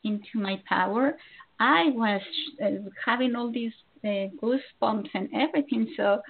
into 0.04 0.36
my 0.36 0.62
power? 0.70 1.18
I 1.60 1.90
was 1.90 2.22
uh, 2.64 2.90
having 3.06 3.36
all 3.36 3.52
these 3.52 3.74
the 4.04 4.30
goosebumps 4.42 5.10
and 5.14 5.30
everything. 5.34 5.88
So 5.98 6.22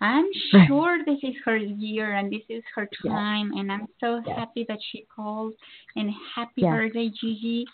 I'm 0.00 0.26
sure 0.66 0.98
this 1.04 1.18
is 1.22 1.34
her 1.44 1.56
year 1.56 2.14
and 2.14 2.32
this 2.32 2.42
is 2.48 2.62
her 2.74 2.88
time, 3.06 3.50
yes. 3.52 3.60
and 3.60 3.72
I'm 3.72 3.86
so 4.00 4.22
yes. 4.26 4.36
happy 4.36 4.64
that 4.68 4.78
she 4.90 5.06
called. 5.14 5.54
And 5.96 6.10
happy 6.34 6.62
yes. 6.62 6.72
birthday, 6.72 7.10
Gigi! 7.20 7.64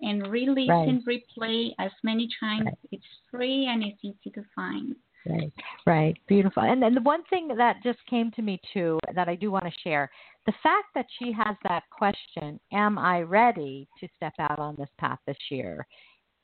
And 0.00 0.26
really 0.28 0.68
right. 0.68 0.88
replay 1.06 1.70
as 1.78 1.90
many 2.02 2.28
times. 2.40 2.66
Right. 2.66 2.78
It's 2.92 3.04
free 3.30 3.66
and 3.66 3.82
it's 3.82 3.98
easy 4.02 4.30
to 4.34 4.44
find. 4.54 4.94
Right, 5.24 5.52
right, 5.86 6.16
beautiful. 6.26 6.64
And 6.64 6.82
then 6.82 6.94
the 6.94 7.00
one 7.00 7.22
thing 7.30 7.46
that 7.56 7.76
just 7.84 8.00
came 8.10 8.32
to 8.32 8.42
me 8.42 8.60
too 8.74 8.98
that 9.14 9.28
I 9.28 9.36
do 9.36 9.52
want 9.52 9.64
to 9.64 9.70
share 9.84 10.10
the 10.46 10.52
fact 10.64 10.86
that 10.96 11.06
she 11.18 11.30
has 11.32 11.56
that 11.62 11.84
question, 11.90 12.58
"Am 12.72 12.98
I 12.98 13.22
ready 13.22 13.86
to 14.00 14.08
step 14.16 14.34
out 14.40 14.58
on 14.58 14.74
this 14.74 14.90
path 14.98 15.20
this 15.26 15.38
year?" 15.48 15.86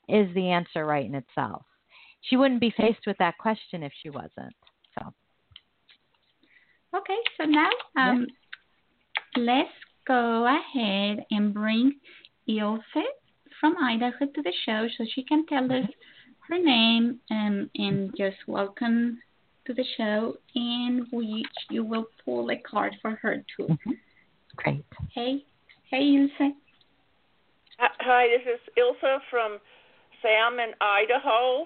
is 0.07 0.33
the 0.33 0.49
answer 0.49 0.85
right 0.85 1.05
in 1.05 1.13
itself 1.13 1.65
she 2.21 2.37
wouldn't 2.37 2.61
be 2.61 2.73
faced 2.75 3.05
with 3.07 3.17
that 3.19 3.37
question 3.37 3.83
if 3.83 3.91
she 4.01 4.09
wasn't. 4.09 4.53
So. 4.97 5.13
Okay, 6.95 7.17
so 7.37 7.45
now 7.45 7.69
um, 7.97 8.27
let's 9.37 9.69
go 10.07 10.47
ahead 10.47 11.25
and 11.31 11.53
bring 11.53 11.93
Ilse 12.47 12.81
from 13.59 13.75
Idaho 13.81 14.25
to 14.25 14.41
the 14.41 14.53
show 14.65 14.87
so 14.97 15.05
she 15.13 15.23
can 15.23 15.45
tell 15.45 15.65
us 15.71 15.87
her 16.47 16.57
name 16.57 17.19
um, 17.29 17.69
and 17.75 18.11
just 18.17 18.37
welcome 18.47 19.19
to 19.65 19.73
the 19.73 19.85
show. 19.97 20.35
And 20.55 21.05
we 21.11 21.45
you 21.69 21.83
will 21.83 22.07
pull 22.25 22.49
a 22.49 22.57
card 22.57 22.95
for 23.01 23.11
her 23.21 23.43
too. 23.55 23.67
Mm-hmm. 23.67 23.91
Great. 24.55 24.85
Hey, 25.13 25.45
hey, 25.89 26.15
Ilse. 26.15 26.53
Hi, 27.79 28.27
this 28.27 28.45
is 28.53 28.59
Ilsa 28.77 29.19
from 29.29 29.59
Salmon, 30.21 30.73
Idaho. 30.81 31.65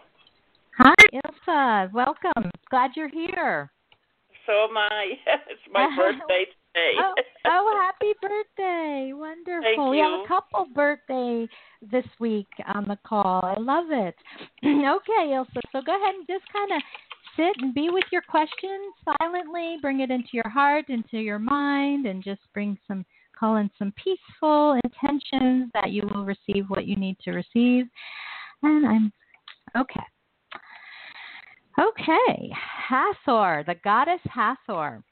Ilsa. 1.14 1.94
Welcome. 1.94 2.52
Glad 2.70 2.92
you're 2.96 3.10
here. 3.10 3.72
So 4.46 4.68
am 4.70 4.78
I. 4.78 5.14
it's 5.50 5.62
my 5.72 5.84
uh-huh. 5.84 6.02
birthday 6.02 6.46
today. 6.46 6.94
oh, 7.00 7.14
oh, 7.46 7.82
happy 7.82 8.14
birthday. 8.22 9.12
Wonderful. 9.14 9.62
Thank 9.62 9.92
we 9.92 9.98
you. 9.98 10.04
have 10.04 10.26
a 10.26 10.28
couple 10.28 10.68
birthday 10.74 11.48
this 11.92 12.06
week 12.20 12.48
on 12.74 12.86
the 12.88 12.98
call. 13.08 13.42
I 13.44 13.60
love 13.60 13.92
it. 13.92 14.16
okay, 14.66 15.32
Ilsa. 15.32 15.62
So 15.72 15.82
go 15.86 15.96
ahead 15.96 16.16
and 16.16 16.28
just 16.28 16.46
kind 16.52 16.72
of 16.72 16.82
sit 17.38 17.54
and 17.62 17.74
be 17.74 17.90
with 17.90 18.06
your 18.12 18.24
questions 18.24 18.94
silently. 19.20 19.78
Bring 19.82 20.02
it 20.02 20.12
into 20.12 20.30
your 20.34 20.50
heart, 20.50 20.90
into 20.90 21.18
your 21.18 21.40
mind, 21.40 22.06
and 22.06 22.24
just 22.24 22.42
bring 22.54 22.78
some 22.88 23.06
call 23.38 23.58
in 23.58 23.70
some 23.78 23.94
peaceful 24.04 24.80
intentions 24.84 25.70
that 25.74 25.92
you 25.92 26.08
will 26.14 26.26
receive 26.26 26.66
what 26.68 26.86
you 26.86 26.96
need 26.96 27.18
to 27.24 27.32
receive. 27.32 27.86
And 28.62 28.86
I'm 28.86 29.14
okay. 29.78 30.04
Okay, 31.84 32.52
Hathor, 32.88 33.64
the 33.66 33.76
goddess 33.84 34.22
Hathor. 34.26 35.04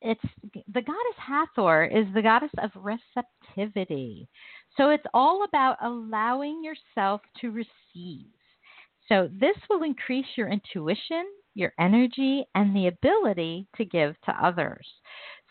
It's 0.00 0.20
the 0.66 0.82
goddess 0.82 1.18
Hathor 1.18 1.84
is 1.84 2.06
the 2.14 2.22
goddess 2.22 2.50
of 2.60 2.70
receptivity. 2.74 4.28
So 4.76 4.90
it's 4.90 5.04
all 5.14 5.44
about 5.44 5.76
allowing 5.82 6.64
yourself 6.64 7.20
to 7.40 7.50
receive. 7.50 8.26
So 9.08 9.28
this 9.38 9.56
will 9.70 9.84
increase 9.84 10.26
your 10.36 10.48
intuition, 10.48 11.24
your 11.54 11.72
energy, 11.78 12.44
and 12.54 12.74
the 12.74 12.88
ability 12.88 13.68
to 13.76 13.84
give 13.84 14.20
to 14.22 14.44
others. 14.44 14.88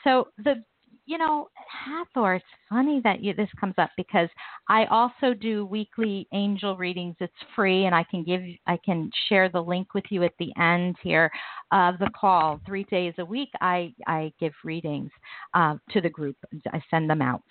So 0.03 0.27
the 0.37 0.63
you 1.05 1.17
know, 1.17 1.49
Hathor, 1.85 2.35
it's 2.35 2.45
funny 2.69 3.01
that 3.03 3.21
you, 3.23 3.33
this 3.33 3.49
comes 3.59 3.73
up 3.77 3.89
because 3.97 4.29
I 4.69 4.85
also 4.85 5.33
do 5.33 5.65
weekly 5.65 6.27
angel 6.31 6.77
readings. 6.77 7.15
It's 7.19 7.33
free, 7.55 7.85
and 7.85 7.95
I 7.95 8.03
can 8.03 8.23
give, 8.23 8.41
I 8.67 8.77
can 8.85 9.09
share 9.27 9.49
the 9.49 9.61
link 9.61 9.93
with 9.93 10.03
you 10.09 10.23
at 10.23 10.33
the 10.39 10.51
end 10.59 10.95
here 11.01 11.31
of 11.71 11.97
the 11.97 12.09
call. 12.15 12.61
Three 12.65 12.83
days 12.85 13.13
a 13.17 13.25
week, 13.25 13.49
I 13.61 13.93
I 14.05 14.31
give 14.39 14.53
readings 14.63 15.11
uh, 15.53 15.75
to 15.89 16.01
the 16.01 16.09
group. 16.09 16.37
I 16.71 16.81
send 16.91 17.09
them 17.09 17.21
out. 17.21 17.41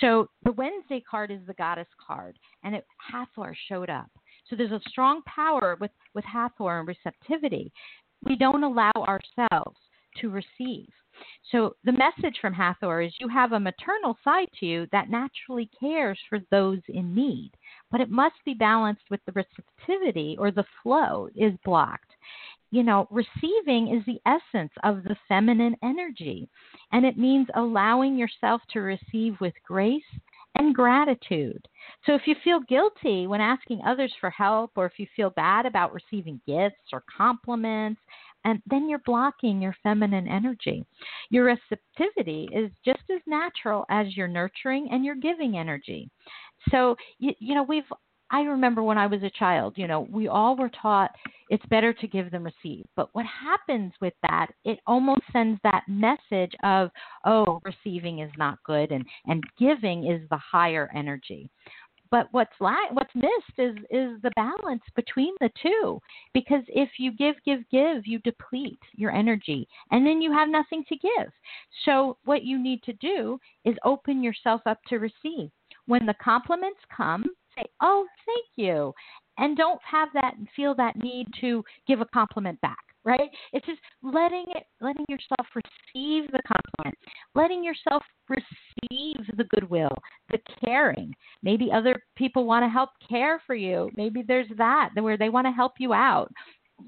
So 0.00 0.28
the 0.44 0.52
Wednesday 0.52 1.02
card 1.08 1.30
is 1.30 1.40
the 1.46 1.54
Goddess 1.54 1.88
card, 2.04 2.38
and 2.62 2.74
it, 2.74 2.86
Hathor 3.12 3.54
showed 3.68 3.90
up. 3.90 4.08
So 4.48 4.56
there's 4.56 4.72
a 4.72 4.80
strong 4.88 5.20
power 5.22 5.76
with 5.78 5.90
with 6.14 6.24
Hathor 6.24 6.78
and 6.78 6.88
receptivity. 6.88 7.70
We 8.22 8.36
don't 8.36 8.64
allow 8.64 8.92
ourselves 8.96 9.78
to 10.20 10.30
receive. 10.30 10.88
So 11.52 11.76
the 11.84 11.92
message 11.92 12.38
from 12.40 12.52
Hathor 12.52 13.02
is 13.02 13.12
you 13.20 13.28
have 13.28 13.52
a 13.52 13.60
maternal 13.60 14.16
side 14.24 14.48
to 14.58 14.66
you 14.66 14.86
that 14.92 15.10
naturally 15.10 15.70
cares 15.78 16.18
for 16.28 16.40
those 16.50 16.80
in 16.88 17.14
need, 17.14 17.52
but 17.90 18.00
it 18.00 18.10
must 18.10 18.36
be 18.44 18.54
balanced 18.54 19.04
with 19.10 19.20
the 19.26 19.32
receptivity 19.32 20.36
or 20.38 20.50
the 20.50 20.64
flow 20.82 21.28
is 21.36 21.52
blocked. 21.64 22.10
You 22.70 22.82
know, 22.82 23.06
receiving 23.10 23.94
is 23.94 24.04
the 24.04 24.20
essence 24.26 24.72
of 24.82 25.04
the 25.04 25.16
feminine 25.28 25.76
energy, 25.82 26.48
and 26.90 27.06
it 27.06 27.16
means 27.16 27.46
allowing 27.54 28.16
yourself 28.16 28.62
to 28.70 28.80
receive 28.80 29.40
with 29.40 29.54
grace 29.64 30.02
and 30.56 30.74
gratitude. 30.74 31.68
So 32.06 32.14
if 32.14 32.22
you 32.26 32.34
feel 32.42 32.60
guilty 32.60 33.26
when 33.26 33.40
asking 33.40 33.80
others 33.86 34.12
for 34.20 34.30
help, 34.30 34.72
or 34.76 34.86
if 34.86 34.98
you 34.98 35.06
feel 35.14 35.30
bad 35.30 35.66
about 35.66 35.92
receiving 35.92 36.40
gifts 36.46 36.92
or 36.92 37.02
compliments, 37.16 38.00
and 38.44 38.60
then 38.66 38.88
you're 38.88 39.00
blocking 39.00 39.60
your 39.60 39.76
feminine 39.82 40.28
energy. 40.28 40.84
Your 41.30 41.44
receptivity 41.44 42.48
is 42.52 42.70
just 42.84 43.02
as 43.14 43.20
natural 43.26 43.84
as 43.90 44.16
your 44.16 44.28
nurturing 44.28 44.88
and 44.90 45.04
your 45.04 45.16
giving 45.16 45.56
energy. 45.56 46.10
So 46.70 46.96
you, 47.18 47.32
you 47.38 47.54
know 47.54 47.62
we've 47.62 47.84
I 48.30 48.40
remember 48.40 48.82
when 48.82 48.98
I 48.98 49.06
was 49.06 49.22
a 49.22 49.30
child, 49.30 49.74
you 49.76 49.86
know, 49.86 50.08
we 50.10 50.28
all 50.28 50.56
were 50.56 50.70
taught 50.70 51.10
it's 51.50 51.64
better 51.66 51.92
to 51.92 52.06
give 52.08 52.30
than 52.30 52.42
receive. 52.42 52.84
But 52.96 53.10
what 53.12 53.26
happens 53.26 53.92
with 54.00 54.14
that, 54.22 54.48
it 54.64 54.80
almost 54.86 55.20
sends 55.32 55.60
that 55.62 55.84
message 55.86 56.52
of, 56.62 56.90
oh, 57.24 57.60
receiving 57.64 58.20
is 58.20 58.30
not 58.38 58.58
good 58.64 58.92
and, 58.92 59.04
and 59.26 59.44
giving 59.58 60.10
is 60.10 60.26
the 60.30 60.38
higher 60.38 60.90
energy. 60.96 61.50
But 62.14 62.28
what's 62.30 62.60
la- 62.60 62.92
what's 62.92 63.12
missed 63.16 63.58
is 63.58 63.74
is 63.90 64.22
the 64.22 64.30
balance 64.36 64.84
between 64.94 65.34
the 65.40 65.50
two. 65.60 65.98
Because 66.32 66.62
if 66.68 66.90
you 66.96 67.10
give, 67.10 67.34
give, 67.44 67.68
give, 67.72 68.06
you 68.06 68.20
deplete 68.20 68.78
your 68.92 69.10
energy, 69.10 69.66
and 69.90 70.06
then 70.06 70.22
you 70.22 70.30
have 70.30 70.48
nothing 70.48 70.84
to 70.90 70.96
give. 70.96 71.32
So 71.84 72.16
what 72.24 72.44
you 72.44 72.56
need 72.56 72.84
to 72.84 72.92
do 72.92 73.40
is 73.64 73.74
open 73.84 74.22
yourself 74.22 74.60
up 74.64 74.78
to 74.90 75.00
receive. 75.00 75.50
When 75.86 76.06
the 76.06 76.14
compliments 76.22 76.78
come, 76.96 77.24
say, 77.56 77.64
"Oh, 77.80 78.06
thank 78.24 78.46
you," 78.54 78.94
and 79.38 79.56
don't 79.56 79.82
have 79.82 80.10
that 80.14 80.36
feel 80.54 80.76
that 80.76 80.94
need 80.94 81.26
to 81.40 81.64
give 81.88 82.00
a 82.00 82.06
compliment 82.06 82.60
back 82.60 82.83
right? 83.04 83.30
It's 83.52 83.66
just 83.66 83.80
letting 84.02 84.44
it 84.54 84.64
letting 84.80 85.04
yourself 85.08 85.46
receive 85.54 86.30
the 86.32 86.42
compliment 86.46 86.96
letting 87.34 87.64
yourself 87.64 88.02
receive 88.28 89.16
the 89.36 89.44
goodwill 89.44 89.94
the 90.30 90.38
caring. 90.64 91.14
Maybe 91.42 91.70
other 91.72 92.02
people 92.16 92.46
want 92.46 92.64
to 92.64 92.68
help 92.68 92.90
care 93.08 93.42
for 93.46 93.54
you. 93.54 93.90
Maybe 93.96 94.22
there's 94.26 94.48
that 94.56 94.90
where 94.94 95.16
they 95.16 95.28
want 95.28 95.46
to 95.46 95.52
help 95.52 95.72
you 95.78 95.92
out. 95.92 96.30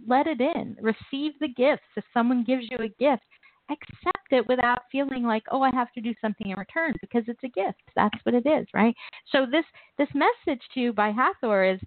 Let 0.06 0.26
it 0.26 0.40
in. 0.40 0.76
Receive 0.80 1.32
the 1.40 1.48
gifts. 1.56 1.86
If 1.96 2.04
someone 2.12 2.44
gives 2.44 2.64
you 2.70 2.78
a 2.78 2.88
gift 2.88 3.24
accept 3.68 4.28
it 4.30 4.46
without 4.46 4.78
feeling 4.92 5.24
like 5.24 5.42
oh 5.50 5.60
i 5.60 5.70
have 5.74 5.90
to 5.90 6.00
do 6.00 6.14
something 6.20 6.50
in 6.50 6.56
return 6.56 6.94
because 7.00 7.24
it's 7.26 7.42
a 7.42 7.48
gift. 7.48 7.82
That's 7.96 8.16
what 8.22 8.34
it 8.34 8.46
is 8.46 8.66
right? 8.72 8.94
So 9.32 9.44
this 9.50 9.64
this 9.98 10.08
message 10.14 10.62
to 10.74 10.80
you 10.80 10.92
by 10.92 11.10
hathor 11.10 11.64
is 11.64 11.80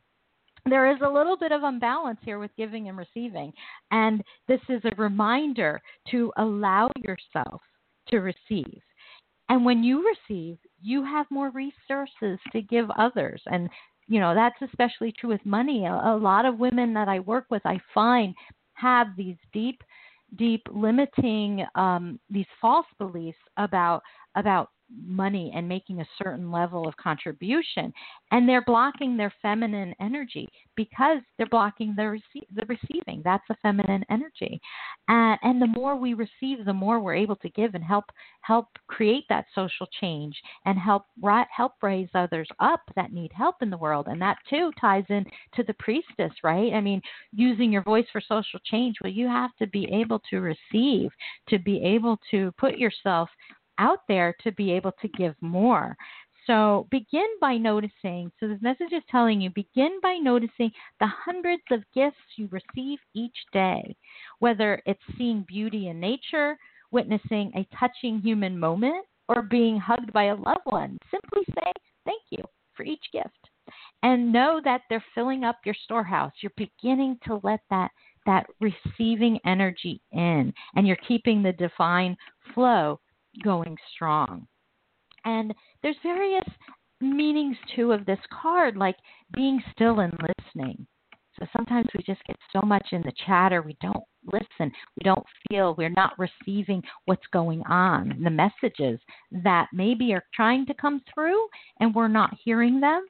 there 0.66 0.92
is 0.92 1.00
a 1.04 1.10
little 1.10 1.38
bit 1.38 1.52
of 1.52 1.64
imbalance 1.64 2.20
here 2.24 2.40
with 2.40 2.52
giving 2.58 2.90
and 2.90 2.98
receiving 2.98 3.52
and 3.92 4.24
this 4.48 4.62
is 4.70 4.82
a 4.86 4.96
reminder 5.02 5.82
to 6.12 6.32
allow 6.38 6.90
yourself 6.98 7.62
to 8.08 8.20
receive. 8.20 8.82
And 9.50 9.66
when 9.66 9.84
you 9.84 10.06
receive 10.08 10.58
you 10.82 11.04
have 11.04 11.26
more 11.30 11.52
resources 11.52 12.40
to 12.52 12.62
give 12.62 12.90
others. 12.98 13.42
And 13.48 13.70
you 14.08 14.20
know 14.20 14.34
that's 14.34 14.62
especially 14.62 15.14
true 15.20 15.30
with 15.30 15.46
money. 15.46 15.86
A, 15.86 15.94
a 15.94 16.18
lot 16.20 16.46
of 16.46 16.60
women 16.60 16.94
that 16.94 17.08
i 17.08 17.20
work 17.20 17.46
with 17.50 17.62
i 17.66 17.80
find 17.94 18.34
have 18.74 19.08
these 19.18 19.38
deep 19.54 19.82
deep 20.38 20.62
limiting 20.72 21.66
um, 21.76 22.20
these 22.30 22.46
false 22.62 22.86
beliefs 22.98 23.38
about 23.58 24.02
about 24.36 24.70
money 25.06 25.52
and 25.56 25.68
making 25.68 26.02
a 26.02 26.08
certain 26.22 26.52
level 26.52 26.88
of 26.88 26.96
contribution 26.98 27.94
and 28.32 28.48
they're 28.48 28.64
blocking 28.64 29.18
their 29.18 29.34
feminine 29.42 29.94
energy 30.00 30.48
because 30.76 31.20
they're 31.38 31.48
blocking 31.48 31.94
the, 31.96 32.02
rece- 32.02 32.48
the 32.56 32.66
receiving. 32.68 33.22
That's 33.24 33.44
the 33.50 33.56
feminine 33.62 34.06
energy. 34.10 34.62
Uh, 35.10 35.36
and 35.44 35.62
the 35.62 35.68
more 35.68 35.96
we 35.96 36.14
receive 36.14 36.66
the 36.66 36.74
more 36.74 37.00
we're 37.00 37.16
able 37.16 37.36
to 37.38 37.50
give 37.50 37.76
and 37.76 37.84
help 37.84 38.06
help 38.42 38.68
create 38.88 39.26
that 39.30 39.46
social 39.54 39.88
change 40.00 40.36
and 40.66 40.78
help 40.78 41.06
ri- 41.22 41.46
help 41.56 41.74
raise 41.82 42.10
others 42.14 42.48
up 42.60 42.82
that 42.96 43.12
need 43.12 43.32
help 43.34 43.56
in 43.62 43.70
the 43.70 43.78
world. 43.78 44.08
And 44.08 44.22
that 44.22 44.38
too 44.50 44.72
ties 44.80 45.06
in 45.10 45.26
to 45.56 45.64
the 45.64 45.74
priestess 45.74 46.32
right? 46.44 46.74
I 46.74 46.82
mean 46.82 47.02
using 47.34 47.72
your 47.72 47.84
voice 47.84 48.06
for 48.12 48.22
social 48.22 48.60
change 48.66 48.96
well 49.02 49.12
you 49.12 49.28
have 49.28 49.56
to 49.58 49.68
be 49.68 49.88
able 49.92 50.22
to 50.30 50.40
receive 50.40 51.10
to 51.50 51.60
be 51.60 51.82
able 51.84 52.20
to 52.32 52.52
put 52.58 52.78
yourself 52.78 53.30
out 53.80 54.00
there 54.08 54.36
to 54.44 54.52
be 54.52 54.72
able 54.72 54.92
to 55.02 55.08
give 55.08 55.36
more. 55.42 55.98
So 56.46 56.88
begin 56.90 57.28
by 57.40 57.58
noticing. 57.58 58.32
So 58.40 58.48
this 58.48 58.62
message 58.62 58.92
is 58.92 59.04
telling 59.10 59.40
you 59.40 59.50
begin 59.52 60.00
by 60.02 60.16
noticing 60.16 60.72
the 61.00 61.08
hundreds 61.08 61.62
of 61.72 61.84
gifts 61.94 62.18
you 62.38 62.50
receive 62.52 63.00
each 63.14 63.38
day, 63.54 63.96
whether 64.40 64.82
it's 64.86 65.00
seeing 65.18 65.46
beauty 65.48 65.90
in 65.90 66.00
nature, 66.00 66.58
witnessing 66.92 67.52
a 67.56 67.68
touching 67.78 68.20
human 68.20 68.58
moment, 68.58 69.06
or 69.28 69.44
being 69.44 69.78
hugged 69.78 70.12
by 70.12 70.26
a 70.26 70.36
loved 70.36 70.66
one. 70.66 70.98
Simply 71.12 71.44
say 71.54 71.72
thank 72.04 72.22
you 72.32 72.44
for 72.76 72.84
each 72.84 73.04
gift. 73.14 73.50
And 74.02 74.34
know 74.34 74.60
that 74.64 74.82
they're 74.90 75.04
filling 75.14 75.44
up 75.44 75.58
your 75.64 75.76
storehouse. 75.84 76.32
You're 76.42 76.52
beginning 76.58 77.20
to 77.28 77.40
let 77.44 77.60
that 77.70 77.92
that 78.26 78.48
receiving 78.60 79.40
energy 79.46 80.02
in 80.12 80.54
and 80.76 80.88
you're 80.88 80.98
keeping 81.08 81.42
the 81.42 81.54
divine 81.54 82.18
flow 82.54 83.00
going 83.44 83.78
strong. 83.94 84.48
And 85.26 85.54
there's 85.84 85.98
various 86.04 86.46
meanings 87.02 87.58
too 87.76 87.92
of 87.92 88.06
this 88.06 88.20
card, 88.42 88.78
like 88.78 88.98
being 89.34 89.62
still 89.74 90.00
and 90.00 90.14
listening. 90.22 90.88
So 91.40 91.46
sometimes 91.56 91.88
we 91.96 92.04
just 92.04 92.24
get 92.26 92.36
so 92.52 92.62
much 92.62 92.88
in 92.92 93.02
the 93.02 93.14
chatter, 93.26 93.62
we 93.62 93.78
don't 93.82 94.04
listen, 94.26 94.72
we 94.98 95.04
don't 95.04 95.26
feel, 95.48 95.74
we're 95.78 95.90
not 95.90 96.14
receiving 96.18 96.84
what's 97.06 97.26
going 97.32 97.62
on, 97.64 98.22
the 98.24 98.30
messages 98.30 99.00
that 99.44 99.68
maybe 99.72 100.14
are 100.14 100.24
trying 100.34 100.66
to 100.66 100.74
come 100.74 101.02
through 101.14 101.48
and 101.80 101.96
we're 101.96 102.10
not 102.10 102.36
hearing 102.44 102.82
them. 102.82 103.06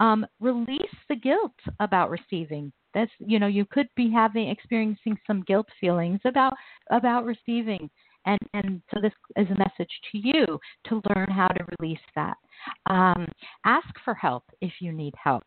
Um, 0.00 0.26
release 0.40 0.80
the 1.08 1.16
guilt 1.16 1.54
about 1.78 2.10
receiving. 2.10 2.72
That's 2.94 3.12
you 3.18 3.38
know 3.38 3.46
you 3.46 3.66
could 3.66 3.88
be 3.96 4.10
having 4.10 4.48
experiencing 4.48 5.18
some 5.26 5.42
guilt 5.42 5.68
feelings 5.78 6.20
about 6.24 6.54
about 6.90 7.26
receiving 7.26 7.90
And, 8.28 8.38
and 8.52 8.82
so 8.92 9.00
this 9.00 9.12
is 9.36 9.46
a 9.50 9.58
message 9.58 9.90
to 10.12 10.18
you 10.18 10.44
to 10.88 11.02
learn 11.14 11.30
how 11.30 11.48
to 11.48 11.64
release 11.78 11.98
that. 12.14 12.36
Um, 12.86 13.26
ask 13.64 13.88
for 14.04 14.12
help 14.12 14.44
if 14.60 14.72
you 14.80 14.92
need 14.92 15.14
help. 15.22 15.44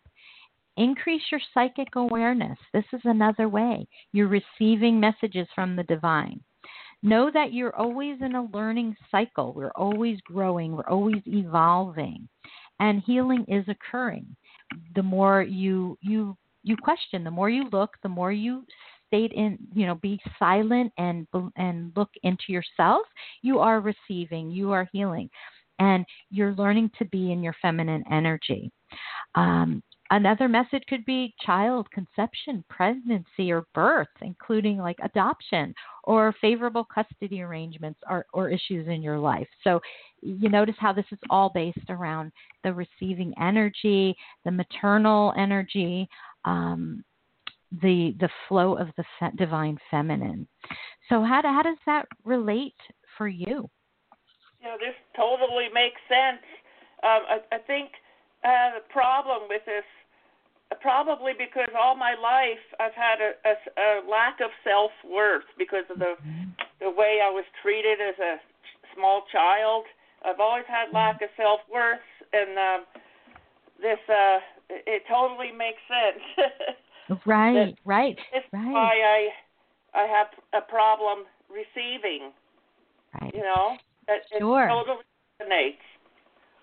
Increase 0.77 1.21
your 1.31 1.41
psychic 1.53 1.95
awareness. 1.95 2.57
This 2.73 2.85
is 2.91 3.01
another 3.03 3.47
way. 3.47 3.87
You're 4.13 4.27
receiving 4.27 4.99
messages 4.99 5.47
from 5.53 5.75
the 5.75 5.83
divine. 5.83 6.41
Know 7.03 7.29
that 7.31 7.53
you're 7.53 7.75
always 7.75 8.17
in 8.21 8.35
a 8.35 8.47
learning 8.51 8.95
cycle. 9.11 9.53
We're 9.53 9.71
always 9.75 10.19
growing, 10.21 10.75
we're 10.75 10.89
always 10.89 11.21
evolving. 11.27 12.27
And 12.79 13.03
healing 13.05 13.45
is 13.47 13.65
occurring. 13.67 14.25
The 14.95 15.03
more 15.03 15.43
you 15.43 15.97
you 16.01 16.35
you 16.63 16.77
question, 16.77 17.23
the 17.23 17.31
more 17.31 17.49
you 17.49 17.67
look, 17.71 17.91
the 18.01 18.09
more 18.09 18.31
you 18.31 18.65
state 19.11 19.33
in, 19.33 19.57
you 19.73 19.85
know, 19.85 19.95
be 19.95 20.19
silent 20.39 20.93
and 20.97 21.27
and 21.57 21.91
look 21.95 22.09
into 22.23 22.45
yourself, 22.49 23.01
you 23.41 23.59
are 23.59 23.81
receiving, 23.81 24.49
you 24.49 24.71
are 24.71 24.87
healing, 24.93 25.29
and 25.79 26.05
you're 26.29 26.53
learning 26.53 26.91
to 26.99 27.05
be 27.05 27.31
in 27.31 27.43
your 27.43 27.55
feminine 27.61 28.03
energy. 28.09 28.71
Um, 29.35 29.83
Another 30.11 30.49
message 30.49 30.83
could 30.89 31.05
be 31.05 31.33
child 31.39 31.89
conception, 31.91 32.65
pregnancy, 32.69 33.49
or 33.49 33.65
birth, 33.73 34.09
including 34.21 34.77
like 34.77 34.97
adoption 35.01 35.73
or 36.03 36.35
favorable 36.41 36.83
custody 36.83 37.41
arrangements 37.41 37.97
or, 38.09 38.25
or 38.33 38.49
issues 38.49 38.89
in 38.89 39.01
your 39.01 39.17
life. 39.17 39.47
So 39.63 39.79
you 40.21 40.49
notice 40.49 40.75
how 40.79 40.91
this 40.91 41.05
is 41.13 41.19
all 41.29 41.49
based 41.55 41.89
around 41.89 42.33
the 42.65 42.73
receiving 42.73 43.33
energy, 43.39 44.13
the 44.43 44.51
maternal 44.51 45.33
energy, 45.37 46.09
um, 46.43 47.05
the 47.71 48.13
the 48.19 48.29
flow 48.47 48.75
of 48.75 48.87
the 48.97 49.03
fe- 49.19 49.31
divine 49.37 49.77
feminine. 49.89 50.47
So 51.09 51.23
how 51.23 51.41
do, 51.41 51.47
how 51.47 51.61
does 51.61 51.77
that 51.85 52.05
relate 52.23 52.75
for 53.17 53.27
you? 53.27 53.69
Yeah, 54.61 54.77
this 54.77 54.95
totally 55.15 55.69
makes 55.73 55.99
sense. 56.07 56.43
Um, 57.03 57.21
I, 57.27 57.55
I 57.55 57.57
think 57.65 57.89
uh, 58.43 58.77
the 58.77 58.85
problem 58.93 59.43
with 59.49 59.65
this 59.65 59.83
probably 60.81 61.33
because 61.37 61.67
all 61.75 61.95
my 61.95 62.15
life 62.15 62.63
I've 62.79 62.95
had 62.95 63.19
a, 63.19 63.31
a, 63.43 63.55
a 63.55 63.87
lack 64.09 64.39
of 64.39 64.51
self 64.63 64.91
worth 65.03 65.47
because 65.57 65.83
of 65.89 65.99
the 65.99 66.15
mm-hmm. 66.19 66.51
the 66.79 66.89
way 66.89 67.19
I 67.23 67.29
was 67.29 67.45
treated 67.61 67.99
as 67.99 68.15
a 68.19 68.35
small 68.95 69.23
child. 69.31 69.85
I've 70.23 70.39
always 70.39 70.65
had 70.67 70.93
lack 70.93 71.21
of 71.21 71.29
self 71.35 71.61
worth, 71.71 72.05
and 72.31 72.57
um, 72.57 72.81
this 73.81 73.99
uh, 74.07 74.39
it 74.69 75.03
totally 75.09 75.51
makes 75.51 75.81
sense. 75.87 76.23
right, 77.25 77.75
right, 77.85 78.17
It's 78.33 78.45
right. 78.53 78.71
why 78.71 78.95
I 79.03 79.29
I 79.93 80.07
have 80.07 80.27
a 80.53 80.65
problem 80.69 81.25
receiving. 81.49 82.31
Right. 83.19 83.33
You 83.33 83.41
know, 83.41 83.77
it, 84.07 84.23
sure. 84.39 84.65
it 84.65 84.69
totally 84.69 84.97
resonates. 85.41 85.83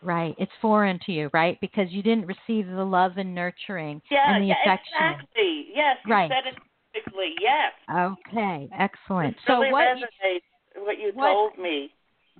Right. 0.03 0.34
It's 0.39 0.53
foreign 0.62 0.99
to 1.07 1.12
you, 1.12 1.28
right? 1.32 1.59
Because 1.61 1.86
you 1.91 2.03
didn't 2.03 2.26
receive 2.26 2.68
the 2.68 2.84
love 2.84 3.12
and 3.16 3.34
nurturing 3.34 4.01
yeah, 4.11 4.32
and 4.32 4.43
the 4.43 4.49
yeah, 4.49 4.55
affection. 4.62 5.20
Exactly. 5.20 5.66
Yes. 5.74 5.97
You 6.07 6.14
right. 6.14 6.30
said 6.30 6.53
it 6.53 6.59
perfectly. 6.95 7.34
Yes. 7.41 7.72
Okay. 7.91 8.68
Excellent. 8.78 9.34
It 9.34 9.36
so 9.47 9.59
what 9.59 9.84
resonates 9.84 10.47
you, 10.74 10.84
what 10.84 10.99
you 10.99 11.11
what, 11.14 11.26
told 11.26 11.59
me. 11.59 11.91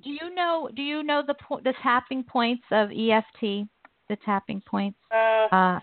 Do 0.05 0.11
you 0.11 0.35
know 0.35 0.71
do 0.75 0.83
you 0.83 1.03
know 1.03 1.23
the 1.27 1.35
the 1.65 1.75
tapping 1.83 2.23
points 2.23 2.63
of 2.71 2.91
EFT? 2.91 3.69
The 4.09 4.17
tapping 4.25 4.63
points? 4.67 4.99
Uh, 5.13 5.55
uh 5.55 5.81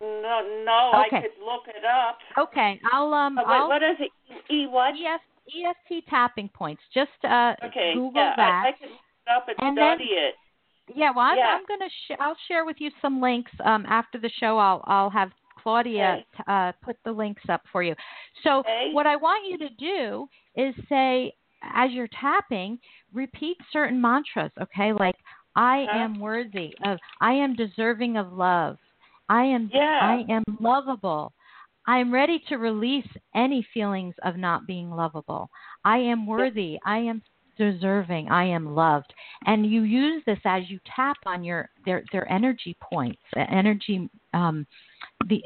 no, 0.00 0.62
no, 0.64 1.04
okay. 1.06 1.16
I 1.16 1.20
could 1.20 1.44
look 1.44 1.64
it 1.68 1.84
up. 1.84 2.18
Okay, 2.38 2.80
I'll 2.92 3.12
um. 3.12 3.38
Oh, 3.38 3.44
I'll, 3.44 3.68
what 3.68 3.82
is 3.82 3.96
it? 3.98 4.10
E 4.52 4.66
what? 4.66 4.94
EF, 4.94 5.20
EFT 5.48 6.06
tapping 6.08 6.48
points. 6.48 6.82
Just 6.94 7.10
uh, 7.24 7.54
okay, 7.64 7.92
Google 7.94 8.12
yeah, 8.16 8.34
that. 8.36 8.62
I, 8.64 8.68
I 8.68 8.72
can 8.72 8.90
look 8.90 8.98
it 9.26 9.30
up 9.30 9.48
and, 9.48 9.68
and 9.68 9.76
study 9.76 10.10
then, 10.14 10.24
it. 10.28 10.34
Yeah, 10.96 11.10
well, 11.14 11.26
I'm, 11.26 11.36
yeah. 11.36 11.56
I'm 11.56 11.64
gonna 11.66 11.90
sh- 11.90 12.16
I'll 12.20 12.36
share 12.46 12.64
with 12.64 12.76
you 12.78 12.90
some 13.02 13.20
links 13.20 13.50
um, 13.64 13.84
after 13.86 14.18
the 14.18 14.30
show. 14.40 14.58
I'll 14.58 14.82
I'll 14.86 15.10
have 15.10 15.30
Claudia 15.62 16.18
okay. 16.18 16.26
t- 16.36 16.42
uh, 16.46 16.72
put 16.82 16.96
the 17.04 17.12
links 17.12 17.42
up 17.48 17.62
for 17.72 17.82
you. 17.82 17.94
So 18.44 18.60
okay. 18.60 18.90
what 18.92 19.06
I 19.06 19.16
want 19.16 19.46
you 19.48 19.58
to 19.58 19.74
do 19.74 20.28
is 20.56 20.74
say 20.88 21.32
as 21.62 21.90
you're 21.92 22.08
tapping, 22.20 22.78
repeat 23.12 23.56
certain 23.72 24.00
mantras. 24.00 24.52
Okay, 24.60 24.92
like 24.92 25.16
I 25.56 25.82
uh-huh. 25.82 25.98
am 25.98 26.20
worthy 26.20 26.74
of, 26.84 26.98
I 27.20 27.32
am 27.32 27.54
deserving 27.54 28.16
of 28.16 28.32
love. 28.32 28.76
I 29.28 29.44
am 29.44 29.70
yeah. 29.72 30.00
I 30.02 30.32
am 30.32 30.44
lovable. 30.60 31.32
I 31.86 31.98
am 31.98 32.12
ready 32.12 32.42
to 32.48 32.56
release 32.56 33.06
any 33.34 33.66
feelings 33.72 34.14
of 34.22 34.36
not 34.36 34.66
being 34.66 34.90
lovable. 34.90 35.48
I 35.84 35.98
am 35.98 36.26
worthy. 36.26 36.78
I 36.84 36.98
am 36.98 37.22
deserving. 37.56 38.28
I 38.28 38.44
am 38.44 38.74
loved. 38.74 39.12
And 39.46 39.66
you 39.66 39.82
use 39.82 40.22
this 40.26 40.38
as 40.44 40.62
you 40.68 40.78
tap 40.94 41.16
on 41.26 41.44
your 41.44 41.68
their 41.84 42.04
their 42.12 42.30
energy 42.30 42.76
points, 42.80 43.20
energy 43.36 44.08
um, 44.32 44.66
the 45.28 45.42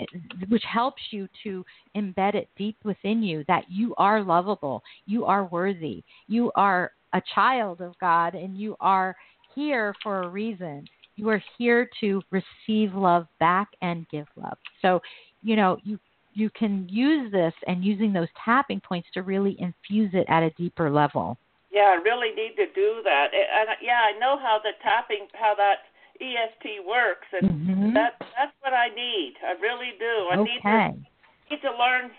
which 0.48 0.64
helps 0.64 1.02
you 1.10 1.28
to 1.42 1.64
embed 1.96 2.34
it 2.34 2.48
deep 2.56 2.76
within 2.84 3.22
you 3.22 3.44
that 3.48 3.64
you 3.68 3.94
are 3.96 4.22
lovable, 4.22 4.82
you 5.06 5.24
are 5.24 5.44
worthy, 5.46 6.04
you 6.28 6.52
are 6.54 6.92
a 7.14 7.22
child 7.34 7.80
of 7.80 7.98
God, 8.00 8.34
and 8.34 8.56
you 8.56 8.76
are 8.80 9.16
here 9.54 9.94
for 10.02 10.22
a 10.22 10.28
reason. 10.28 10.84
You 11.16 11.28
are 11.28 11.42
here 11.58 11.88
to 12.00 12.22
receive 12.30 12.94
love 12.94 13.26
back 13.38 13.68
and 13.82 14.08
give 14.08 14.26
love. 14.36 14.56
So, 14.80 15.00
you 15.42 15.56
know, 15.56 15.78
you 15.84 15.98
you 16.34 16.48
can 16.50 16.88
use 16.88 17.30
this 17.30 17.52
and 17.66 17.84
using 17.84 18.12
those 18.12 18.28
tapping 18.42 18.80
points 18.80 19.08
to 19.12 19.22
really 19.22 19.54
infuse 19.58 20.10
it 20.14 20.24
at 20.28 20.42
a 20.42 20.50
deeper 20.50 20.90
level. 20.90 21.36
Yeah, 21.70 21.96
I 21.96 22.00
really 22.02 22.34
need 22.34 22.54
to 22.56 22.66
do 22.74 23.00
that. 23.04 23.28
And 23.32 23.68
yeah, 23.82 24.00
I 24.04 24.18
know 24.18 24.38
how 24.38 24.58
the 24.62 24.72
tapping, 24.82 25.28
how 25.34 25.54
that 25.56 25.88
EFT 26.20 26.86
works, 26.86 27.26
and 27.32 27.50
mm-hmm. 27.50 27.94
that 27.94 28.14
that's 28.20 28.52
what 28.60 28.72
I 28.72 28.88
need. 28.94 29.34
I 29.44 29.52
really 29.60 29.92
do. 29.98 30.14
I 30.30 30.36
okay. 30.38 30.52
need 30.52 30.62
to 30.62 31.12
need 31.50 31.62
to 31.62 31.72
learn 31.76 32.10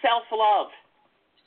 self 0.00 0.24
love. 0.32 0.68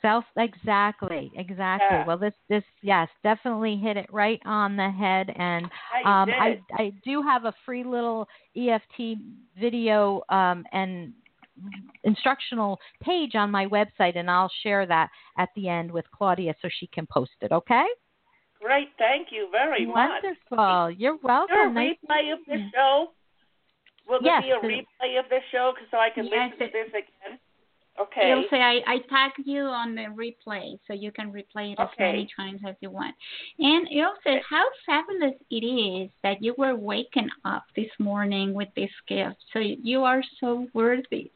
Self 0.02 0.24
exactly, 0.36 1.32
exactly. 1.36 1.86
Yeah. 1.90 2.06
Well, 2.06 2.18
this 2.18 2.34
this 2.48 2.62
yes, 2.82 3.08
definitely 3.22 3.76
hit 3.76 3.96
it 3.96 4.06
right 4.12 4.40
on 4.44 4.76
the 4.76 4.90
head. 4.90 5.32
And 5.36 5.64
um, 6.04 6.28
I 6.30 6.60
I 6.74 6.92
do 7.02 7.22
have 7.22 7.46
a 7.46 7.54
free 7.64 7.82
little 7.82 8.28
EFT 8.56 9.18
video 9.58 10.22
um, 10.28 10.64
and 10.72 11.12
instructional 12.04 12.78
page 13.02 13.34
on 13.34 13.50
my 13.50 13.66
website, 13.66 14.16
and 14.16 14.30
I'll 14.30 14.50
share 14.62 14.86
that 14.86 15.08
at 15.38 15.48
the 15.56 15.68
end 15.68 15.90
with 15.90 16.04
Claudia 16.10 16.54
so 16.60 16.68
she 16.78 16.86
can 16.88 17.06
post 17.06 17.32
it. 17.40 17.52
Okay? 17.52 17.84
Great, 18.60 18.88
thank 18.98 19.28
you 19.30 19.48
very 19.50 19.86
Wonderful. 19.86 20.30
much. 20.30 20.34
Wonderful. 20.50 20.90
You're 20.98 21.18
welcome. 21.22 21.54
Is 21.54 21.58
there 21.58 21.68
a 21.68 21.72
nice 21.72 21.96
replay 22.08 22.32
of 22.32 22.38
the 22.46 22.70
show? 22.74 23.08
Will 24.08 24.20
yes, 24.22 24.42
there 24.46 24.60
be 24.60 24.68
a 24.68 24.82
replay 24.82 25.18
of 25.18 25.28
the 25.28 25.38
show 25.50 25.72
so 25.90 25.98
I 25.98 26.10
can 26.10 26.26
yes, 26.26 26.52
listen 26.52 26.66
to 26.66 26.72
this 26.72 26.88
again? 26.90 27.38
Okay. 27.98 28.30
Ilse, 28.30 28.52
I, 28.52 28.80
I 28.86 28.98
tagged 29.08 29.46
you 29.46 29.62
on 29.62 29.94
the 29.94 30.02
replay, 30.02 30.78
so 30.86 30.92
you 30.92 31.10
can 31.12 31.32
replay 31.32 31.72
it 31.72 31.78
as 31.80 31.88
many 31.98 32.28
times 32.36 32.60
as 32.66 32.74
you 32.80 32.90
want. 32.90 33.14
And 33.58 33.88
Ilse, 33.90 34.42
how 34.48 34.64
fabulous 34.84 35.34
it 35.50 35.64
is 35.64 36.10
that 36.22 36.42
you 36.42 36.54
were 36.58 36.74
waking 36.74 37.28
up 37.44 37.64
this 37.74 37.90
morning 37.98 38.52
with 38.52 38.68
this 38.76 38.90
gift. 39.08 39.36
So 39.52 39.60
you 39.60 40.02
are 40.04 40.22
so 40.40 40.66
worthy. 40.74 41.30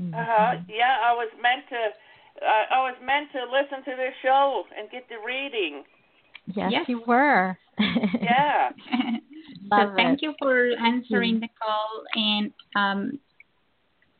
Mm-hmm. 0.00 0.14
Uh 0.14 0.24
huh. 0.26 0.56
Yeah, 0.68 0.96
I 1.04 1.12
was 1.12 1.30
meant 1.40 1.64
to. 1.70 2.44
Uh, 2.44 2.74
I 2.74 2.78
was 2.82 2.96
meant 3.02 3.32
to 3.32 3.44
listen 3.44 3.84
to 3.84 3.96
this 3.96 4.12
show 4.22 4.64
and 4.76 4.90
get 4.90 5.08
the 5.08 5.16
reading. 5.24 5.84
Yes, 6.54 6.70
yes. 6.70 6.84
you 6.86 7.02
were. 7.06 7.56
yeah. 7.78 8.70
so 9.70 9.92
thank 9.96 10.22
you 10.22 10.34
for 10.38 10.70
answering 10.78 11.40
the 11.40 11.48
call 11.60 12.04
and 12.14 12.52
um, 12.76 13.18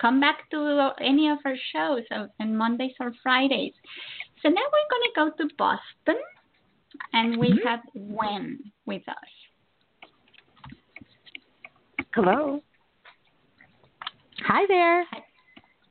come 0.00 0.20
back 0.20 0.48
to 0.50 0.90
any 1.00 1.28
of 1.28 1.38
our 1.44 1.56
shows 1.72 2.02
on 2.40 2.56
Mondays 2.56 2.92
or 3.00 3.12
Fridays. 3.22 3.72
So 4.42 4.48
now 4.48 4.60
we're 4.60 4.90
going 4.90 5.02
to 5.02 5.12
go 5.14 5.44
to 5.44 5.54
Boston 5.56 6.22
and 7.12 7.38
we 7.38 7.48
mm-hmm. 7.48 7.66
have 7.66 7.80
Gwen 7.92 8.58
with 8.84 9.02
us. 9.08 9.14
Hello. 12.14 12.62
Hi 14.46 14.64
there. 14.68 15.04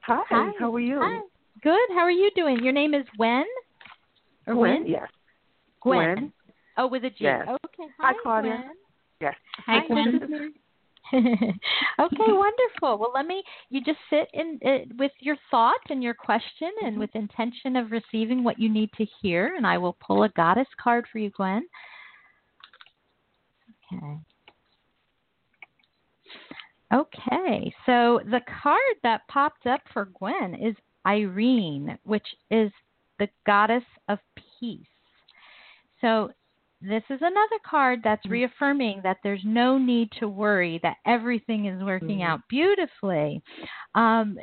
Hi. 0.02 0.22
Hi. 0.30 0.52
How 0.60 0.74
are 0.74 0.80
you? 0.80 1.00
Hi. 1.02 1.20
Good. 1.62 1.90
How 1.90 2.02
are 2.02 2.12
you 2.12 2.30
doing? 2.36 2.64
Your 2.64 2.74
name 2.74 2.94
is 2.94 3.06
Gwen? 3.18 3.46
Or 4.48 4.54
Gwen? 4.54 4.84
Gwen? 4.84 4.92
Yes. 4.92 5.08
Gwen. 5.82 6.16
Gwen. 6.16 6.34
Oh, 6.78 6.88
with 6.88 7.06
a 7.06 7.10
G. 7.10 7.16
Yes. 7.20 7.44
Okay. 7.48 7.90
Hi, 8.00 8.12
Hi, 8.12 8.14
Claudia. 8.22 8.58
Gwen. 8.58 8.72
Yes. 9.22 9.36
Hi, 9.66 9.80
Hi, 9.80 9.88
Gwen. 9.88 10.54
This 11.12 11.20
is 11.20 11.26
Mary. 11.38 11.60
okay, 12.00 12.32
wonderful. 12.32 12.98
Well, 13.00 13.12
let 13.14 13.26
me. 13.28 13.44
You 13.70 13.82
just 13.82 14.00
sit 14.10 14.30
in 14.34 14.60
uh, 14.66 14.78
with 14.98 15.12
your 15.20 15.38
thought 15.52 15.82
and 15.90 16.04
your 16.04 16.14
question, 16.14 16.70
and 16.84 16.92
Mm-hmm. 16.94 17.00
with 17.00 17.16
intention 17.16 17.76
of 17.76 17.92
receiving 17.92 18.44
what 18.44 18.60
you 18.60 18.70
need 18.70 18.90
to 18.98 19.06
hear. 19.22 19.56
And 19.56 19.66
I 19.68 19.78
will 19.78 19.98
pull 20.06 20.24
a 20.24 20.30
goddess 20.30 20.68
card 20.82 21.06
for 21.12 21.20
you, 21.20 21.30
Gwen. 21.32 21.66
Okay. 23.94 24.18
Okay, 26.94 27.74
so 27.86 28.22
the 28.26 28.42
card 28.62 28.80
that 29.04 29.28
popped 29.28 29.66
up 29.66 29.82
for 29.92 30.06
Gwen 30.20 30.56
is 30.56 30.76
Irene, 31.06 31.98
which 32.04 32.28
is 32.52 32.72
the 33.20 33.28
goddess 33.46 33.84
of 34.08 34.20
peace. 34.60 34.86
So 36.02 36.32
this 36.88 37.04
is 37.10 37.20
another 37.22 37.60
card 37.66 38.02
that's 38.04 38.26
Mm. 38.26 38.32
reaffirming 38.32 39.02
that 39.04 39.18
there's 39.24 39.44
no 39.46 39.78
need 39.78 40.12
to 40.20 40.28
worry 40.28 40.80
that 40.84 40.98
everything 41.06 41.66
is 41.66 41.84
working 41.84 42.20
Mhm. 42.20 42.26
out 42.26 42.48
beautifully. 42.48 43.42
Um, 43.96 44.40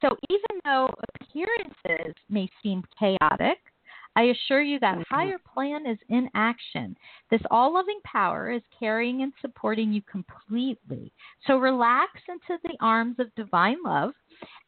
so 0.00 0.16
even 0.30 0.60
though 0.64 0.88
appearances 1.20 2.14
may 2.28 2.48
seem 2.62 2.82
chaotic, 2.98 3.58
I 4.16 4.22
assure 4.24 4.62
you 4.62 4.78
that 4.78 4.98
Mhm. 4.98 5.06
higher 5.06 5.38
plan 5.38 5.86
is 5.86 5.98
in 6.08 6.30
action. 6.34 6.96
This 7.30 7.42
all 7.50 7.72
loving 7.72 8.00
power 8.04 8.50
is 8.50 8.62
carrying 8.68 9.22
and 9.22 9.34
supporting 9.40 9.92
you 9.92 10.02
completely. 10.02 11.12
So 11.46 11.58
relax 11.58 12.22
into 12.28 12.58
the 12.62 12.76
arms 12.80 13.18
of 13.18 13.34
divine 13.34 13.82
love 13.82 14.14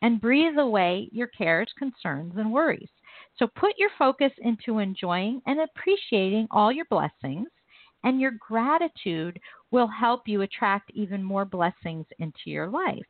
and 0.02 0.20
breathe 0.20 0.58
away 0.58 1.08
your 1.12 1.28
cares, 1.28 1.72
concerns, 1.74 2.36
and 2.36 2.52
worries. 2.52 2.90
So 3.38 3.46
put 3.54 3.74
your 3.78 3.90
focus 3.98 4.32
into 4.38 4.78
enjoying 4.78 5.42
and 5.46 5.60
appreciating 5.60 6.48
all 6.50 6.72
your 6.72 6.86
blessings, 6.90 7.48
and 8.04 8.20
your 8.20 8.32
gratitude 8.40 9.38
will 9.70 9.88
help 9.88 10.22
you 10.26 10.42
attract 10.42 10.90
even 10.94 11.22
more 11.22 11.44
blessings 11.44 12.06
into 12.18 12.46
your 12.46 12.68
life. 12.68 13.04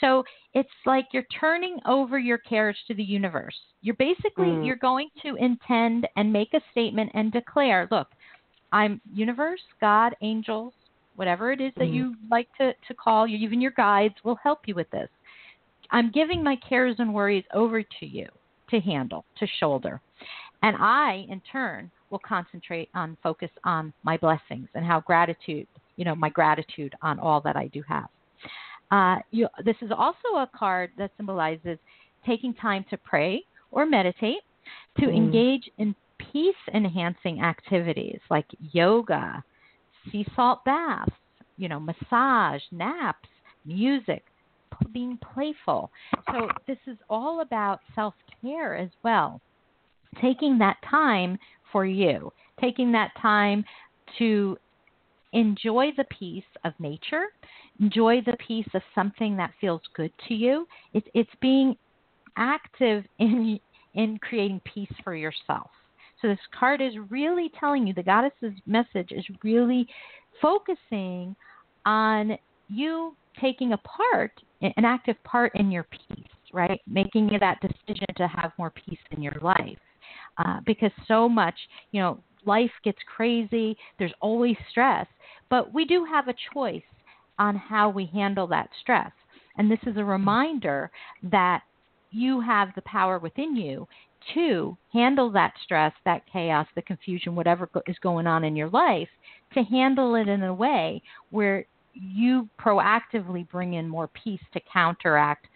So 0.00 0.24
it's 0.54 0.68
like 0.86 1.06
you're 1.12 1.26
turning 1.40 1.78
over 1.84 2.18
your 2.18 2.38
cares 2.38 2.78
to 2.86 2.94
the 2.94 3.02
universe. 3.02 3.58
You're 3.82 3.96
basically 3.96 4.52
Mm. 4.52 4.64
you're 4.64 4.76
going 4.76 5.10
to 5.22 5.34
intend 5.36 6.08
and 6.16 6.32
make 6.32 6.54
a 6.54 6.60
statement 6.70 7.10
and 7.14 7.32
declare, 7.32 7.88
look, 7.90 8.08
I'm 8.72 9.00
universe, 9.12 9.62
God, 9.80 10.14
angels, 10.22 10.72
whatever 11.16 11.52
it 11.52 11.60
is 11.60 11.72
that 11.78 11.88
Mm. 11.88 11.94
you 11.94 12.16
like 12.30 12.48
to, 12.58 12.72
to 12.86 12.94
call 12.94 13.26
you, 13.26 13.36
even 13.38 13.60
your 13.60 13.72
guides 13.72 14.14
will 14.24 14.36
help 14.36 14.60
you 14.66 14.74
with 14.74 14.88
this. 14.90 15.10
I'm 15.90 16.10
giving 16.10 16.42
my 16.44 16.56
cares 16.56 16.96
and 17.00 17.12
worries 17.12 17.44
over 17.52 17.82
to 17.82 18.06
you 18.06 18.26
to 18.70 18.80
handle, 18.80 19.24
to 19.38 19.46
shoulder. 19.60 20.00
And 20.62 20.76
I, 20.78 21.26
in 21.28 21.40
turn, 21.52 21.90
will 22.10 22.20
concentrate 22.20 22.88
on 22.94 23.16
focus 23.22 23.50
on 23.64 23.92
my 24.02 24.16
blessings 24.16 24.68
and 24.74 24.84
how 24.84 25.00
gratitude, 25.00 25.66
you 25.96 26.04
know, 26.04 26.14
my 26.14 26.30
gratitude 26.30 26.94
on 27.02 27.18
all 27.18 27.40
that 27.42 27.56
I 27.56 27.68
do 27.68 27.82
have. 27.88 28.08
Uh, 28.90 29.16
you, 29.30 29.46
this 29.64 29.76
is 29.82 29.90
also 29.90 30.36
a 30.36 30.50
card 30.56 30.90
that 30.96 31.10
symbolizes 31.16 31.78
taking 32.26 32.54
time 32.54 32.84
to 32.90 32.96
pray 32.96 33.44
or 33.70 33.86
meditate, 33.86 34.40
to 34.98 35.06
Mm. 35.06 35.16
engage 35.16 35.70
in 35.78 35.94
peace 36.18 36.56
enhancing 36.74 37.42
activities 37.42 38.20
like 38.30 38.46
yoga, 38.72 39.42
sea 40.10 40.26
salt 40.34 40.64
baths, 40.64 41.12
you 41.56 41.68
know, 41.68 41.78
massage, 41.80 42.62
naps, 42.72 43.28
music, 43.64 44.24
being 44.92 45.18
playful. 45.34 45.90
So 46.32 46.48
this 46.66 46.78
is 46.86 46.96
all 47.08 47.40
about 47.40 47.80
self 47.94 48.14
care 48.42 48.76
as 48.76 48.90
well. 49.02 49.40
Taking 50.20 50.58
that 50.58 50.76
time 50.88 51.38
for 51.72 51.84
you, 51.84 52.32
taking 52.60 52.92
that 52.92 53.10
time 53.20 53.64
to 54.18 54.56
enjoy 55.32 55.88
the 55.96 56.04
peace 56.04 56.44
of 56.64 56.72
nature, 56.78 57.26
enjoy 57.80 58.22
the 58.24 58.36
peace 58.46 58.68
of 58.74 58.82
something 58.94 59.36
that 59.36 59.52
feels 59.60 59.82
good 59.94 60.12
to 60.28 60.34
you. 60.34 60.66
It's 60.94 61.06
it's 61.14 61.30
being 61.40 61.76
active 62.36 63.04
in 63.18 63.58
in 63.94 64.18
creating 64.18 64.60
peace 64.72 64.92
for 65.04 65.14
yourself. 65.14 65.70
So 66.20 66.28
this 66.28 66.38
card 66.58 66.80
is 66.80 66.94
really 67.10 67.50
telling 67.60 67.86
you 67.86 67.94
the 67.94 68.02
goddess's 68.02 68.54
message 68.66 69.12
is 69.12 69.24
really 69.44 69.86
focusing 70.42 71.36
on 71.86 72.36
you 72.68 73.14
taking 73.40 73.72
a 73.72 73.78
part, 73.78 74.32
an 74.60 74.84
active 74.84 75.16
part 75.24 75.52
in 75.54 75.70
your 75.70 75.84
peace, 75.84 76.26
right? 76.52 76.80
Making 76.86 77.30
that 77.40 77.60
decision 77.60 78.06
to 78.16 78.28
have 78.28 78.52
more 78.58 78.70
peace 78.70 78.98
in 79.10 79.22
your 79.22 79.36
life. 79.42 79.78
Uh, 80.38 80.60
because 80.66 80.90
so 81.06 81.28
much, 81.28 81.54
you 81.92 82.00
know, 82.00 82.18
life 82.44 82.70
gets 82.84 82.98
crazy, 83.14 83.76
there's 83.98 84.12
always 84.20 84.56
stress, 84.70 85.06
but 85.50 85.74
we 85.74 85.84
do 85.84 86.04
have 86.04 86.28
a 86.28 86.34
choice 86.54 86.82
on 87.38 87.56
how 87.56 87.88
we 87.88 88.06
handle 88.06 88.46
that 88.46 88.68
stress. 88.80 89.12
And 89.56 89.70
this 89.70 89.80
is 89.86 89.96
a 89.96 90.04
reminder 90.04 90.90
that 91.24 91.62
you 92.10 92.40
have 92.40 92.68
the 92.74 92.82
power 92.82 93.18
within 93.18 93.56
you 93.56 93.86
to 94.34 94.76
handle 94.92 95.30
that 95.30 95.52
stress, 95.62 95.92
that 96.04 96.22
chaos, 96.32 96.66
the 96.74 96.82
confusion, 96.82 97.34
whatever 97.34 97.68
is 97.86 97.96
going 98.02 98.26
on 98.26 98.44
in 98.44 98.56
your 98.56 98.70
life, 98.70 99.08
to 99.54 99.62
handle 99.62 100.14
it 100.14 100.28
in 100.28 100.42
a 100.42 100.54
way 100.54 101.02
where 101.30 101.64
you 101.94 102.48
proactively 102.60 103.48
bring 103.50 103.74
in 103.74 103.88
more 103.88 104.08
peace 104.08 104.40
to 104.52 104.60
counteract 104.72 105.46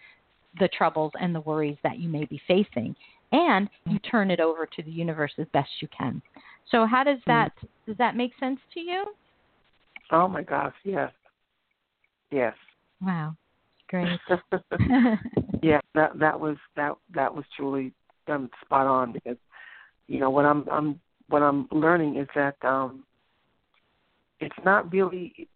the 0.59 0.69
troubles 0.69 1.11
and 1.19 1.33
the 1.33 1.41
worries 1.41 1.77
that 1.83 1.99
you 1.99 2.09
may 2.09 2.25
be 2.25 2.41
facing 2.47 2.95
and 3.31 3.69
you 3.87 3.97
turn 3.99 4.29
it 4.29 4.39
over 4.39 4.67
to 4.67 4.83
the 4.83 4.91
universe 4.91 5.31
as 5.39 5.47
best 5.53 5.69
you 5.81 5.87
can. 5.95 6.21
So 6.69 6.85
how 6.85 7.03
does 7.03 7.19
that 7.27 7.51
does 7.87 7.97
that 7.97 8.15
make 8.15 8.31
sense 8.39 8.59
to 8.73 8.79
you? 8.79 9.05
Oh 10.11 10.27
my 10.27 10.43
gosh, 10.43 10.73
yes. 10.83 11.11
Yes. 12.31 12.55
Wow. 13.01 13.35
Great. 13.89 14.19
yeah, 15.61 15.79
that 15.95 16.17
that 16.19 16.39
was 16.39 16.57
that 16.75 16.93
that 17.13 17.33
was 17.33 17.45
truly 17.57 17.91
um, 18.27 18.49
spot 18.63 18.87
on 18.87 19.13
because 19.13 19.37
you 20.07 20.19
know 20.19 20.29
what 20.29 20.45
I'm 20.45 20.67
I'm 20.69 20.99
what 21.29 21.41
I'm 21.41 21.67
learning 21.71 22.17
is 22.17 22.27
that 22.35 22.55
um 22.63 23.03
it's 24.39 24.55
not 24.65 24.91
really 24.91 25.47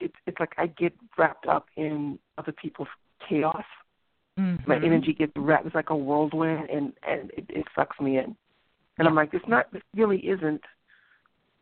it's 0.00 0.14
it's 0.26 0.38
like 0.40 0.52
I 0.58 0.66
get 0.66 0.92
wrapped 1.16 1.46
up 1.46 1.66
in 1.76 2.18
other 2.38 2.52
people's 2.52 2.88
chaos. 3.28 3.64
My 4.66 4.76
Mhm. 4.76 4.84
energy 4.84 5.12
gets 5.12 5.32
wrapped. 5.36 5.66
It's 5.66 5.74
like 5.74 5.90
a 5.90 5.96
whirlwind, 5.96 6.68
and 6.70 6.92
and 7.06 7.30
it, 7.32 7.44
it 7.48 7.66
sucks 7.74 7.98
me 8.00 8.18
in. 8.18 8.36
And 8.98 9.08
I'm 9.08 9.14
like, 9.14 9.34
it's 9.34 9.46
not. 9.48 9.70
This 9.72 9.82
really 9.94 10.18
isn't. 10.18 10.62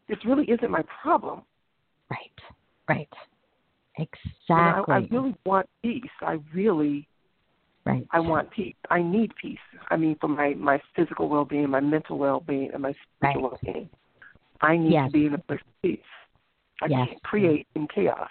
This 0.08 0.18
really 0.24 0.44
isn't 0.50 0.70
my 0.70 0.82
problem. 1.02 1.42
Right. 2.10 2.38
Right. 2.88 3.08
You 3.98 4.04
Exactly. 4.04 4.56
know, 4.56 4.84
I, 4.88 4.92
I 4.92 5.08
really 5.10 5.34
want 5.44 5.68
peace. 5.82 6.10
I 6.22 6.38
really, 6.54 7.06
right. 7.84 8.06
I 8.10 8.20
want 8.20 8.50
peace. 8.50 8.74
I 8.90 9.02
need 9.02 9.32
peace. 9.40 9.58
I 9.90 9.96
mean, 9.96 10.16
for 10.20 10.28
my 10.28 10.54
my 10.54 10.80
physical 10.96 11.28
well 11.28 11.44
being, 11.44 11.68
my 11.68 11.80
mental 11.80 12.18
well 12.18 12.40
being, 12.40 12.70
and 12.72 12.82
my 12.82 12.94
spiritual 13.16 13.42
well 13.50 13.58
being. 13.62 13.88
I 14.62 14.76
need 14.76 14.92
Yes. 14.92 15.08
to 15.08 15.12
be 15.12 15.26
in 15.26 15.34
a 15.34 15.38
place 15.38 15.60
of 15.60 15.82
peace. 15.82 16.00
I 16.82 16.86
Yes. 16.88 17.08
can't 17.08 17.22
create 17.22 17.66
in 17.74 17.86
chaos. 17.88 18.28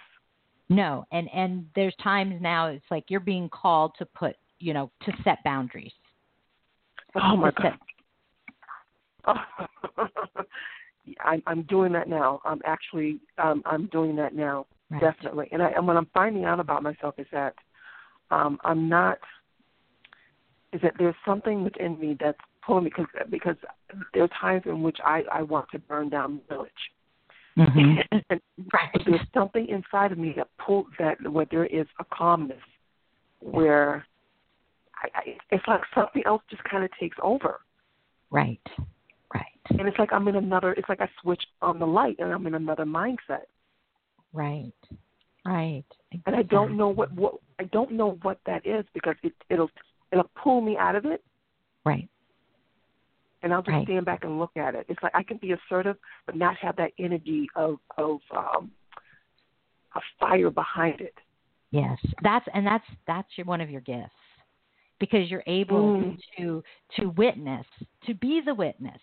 No, 0.68 1.04
and 1.12 1.28
and 1.34 1.66
there's 1.74 1.94
times 1.96 2.40
now 2.40 2.66
it's 2.66 2.84
like 2.90 3.04
you're 3.08 3.20
being 3.20 3.48
called 3.48 3.94
to 3.98 4.06
put, 4.06 4.36
you 4.58 4.72
know, 4.74 4.90
to 5.02 5.12
set 5.24 5.42
boundaries. 5.44 5.92
Oh 7.14 7.36
my 7.36 7.50
To 7.50 7.62
god. 7.62 7.78
set- 9.24 9.36
I'm 11.24 11.42
I'm 11.46 11.62
doing 11.62 11.92
that 11.92 12.08
now. 12.08 12.40
I'm 12.44 12.60
actually 12.64 13.20
um 13.38 13.62
I'm 13.66 13.86
doing 13.86 14.16
that 14.16 14.34
now. 14.34 14.66
Right. 14.90 15.00
Definitely. 15.00 15.48
And 15.52 15.62
I 15.62 15.70
and 15.70 15.86
what 15.86 15.96
I'm 15.96 16.06
finding 16.14 16.44
out 16.44 16.60
about 16.60 16.82
myself 16.82 17.14
is 17.18 17.26
that 17.32 17.54
um 18.30 18.58
I'm 18.64 18.88
not 18.88 19.18
is 20.72 20.80
that 20.82 20.94
there's 20.98 21.14
something 21.26 21.64
within 21.64 21.98
me 21.98 22.16
that's 22.18 22.38
pulling 22.64 22.84
me 22.84 22.90
because 22.90 23.06
because 23.30 23.56
there 24.14 24.22
are 24.24 24.28
times 24.40 24.62
in 24.66 24.82
which 24.82 24.98
I 25.04 25.22
I 25.30 25.42
want 25.42 25.68
to 25.72 25.78
burn 25.78 26.08
down 26.08 26.40
the 26.48 26.54
village. 26.54 26.70
Mhm. 27.56 28.06
and 28.30 28.40
Right. 28.72 28.90
but 28.92 29.02
there's 29.06 29.20
something 29.34 29.68
inside 29.68 30.12
of 30.12 30.18
me 30.18 30.32
that 30.36 30.48
pull 30.58 30.86
that 30.98 31.20
where 31.30 31.46
there 31.50 31.66
is 31.66 31.86
a 31.98 32.04
calmness 32.04 32.62
where 33.40 34.06
I, 35.02 35.08
I 35.14 35.36
it's 35.50 35.66
like 35.66 35.82
something 35.94 36.22
else 36.24 36.42
just 36.48 36.64
kind 36.64 36.84
of 36.84 36.90
takes 36.98 37.16
over 37.22 37.60
Right. 38.30 38.60
Right. 39.34 39.44
and 39.70 39.86
it's 39.86 39.98
like 39.98 40.12
I'm 40.12 40.28
in 40.28 40.36
another 40.36 40.72
it's 40.72 40.88
like 40.88 41.00
I 41.00 41.08
switch 41.20 41.42
on 41.60 41.78
the 41.78 41.86
light 41.86 42.16
and 42.18 42.32
I'm 42.32 42.46
in 42.46 42.54
another 42.54 42.84
mindset 42.84 43.46
Right. 44.32 44.72
Right. 45.44 45.84
and 46.26 46.36
I 46.36 46.42
don't 46.42 46.76
know 46.76 46.88
what 46.88 47.12
what 47.12 47.34
I 47.58 47.64
don't 47.64 47.92
know 47.92 48.18
what 48.22 48.38
that 48.46 48.66
is 48.66 48.84
because 48.94 49.16
it 49.22 49.34
it'll 49.50 49.70
it'll 50.10 50.30
pull 50.42 50.60
me 50.60 50.76
out 50.78 50.94
of 50.96 51.04
it 51.04 51.22
Right. 51.84 52.08
And 53.42 53.52
I'll 53.52 53.62
just 53.62 53.74
Right. 53.74 53.84
stand 53.86 54.04
back 54.04 54.24
and 54.24 54.38
look 54.38 54.56
at 54.56 54.74
it. 54.74 54.86
It's 54.88 55.02
like 55.02 55.14
I 55.14 55.22
can 55.22 55.36
be 55.38 55.52
assertive 55.52 55.96
but 56.26 56.36
not 56.36 56.56
have 56.56 56.76
that 56.76 56.92
energy 56.98 57.48
of 57.56 57.78
of 57.98 58.20
um 58.36 58.70
a 59.94 60.00
fire 60.18 60.50
behind 60.50 61.00
it. 61.00 61.14
Yes, 61.70 61.98
that's 62.22 62.46
and 62.54 62.66
that's 62.66 62.84
that's 63.06 63.28
your, 63.36 63.46
one 63.46 63.60
of 63.60 63.70
your 63.70 63.80
gifts 63.82 64.10
because 65.00 65.30
you're 65.30 65.44
able 65.46 65.92
Mm. 65.92 66.18
to 66.38 66.62
to 66.98 67.06
witness, 67.10 67.66
to 68.06 68.14
be 68.14 68.40
the 68.44 68.54
witness. 68.54 69.00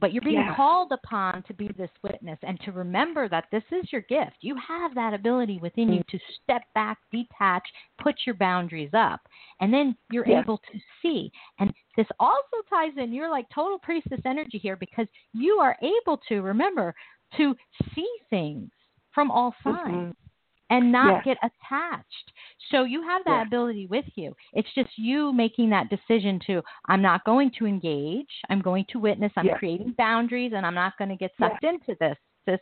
But 0.00 0.12
you're 0.12 0.22
being 0.22 0.36
called 0.56 0.92
upon 0.92 1.42
to 1.42 1.54
be 1.54 1.68
this 1.76 1.90
witness 2.02 2.38
and 2.42 2.58
to 2.60 2.72
remember 2.72 3.28
that 3.28 3.44
this 3.52 3.62
is 3.70 3.92
your 3.92 4.00
gift. 4.02 4.36
You 4.40 4.56
have 4.56 4.94
that 4.94 5.12
ability 5.12 5.58
within 5.58 5.92
you 5.92 6.02
to 6.10 6.18
step 6.42 6.62
back, 6.74 6.98
detach, 7.12 7.66
put 8.02 8.14
your 8.24 8.34
boundaries 8.36 8.90
up, 8.94 9.20
and 9.60 9.72
then 9.72 9.96
you're 10.10 10.24
able 10.40 10.58
to 10.58 10.78
see. 11.02 11.30
And 11.58 11.72
this 11.96 12.06
also 12.18 12.56
ties 12.68 12.92
in. 12.96 13.12
You're 13.12 13.30
like 13.30 13.46
total 13.54 13.78
priestess 13.78 14.20
energy 14.24 14.58
here 14.58 14.76
because 14.76 15.06
you 15.34 15.58
are 15.60 15.76
able 15.82 16.16
to 16.28 16.40
remember 16.40 16.94
to 17.36 17.54
see 17.94 18.08
things 18.30 18.70
from 19.12 19.30
all 19.30 19.54
sides. 19.62 19.86
Mhm. 19.86 20.14
And 20.70 20.90
not 20.90 21.24
Yes. 21.24 21.24
get 21.24 21.38
attached. 21.42 22.32
So 22.70 22.84
you 22.84 23.02
have 23.02 23.24
that 23.24 23.38
Yes. 23.38 23.46
ability 23.48 23.86
with 23.86 24.06
you. 24.16 24.34
It's 24.52 24.72
just 24.74 24.96
you 24.96 25.32
making 25.32 25.70
that 25.70 25.90
decision 25.90 26.38
to 26.46 26.62
I'm 26.86 27.02
not 27.02 27.24
going 27.24 27.50
to 27.58 27.66
engage. 27.66 28.30
I'm 28.48 28.60
going 28.60 28.84
to 28.86 28.98
witness. 28.98 29.32
I'm 29.36 29.46
Yes. 29.46 29.58
creating 29.58 29.92
boundaries, 29.92 30.52
and 30.54 30.64
I'm 30.64 30.74
not 30.74 30.96
going 30.96 31.10
to 31.10 31.16
get 31.16 31.32
sucked 31.38 31.64
into 31.64 31.94
this 32.00 32.16
this, 32.46 32.60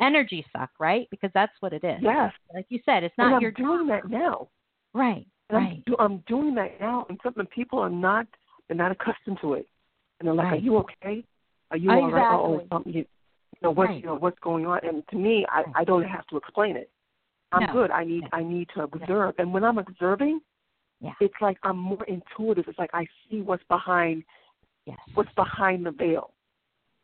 energy 0.00 0.44
suck, 0.52 0.70
right? 0.80 1.06
Because 1.10 1.30
that's 1.32 1.52
what 1.60 1.72
it 1.72 1.84
is. 1.84 2.02
Yes. 2.02 2.32
Like 2.52 2.66
you 2.68 2.80
said, 2.84 3.04
it's 3.04 3.14
and 3.18 3.28
not 3.30 3.36
I'm 3.36 3.42
your 3.42 3.50
doing 3.52 3.86
that 3.88 4.08
now. 4.08 4.48
right. 4.94 5.26
And 5.50 5.58
Right. 5.58 5.72
I'm, 5.76 5.82
do, 5.86 5.96
I'm 5.98 6.16
doing 6.26 6.54
that 6.56 6.80
now, 6.80 7.06
and 7.08 7.18
some 7.22 7.34
people 7.46 7.78
are 7.78 7.90
not 7.90 8.26
they're 8.66 8.76
not 8.76 8.90
accustomed 8.92 9.38
to 9.40 9.54
it, 9.54 9.66
and 10.18 10.26
they're 10.26 10.34
like, 10.34 10.46
Right. 10.46 10.54
"Are 10.54 10.64
you 10.64 10.76
okay? 10.78 11.24
Are 11.70 11.76
you 11.76 11.90
all 11.90 12.10
right? 12.10 12.26
Oh, 12.30 12.62
something 12.70 12.92
you, 12.92 13.00
you 13.00 13.06
know 13.62 13.70
what's 13.70 13.90
Right. 13.90 14.00
you 14.00 14.06
know 14.06 14.16
what's 14.16 14.38
going 14.40 14.66
on?" 14.66 14.80
And 14.82 15.06
to 15.08 15.16
me, 15.16 15.46
I. 15.48 15.64
I 15.74 15.84
don't 15.84 16.02
have 16.04 16.26
to 16.28 16.36
explain 16.36 16.76
it. 16.76 16.90
I'm 17.52 17.66
No. 17.66 17.72
good. 17.72 17.90
I 17.90 18.04
need 18.04 18.24
I 18.32 18.42
need 18.42 18.68
to 18.74 18.82
observe, 18.82 19.34
and 19.38 19.52
when 19.52 19.64
I'm 19.64 19.78
observing, 19.78 20.40
Yeah. 21.00 21.14
it's 21.20 21.34
like 21.40 21.58
I'm 21.62 21.78
more 21.78 22.04
intuitive. 22.04 22.68
It's 22.68 22.78
like 22.78 22.90
I 22.92 23.06
see 23.28 23.40
what's 23.40 23.64
behind 23.64 24.24
Yes. 24.84 24.98
what's 25.14 25.32
behind 25.34 25.86
the 25.86 25.90
veil. 25.92 26.34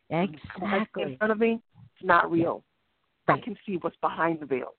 What's 0.09 0.91
in 0.97 1.17
front 1.17 1.31
of 1.31 1.39
me, 1.39 1.61
it's 1.95 2.03
not 2.03 2.31
real. 2.31 2.63
I 3.27 3.39
can 3.39 3.57
see 3.65 3.77
what's 3.77 3.97
behind 3.97 4.39
the 4.39 4.45
veil. 4.45 4.75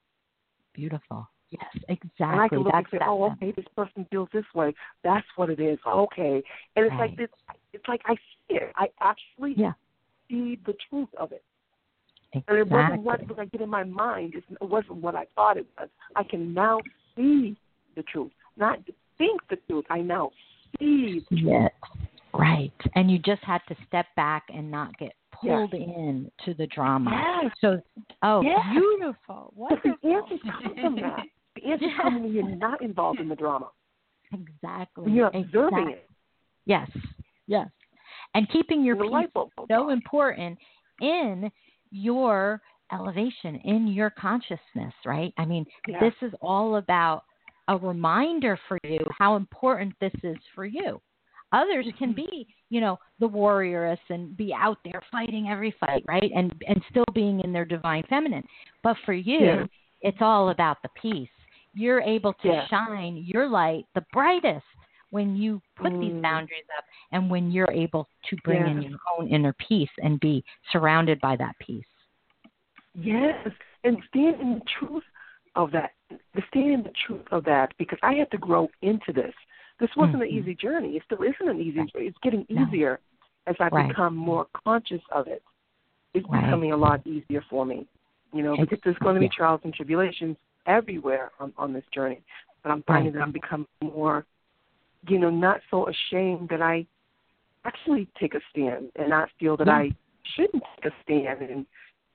Beautiful. 0.72 1.28
Yes, 1.50 1.64
And 1.88 2.40
I 2.40 2.48
can 2.48 2.58
look 2.58 2.72
That's 2.72 2.92
and 2.92 3.00
say, 3.00 3.06
oh, 3.06 3.24
okay, 3.32 3.52
this 3.52 3.66
person 3.76 4.04
feels 4.10 4.28
this 4.32 4.44
way. 4.54 4.74
That's 5.04 5.26
what 5.36 5.48
it 5.48 5.60
is. 5.60 5.78
Okay. 5.86 6.42
And 6.74 6.86
it's 6.86 6.90
like 6.98 7.10
Right. 7.10 7.16
this. 7.16 7.30
It's 7.72 7.86
like 7.86 8.02
I 8.04 8.14
see 8.16 8.56
it. 8.56 8.72
I 8.76 8.90
actually 9.00 9.54
Yeah. 9.54 9.74
see 10.28 10.56
the 10.56 10.74
truth 10.88 11.12
of 11.14 11.32
it. 11.32 11.44
Exactly. 12.36 12.60
And 12.60 12.68
it 12.68 12.72
wasn't 12.72 13.02
what 13.02 13.28
was 13.28 13.38
I 13.40 13.44
get 13.46 13.60
in 13.60 13.68
my 13.68 13.84
mind. 13.84 14.34
It 14.34 14.44
wasn't 14.60 14.96
what 14.96 15.14
I 15.14 15.26
thought 15.34 15.56
it 15.56 15.66
was. 15.78 15.88
I 16.14 16.22
can 16.22 16.52
now 16.54 16.80
see 17.14 17.56
the 17.94 18.02
truth, 18.02 18.32
not 18.56 18.78
think 19.18 19.40
the 19.48 19.56
truth. 19.68 19.84
I 19.90 20.00
now 20.00 20.30
see. 20.78 21.24
The 21.30 21.36
truth. 21.36 21.44
Yes. 21.46 21.70
Right. 22.34 22.72
And 22.94 23.10
you 23.10 23.18
just 23.18 23.42
had 23.42 23.60
to 23.68 23.76
step 23.86 24.06
back 24.16 24.44
and 24.54 24.70
not 24.70 24.96
get 24.98 25.12
Yes. 25.42 25.68
pulled 25.70 25.74
in 25.74 26.30
to 26.44 26.54
the 26.54 26.66
drama. 26.68 27.10
Yes. 27.42 27.52
So, 27.60 27.82
oh, 28.22 28.40
Yes. 28.42 28.58
beautiful. 28.72 29.52
But 29.68 29.82
the 29.82 29.90
Wonderful. 30.02 30.16
answers 30.16 30.40
come 30.50 30.74
from 30.76 30.96
that. 30.96 31.26
The 31.54 31.64
answers 31.72 31.90
come 32.00 32.22
when 32.22 32.32
you're 32.32 32.56
not 32.56 32.80
involved 32.80 33.20
in 33.20 33.28
the 33.28 33.36
drama. 33.36 33.68
Exactly. 34.32 35.04
When 35.04 35.14
you're 35.14 35.26
observing 35.28 35.88
exactly. 35.88 35.92
it. 35.92 36.10
Yes. 36.64 36.90
Yes. 37.46 37.68
And 38.34 38.48
keeping 38.50 38.82
your 38.82 38.96
peace 38.96 39.10
light 39.10 39.32
bulb 39.34 39.50
goes 39.56 39.66
so 39.68 39.90
important 39.90 40.58
in 41.00 41.50
your 41.96 42.60
elevation, 42.92 43.56
in 43.64 43.88
your 43.88 44.10
consciousness, 44.10 44.94
right? 45.04 45.32
I 45.38 45.44
mean, 45.44 45.66
Yeah. 45.88 46.00
this 46.00 46.14
is 46.22 46.32
all 46.40 46.76
about 46.76 47.24
a 47.68 47.76
reminder 47.76 48.56
for 48.68 48.78
you 48.84 49.00
how 49.18 49.34
important 49.36 49.94
this 50.00 50.14
is 50.22 50.36
for 50.54 50.64
you. 50.64 51.00
Others 51.52 51.86
can 51.98 52.10
Mm-hmm. 52.10 52.16
be, 52.30 52.46
you 52.70 52.80
know, 52.80 52.98
the 53.18 53.28
warrioress 53.28 53.98
and 54.08 54.36
be 54.36 54.52
out 54.54 54.78
there 54.84 55.00
fighting 55.10 55.48
every 55.48 55.72
fight, 55.80 56.04
right? 56.06 56.30
And 56.34 56.52
and 56.68 56.82
still 56.90 57.04
being 57.14 57.40
in 57.40 57.52
their 57.52 57.64
divine 57.64 58.04
feminine. 58.08 58.44
But 58.82 58.96
for 59.04 59.14
you, 59.14 59.40
Yeah. 59.46 59.66
it's 60.02 60.20
all 60.20 60.50
about 60.50 60.78
the 60.82 60.90
peace. 61.00 61.28
You're 61.74 62.00
able 62.00 62.32
to 62.34 62.48
Yeah. 62.48 62.66
shine 62.68 63.16
your 63.26 63.48
light 63.48 63.84
the 63.94 64.04
brightest 64.12 64.64
when 65.16 65.34
you 65.34 65.62
put 65.76 65.98
these 65.98 66.12
Mm. 66.12 66.20
boundaries 66.20 66.68
up 66.76 66.84
and 67.12 67.30
when 67.30 67.50
you're 67.50 67.70
able 67.70 68.06
to 68.28 68.36
bring 68.44 68.66
in 68.66 68.82
your 68.82 68.98
own 69.16 69.26
inner 69.28 69.54
peace 69.54 69.94
and 70.02 70.20
be 70.20 70.44
surrounded 70.72 71.18
by 71.22 71.34
that 71.36 71.58
peace. 71.58 71.86
Yes, 72.94 73.50
and 73.82 73.96
stand 74.08 74.38
in 74.42 74.54
the 74.58 74.64
truth 74.78 75.04
of 75.54 75.70
that. 75.70 75.92
Stand 76.48 76.70
in 76.70 76.82
the 76.82 76.92
truth 77.06 77.26
of 77.30 77.44
that 77.44 77.72
because 77.78 77.98
I 78.02 78.12
had 78.12 78.30
to 78.32 78.36
grow 78.36 78.68
into 78.82 79.10
this. 79.14 79.34
This 79.78 79.94
wasn't 79.96 80.22
an 80.22 80.28
Mhm. 80.28 80.32
easy 80.38 80.54
journey. 80.54 80.96
It 80.98 81.02
still 81.04 81.22
isn't 81.22 81.48
an 81.48 81.60
easy. 81.60 81.80
Right. 81.80 81.92
journey. 81.92 82.06
It's 82.08 82.18
getting 82.18 82.44
No. 82.50 82.66
easier 82.66 83.00
as 83.46 83.56
I 83.58 83.68
Right. 83.68 83.88
become 83.88 84.14
more 84.14 84.44
conscious 84.64 85.02
of 85.12 85.28
it. 85.28 85.42
It's 86.12 86.26
Right. 86.28 86.44
becoming 86.44 86.72
a 86.72 86.76
lot 86.76 87.00
easier 87.06 87.40
for 87.48 87.64
me. 87.64 87.86
You 88.34 88.42
know, 88.42 88.54
because 88.54 88.80
there's 88.82 88.98
going 88.98 89.14
to 89.14 89.20
be 89.20 89.30
trials 89.30 89.62
and 89.64 89.72
tribulations 89.72 90.36
everywhere 90.66 91.32
on, 91.40 91.54
on 91.56 91.72
this 91.72 91.86
journey. 91.86 92.22
But 92.62 92.72
I'm 92.72 92.82
finding 92.82 93.12
that 93.14 93.22
I'm 93.22 93.32
becoming 93.32 93.66
more, 93.80 94.26
you 95.08 95.18
know, 95.18 95.30
not 95.30 95.60
so 95.70 95.88
ashamed 95.88 96.48
that 96.50 96.62
I 96.62 96.86
actually 97.64 98.08
take 98.18 98.34
a 98.34 98.40
stand 98.50 98.90
and 98.96 99.10
not 99.10 99.28
feel 99.38 99.56
that 99.58 99.66
Yeah. 99.66 99.74
I 99.76 99.92
shouldn't 100.34 100.62
take 100.76 100.92
a 100.92 100.94
stand 101.02 101.42
and 101.42 101.66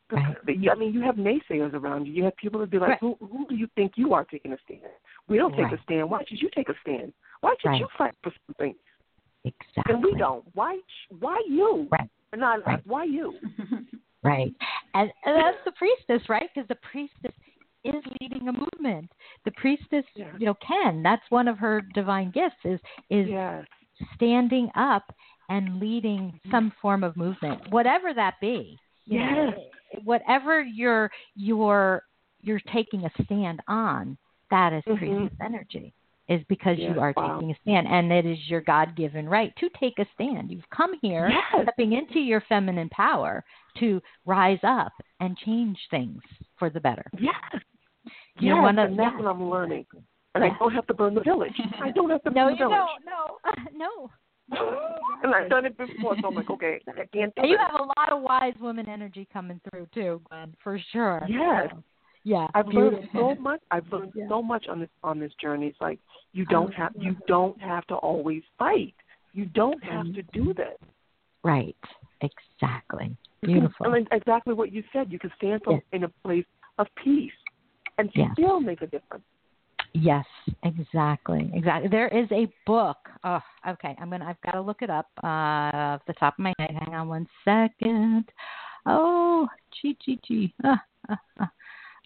Right. 0.09 0.37
but 0.45 0.57
you, 0.57 0.69
I 0.69 0.75
mean, 0.75 0.93
you 0.93 0.99
have 1.01 1.15
naysayers 1.15 1.73
around 1.73 2.05
you. 2.05 2.11
You 2.11 2.25
have 2.25 2.35
people 2.35 2.59
that 2.59 2.69
be 2.69 2.79
like, 2.79 2.89
Right. 2.89 2.99
who, 2.99 3.15
"Who 3.21 3.47
do 3.47 3.55
you 3.55 3.67
think 3.75 3.97
you 3.97 4.13
are 4.13 4.25
taking 4.25 4.51
a 4.51 4.57
stand? 4.65 4.81
We 5.29 5.37
don't 5.37 5.51
take 5.55 5.71
Right. 5.71 5.79
a 5.79 5.81
stand. 5.83 6.09
Why 6.09 6.25
should 6.25 6.41
you 6.41 6.49
take 6.49 6.67
a 6.67 6.75
stand? 6.81 7.13
Why 7.39 7.55
should 7.61 7.75
you 7.79 7.87
fight 7.97 8.13
for 8.21 8.33
something 8.47 8.75
Exactly. 9.45 9.93
and 9.93 10.03
we 10.03 10.13
don't? 10.15 10.43
Why? 10.53 10.79
Why 11.19 11.41
you? 11.47 11.87
Right. 11.89 12.09
And 12.33 12.41
not 12.41 12.65
Right. 12.67 12.85
why 12.85 13.05
you? 13.05 13.35
Right. 14.23 14.53
And, 14.93 15.11
and 15.25 15.35
that's 15.35 15.57
the 15.65 15.71
priestess, 15.71 16.27
right? 16.29 16.47
Because 16.53 16.67
the 16.67 16.75
priestess 16.75 17.33
is 17.83 18.03
leading 18.21 18.47
a 18.47 18.53
movement. 18.53 19.11
The 19.45 19.51
priestess, 19.51 20.05
you 20.15 20.45
know, 20.45 20.55
can. 20.55 21.01
That's 21.03 21.23
one 21.29 21.47
of 21.47 21.57
her 21.57 21.81
divine 21.93 22.31
gifts 22.31 22.63
is 22.63 22.79
is 23.09 23.27
Yes. 23.27 23.65
standing 24.15 24.69
up 24.75 25.13
and 25.49 25.79
leading 25.79 26.39
some 26.49 26.71
form 26.81 27.03
of 27.03 27.15
movement, 27.17 27.67
whatever 27.69 28.13
that 28.13 28.35
be. 28.39 28.77
Yes. 29.05 29.53
whatever 30.03 30.61
you're 30.61 31.11
you're 31.35 32.03
you're 32.41 32.61
taking 32.73 33.05
a 33.05 33.23
stand 33.23 33.61
on, 33.67 34.17
that 34.49 34.73
is 34.73 34.83
Mhm. 34.85 34.97
priestess 34.97 35.37
energy. 35.41 35.93
Is 36.27 36.41
because 36.45 36.77
Yes, 36.77 36.93
you 36.93 37.01
are 37.01 37.13
wow. 37.17 37.33
taking 37.33 37.51
a 37.51 37.55
stand, 37.55 37.87
and 37.87 38.11
it 38.11 38.25
is 38.25 38.49
your 38.49 38.61
God 38.61 38.95
given 38.95 39.27
right 39.27 39.53
to 39.57 39.69
take 39.71 39.99
a 39.99 40.05
stand. 40.13 40.49
You've 40.49 40.69
come 40.69 40.93
here 41.01 41.29
stepping 41.61 41.91
into 41.93 42.19
your 42.21 42.39
feminine 42.41 42.87
power 42.89 43.43
to 43.79 44.01
rise 44.25 44.63
up 44.63 44.93
and 45.19 45.37
change 45.39 45.77
things 45.89 46.21
for 46.57 46.69
the 46.69 46.79
better. 46.79 47.05
Yes. 47.19 47.35
Yes. 48.41 48.61
one 48.61 48.79
of- 48.79 48.89
and 48.89 48.99
that's 48.99 49.15
what 49.17 49.27
I'm 49.27 49.49
learning. 49.49 49.85
And 50.33 50.43
Yeah. 50.43 50.51
I 50.51 50.57
don't 50.59 50.73
have 50.73 50.87
to 50.87 50.93
burn 50.93 51.13
the 51.13 51.21
village. 51.21 51.53
I 51.81 51.91
don't 51.91 52.09
have 52.09 52.23
to 52.23 52.29
No, 52.31 52.45
burn 52.45 52.51
you 52.53 52.57
the 52.57 52.69
village. 52.69 52.87
don't. 53.75 53.75
No, 53.75 53.77
no. 53.85 54.11
and 55.23 55.33
I've 55.33 55.49
done 55.49 55.65
it 55.65 55.77
before, 55.77 56.15
so 56.21 56.27
I'm 56.27 56.35
like, 56.35 56.49
okay, 56.49 56.79
I 56.87 57.05
can't 57.13 57.33
do 57.35 57.41
And 57.41 57.49
you 57.49 57.55
it. 57.55 57.59
have 57.59 57.79
a 57.79 57.83
lot 57.83 58.11
of 58.11 58.21
wise 58.21 58.53
woman 58.59 58.87
energy 58.89 59.27
coming 59.31 59.61
through 59.69 59.87
too, 59.93 60.21
Glenn, 60.29 60.53
for 60.61 60.77
sure. 60.91 61.21
Yes. 61.27 61.69
So, 61.71 61.83
yeah. 62.23 62.47
I've 62.53 62.67
learned 62.67 63.07
so 63.13 63.35
much. 63.35 63.61
I've 63.71 63.89
learned 63.91 64.11
Yeah. 64.13 64.27
so 64.27 64.41
much 64.41 64.67
on 64.67 64.79
this 64.81 64.89
on 65.03 65.19
this 65.19 65.31
journey. 65.41 65.67
It's 65.67 65.79
like 65.81 65.99
you 66.33 66.45
oh, 66.49 66.51
don't 66.51 66.73
have 66.73 66.91
you 66.99 67.15
don't 67.27 67.59
have 67.61 67.85
to 67.87 67.95
always 67.95 68.43
fight. 68.59 68.93
You 69.33 69.45
don't 69.45 69.81
have 69.83 70.13
to 70.13 70.21
do 70.33 70.53
this. 70.53 70.77
Right. 71.43 71.75
Exactly. 72.21 73.15
You 73.41 73.47
can- 73.47 73.53
Beautiful. 73.59 73.89
Mean, 73.91 74.07
exactly 74.11 74.53
what 74.53 74.71
you 74.71 74.83
said. 74.93 75.11
You 75.11 75.17
can 75.19 75.31
stand 75.37 75.61
Yes. 75.67 75.81
in 75.93 76.03
a 76.03 76.09
place 76.23 76.45
of 76.77 76.87
peace 76.95 77.31
and 78.01 78.11
Yes. 78.15 78.31
still 78.33 78.59
make 78.59 78.81
a 78.81 78.87
difference. 78.87 79.23
Yes, 79.93 80.25
exactly, 80.63 81.51
exactly. 81.53 81.89
There 81.89 82.07
is 82.07 82.31
a 82.31 82.47
book. 82.65 82.97
Oh, 83.23 83.41
okay. 83.67 83.95
I'm 83.99 84.09
gonna. 84.09 84.25
I've 84.25 84.41
got 84.41 84.53
to 84.53 84.61
look 84.61 84.81
it 84.81 84.89
up 84.89 85.09
uh, 85.23 85.27
off 85.27 86.01
the 86.07 86.13
top 86.13 86.35
of 86.35 86.43
my 86.43 86.53
head. 86.59 86.71
Hang 86.79 86.95
on 86.95 87.09
one 87.09 87.27
second. 87.43 88.31
Oh, 88.85 89.47
gee, 89.81 89.97
gee, 90.03 90.19
gee. 90.25 90.53
Ah. 90.63 90.81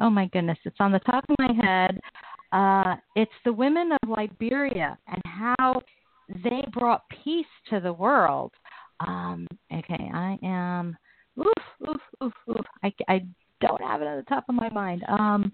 Oh 0.01 0.09
my 0.09 0.27
goodness, 0.27 0.57
it's 0.65 0.75
on 0.81 0.91
the 0.91 0.99
top 0.99 1.23
of 1.29 1.35
my 1.39 1.53
head. 1.53 1.99
Uh, 2.51 2.95
it's 3.15 3.31
the 3.45 3.53
women 3.53 3.91
of 3.93 4.09
Liberia 4.09 4.97
and 5.07 5.21
how 5.25 5.81
they 6.43 6.63
brought 6.73 7.03
peace 7.23 7.45
to 7.69 7.79
the 7.79 7.93
world. 7.93 8.51
Um, 8.99 9.47
okay, 9.73 10.09
I 10.13 10.37
am. 10.43 10.97
Oof, 11.39 11.47
oof, 11.87 12.01
oof, 12.23 12.33
oof. 12.49 12.65
I, 12.83 12.93
I 13.07 13.25
don't 13.61 13.81
have 13.81 14.01
it 14.01 14.07
on 14.07 14.17
the 14.17 14.23
top 14.23 14.45
of 14.49 14.55
my 14.55 14.69
mind. 14.69 15.03
Um, 15.07 15.51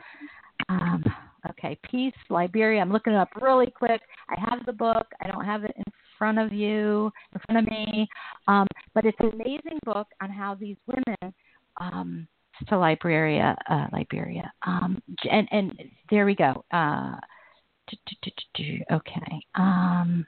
okay, 1.72 1.80
Peace, 1.90 2.14
Liberia. 2.30 2.82
I'm 2.82 2.92
looking 2.92 3.14
it 3.14 3.18
up 3.18 3.30
really 3.42 3.72
quick. 3.72 4.02
I 4.30 4.40
have 4.50 4.66
the 4.66 4.74
book. 4.74 5.08
I 5.22 5.28
don't 5.28 5.46
have 5.46 5.64
it 5.64 5.74
in 5.78 5.84
front 6.18 6.40
of 6.40 6.52
you, 6.52 7.12
in 7.34 7.42
front 7.46 7.66
of 7.66 7.72
me. 7.72 8.08
Um, 8.48 8.68
but 8.94 9.06
it's 9.06 9.18
an 9.20 9.32
amazing 9.34 9.80
book 9.86 10.08
on 10.22 10.30
how 10.30 10.56
these 10.56 10.78
women 10.88 11.34
um, 11.80 12.28
to 12.68 12.78
Liberia, 12.78 13.58
uh, 13.70 13.88
Liberia. 13.92 14.52
Um, 14.66 15.02
and 15.30 15.48
and 15.52 15.74
there 16.10 16.26
we 16.26 16.36
go. 16.36 16.64
Uh, 16.72 17.16
okay. 18.92 19.42
Um, 19.56 20.26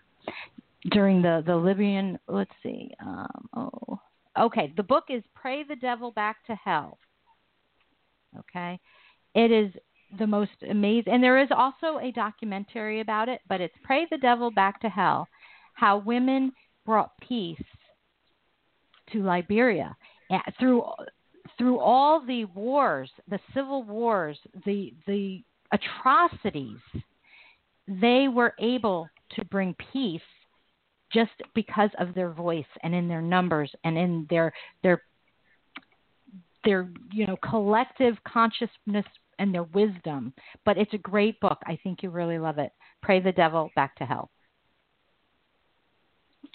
during 0.91 1.22
the 1.22 1.44
the 1.46 1.56
Libyan, 1.56 2.20
let's 2.28 2.52
see. 2.62 2.91
Um, 3.06 3.50
oh, 3.56 4.00
okay. 4.39 4.74
The 4.76 4.84
book 4.84 5.06
is 5.10 5.24
"Pray 5.36 5.64
the 5.64 5.76
Devil 5.76 6.12
Back 6.12 6.46
to 6.48 6.56
Hell." 6.56 6.98
Okay, 8.38 8.80
it 9.36 9.52
is 9.52 9.72
the 10.18 10.28
most 10.28 10.51
amazing, 10.70 11.14
and 11.14 11.24
there 11.24 11.41
is 11.41 11.49
also 11.55 11.99
a 11.99 12.11
documentary 12.11 13.01
about 13.01 13.30
it. 13.30 13.41
But 13.47 13.61
it's 13.61 13.76
"Pray 13.84 14.07
the 14.09 14.18
Devil 14.18 14.51
Back 14.51 14.80
to 14.82 14.89
Hell: 14.89 15.28
How 15.74 15.97
Women 15.97 16.51
Brought 16.86 17.11
Peace 17.20 17.64
to 19.11 19.24
Liberia." 19.24 19.95
Through 20.59 20.84
through 21.57 21.80
all 21.80 22.26
the 22.26 22.45
wars, 22.45 23.09
the 23.28 23.39
civil 23.53 23.84
wars, 23.84 24.38
the 24.66 24.93
the 25.07 25.43
atrocities, 25.72 26.80
they 27.88 28.28
were 28.28 28.53
able 28.59 29.07
to 29.32 29.45
bring 29.45 29.76
peace 29.91 30.22
just 31.11 31.32
because 31.53 31.91
of 31.99 32.14
their 32.14 32.32
voice 32.32 32.66
and 32.82 32.93
in 32.95 33.07
their 33.07 33.22
numbers 33.22 33.72
and 33.84 33.97
in 33.97 34.26
their 34.30 34.51
their 34.82 35.03
their 36.64 36.89
you 37.11 37.28
know 37.28 37.38
collective 37.38 38.16
consciousness 38.28 39.05
and 39.39 39.53
their 39.53 39.63
wisdom. 39.63 40.34
But 40.65 40.77
it's 40.77 40.93
a 40.93 40.97
great 40.97 41.39
book. 41.39 41.59
I 41.65 41.77
think 41.84 42.03
you 42.03 42.09
really 42.09 42.39
love 42.39 42.57
it. 42.57 42.71
Pray 43.01 43.19
the 43.19 43.31
Devil 43.31 43.69
Back 43.75 43.95
to 43.97 44.05
Hell. 44.05 44.29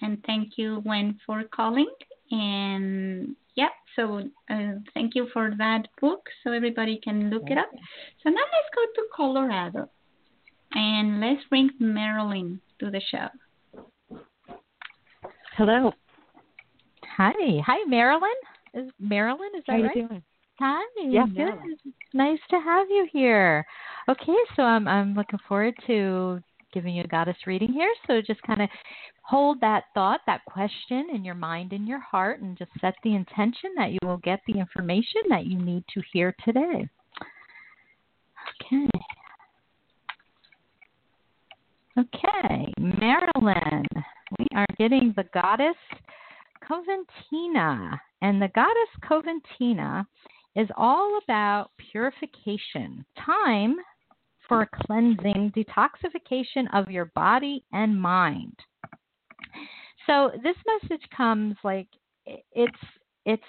And 0.00 0.22
thank 0.26 0.52
you, 0.56 0.80
Gwen, 0.82 1.18
for 1.26 1.42
calling. 1.44 1.90
And 2.30 3.34
yeah, 3.54 3.68
so 3.96 4.22
uh, 4.50 4.72
thank 4.94 5.14
you 5.14 5.28
for 5.32 5.52
that 5.58 5.88
book 6.00 6.28
so 6.44 6.52
everybody 6.52 7.00
can 7.02 7.30
look 7.30 7.44
it 7.46 7.58
up. 7.58 7.70
So 8.22 8.30
now 8.30 8.36
let's 8.36 8.74
go 8.74 8.82
to 8.94 9.08
Colorado 9.14 9.90
and 10.72 11.20
let's 11.20 11.42
bring 11.48 11.70
Marilyn 11.80 12.60
to 12.80 12.90
the 12.90 13.00
show. 13.10 13.28
Hello. 15.56 15.92
Hi. 17.16 17.32
Hi, 17.66 17.84
Marilyn. 17.88 18.30
Is 18.74 18.90
Marilyn, 19.00 19.50
is 19.56 19.64
that 19.66 19.76
How 19.76 19.82
right? 19.82 19.96
you 19.96 20.08
doing? 20.08 20.22
Hi. 20.58 20.82
Yeah, 21.04 21.26
good. 21.26 21.92
Nice 22.14 22.40
to 22.50 22.58
have 22.58 22.88
you 22.90 23.06
here. 23.12 23.64
Okay, 24.08 24.36
so 24.56 24.62
I'm 24.62 24.88
I'm 24.88 25.14
looking 25.14 25.38
forward 25.48 25.74
to 25.86 26.42
giving 26.72 26.94
you 26.94 27.04
a 27.04 27.08
goddess 27.08 27.36
reading 27.46 27.72
here. 27.72 27.92
So 28.06 28.20
just 28.20 28.42
kind 28.42 28.62
of 28.62 28.68
hold 29.22 29.60
that 29.60 29.84
thought, 29.94 30.20
that 30.26 30.44
question 30.46 31.08
in 31.14 31.24
your 31.24 31.36
mind 31.36 31.72
and 31.72 31.86
your 31.86 32.00
heart, 32.00 32.40
and 32.40 32.58
just 32.58 32.70
set 32.80 32.94
the 33.04 33.14
intention 33.14 33.70
that 33.76 33.92
you 33.92 33.98
will 34.02 34.18
get 34.18 34.40
the 34.46 34.58
information 34.58 35.22
that 35.28 35.46
you 35.46 35.58
need 35.58 35.84
to 35.94 36.02
hear 36.12 36.34
today. 36.44 36.88
Okay. 38.62 38.88
Okay, 41.98 42.72
Marilyn, 42.78 43.84
we 44.38 44.46
are 44.54 44.66
getting 44.76 45.12
the 45.16 45.24
goddess 45.34 45.74
Coventina. 46.62 47.98
And 48.20 48.40
the 48.42 48.48
goddess 48.54 48.90
Coventina 49.04 50.06
is 50.58 50.68
all 50.76 51.20
about 51.22 51.70
purification, 51.92 53.04
time 53.24 53.76
for 54.48 54.68
cleansing, 54.86 55.52
detoxification 55.56 56.66
of 56.72 56.90
your 56.90 57.06
body 57.14 57.64
and 57.72 58.00
mind. 58.00 58.56
So 60.06 60.32
this 60.42 60.56
message 60.66 61.06
comes 61.16 61.54
like 61.62 61.86
it's 62.26 62.72
it's 63.24 63.42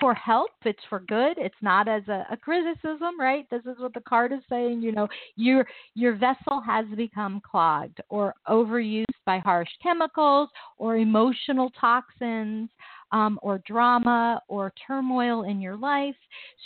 for 0.00 0.14
help, 0.14 0.50
it's 0.64 0.82
for 0.88 1.00
good. 1.00 1.36
It's 1.36 1.54
not 1.60 1.86
as 1.86 2.02
a, 2.08 2.26
a 2.30 2.36
criticism, 2.36 3.20
right? 3.20 3.46
This 3.50 3.62
is 3.62 3.78
what 3.78 3.92
the 3.92 4.00
card 4.00 4.32
is 4.32 4.40
saying. 4.48 4.80
You 4.80 4.92
know, 4.92 5.08
your 5.36 5.66
your 5.94 6.16
vessel 6.16 6.62
has 6.64 6.86
become 6.96 7.42
clogged 7.48 8.00
or 8.08 8.34
overused 8.48 9.04
by 9.26 9.38
harsh 9.38 9.68
chemicals 9.82 10.48
or 10.78 10.96
emotional 10.96 11.70
toxins 11.78 12.70
um, 13.12 13.38
or 13.42 13.62
drama 13.66 14.40
or 14.48 14.72
turmoil 14.86 15.44
in 15.44 15.60
your 15.60 15.76
life. 15.76 16.16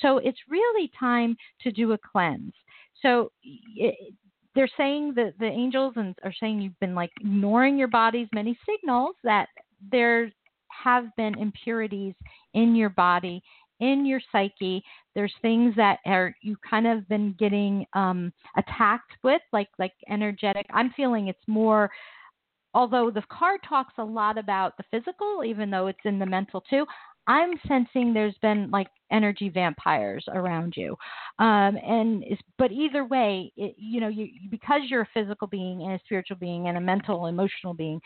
So 0.00 0.18
it's 0.18 0.38
really 0.48 0.90
time 0.98 1.36
to 1.62 1.70
do 1.70 1.92
a 1.92 1.98
cleanse. 1.98 2.54
So 3.02 3.30
it, 3.42 4.14
they're 4.54 4.68
saying 4.76 5.12
that 5.16 5.34
the 5.38 5.46
angels 5.46 5.94
are 5.96 6.34
saying 6.40 6.60
you've 6.60 6.80
been 6.80 6.94
like 6.94 7.10
ignoring 7.20 7.76
your 7.76 7.88
body's 7.88 8.28
many 8.32 8.58
signals 8.68 9.14
that 9.22 9.48
there 9.92 10.32
have 10.68 11.04
been 11.16 11.38
impurities 11.38 12.14
in 12.54 12.74
your 12.74 12.88
body 12.90 13.42
in 13.80 14.06
your 14.06 14.20
psyche 14.32 14.82
there's 15.14 15.32
things 15.42 15.74
that 15.76 15.98
are 16.06 16.34
you 16.42 16.56
kind 16.68 16.86
of 16.86 17.06
been 17.08 17.34
getting 17.38 17.84
um 17.92 18.32
attacked 18.56 19.12
with 19.22 19.42
like 19.52 19.68
like 19.78 19.92
energetic 20.08 20.66
i'm 20.72 20.90
feeling 20.96 21.28
it's 21.28 21.46
more 21.46 21.90
although 22.76 23.10
the 23.10 23.22
card 23.30 23.60
talks 23.68 23.94
a 23.98 24.04
lot 24.04 24.38
about 24.38 24.76
the 24.76 24.84
physical 24.90 25.42
even 25.44 25.70
though 25.70 25.86
it's 25.88 25.98
in 26.04 26.18
the 26.18 26.26
mental 26.26 26.62
too 26.68 26.84
i'm 27.26 27.50
sensing 27.66 28.12
there's 28.14 28.36
been 28.42 28.70
like 28.70 28.88
energy 29.10 29.48
vampires 29.48 30.24
around 30.32 30.74
you. 30.76 30.96
Um 31.38 31.76
and 31.76 32.24
but 32.58 32.72
either 32.72 33.04
way 33.04 33.52
it, 33.56 33.74
you 33.78 34.00
know 34.00 34.08
you 34.08 34.28
because 34.50 34.82
you're 34.88 35.02
a 35.02 35.08
physical 35.14 35.46
being 35.46 35.82
and 35.82 35.92
a 35.92 36.00
spiritual 36.04 36.36
being 36.36 36.68
and 36.68 36.76
a 36.76 36.80
mental 36.80 37.26
emotional 37.26 37.74
being 37.74 38.00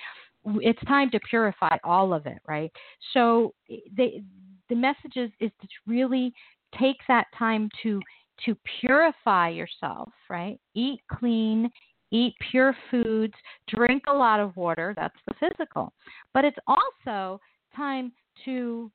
it's 0.44 0.82
time 0.86 1.10
to 1.10 1.20
purify 1.28 1.76
all 1.84 2.12
of 2.12 2.26
it 2.26 2.38
right? 2.46 2.72
So 3.12 3.54
they 3.96 4.22
the 4.68 4.76
message 4.76 5.16
is, 5.16 5.30
is 5.40 5.50
to 5.60 5.68
really 5.86 6.32
take 6.78 6.96
that 7.08 7.26
time 7.36 7.68
to 7.82 8.00
to 8.46 8.56
purify 8.80 9.48
yourself 9.48 10.10
right? 10.28 10.58
Eat 10.74 11.00
clean 11.10 11.70
eat 12.10 12.34
pure 12.50 12.74
foods 12.90 13.34
drink 13.68 14.02
a 14.08 14.12
lot 14.12 14.40
of 14.40 14.56
water 14.56 14.94
that's 14.96 15.16
the 15.26 15.34
physical. 15.40 15.92
But 16.34 16.44
it's 16.44 16.58
also 16.66 17.40
time 17.76 18.12
to 18.44 18.90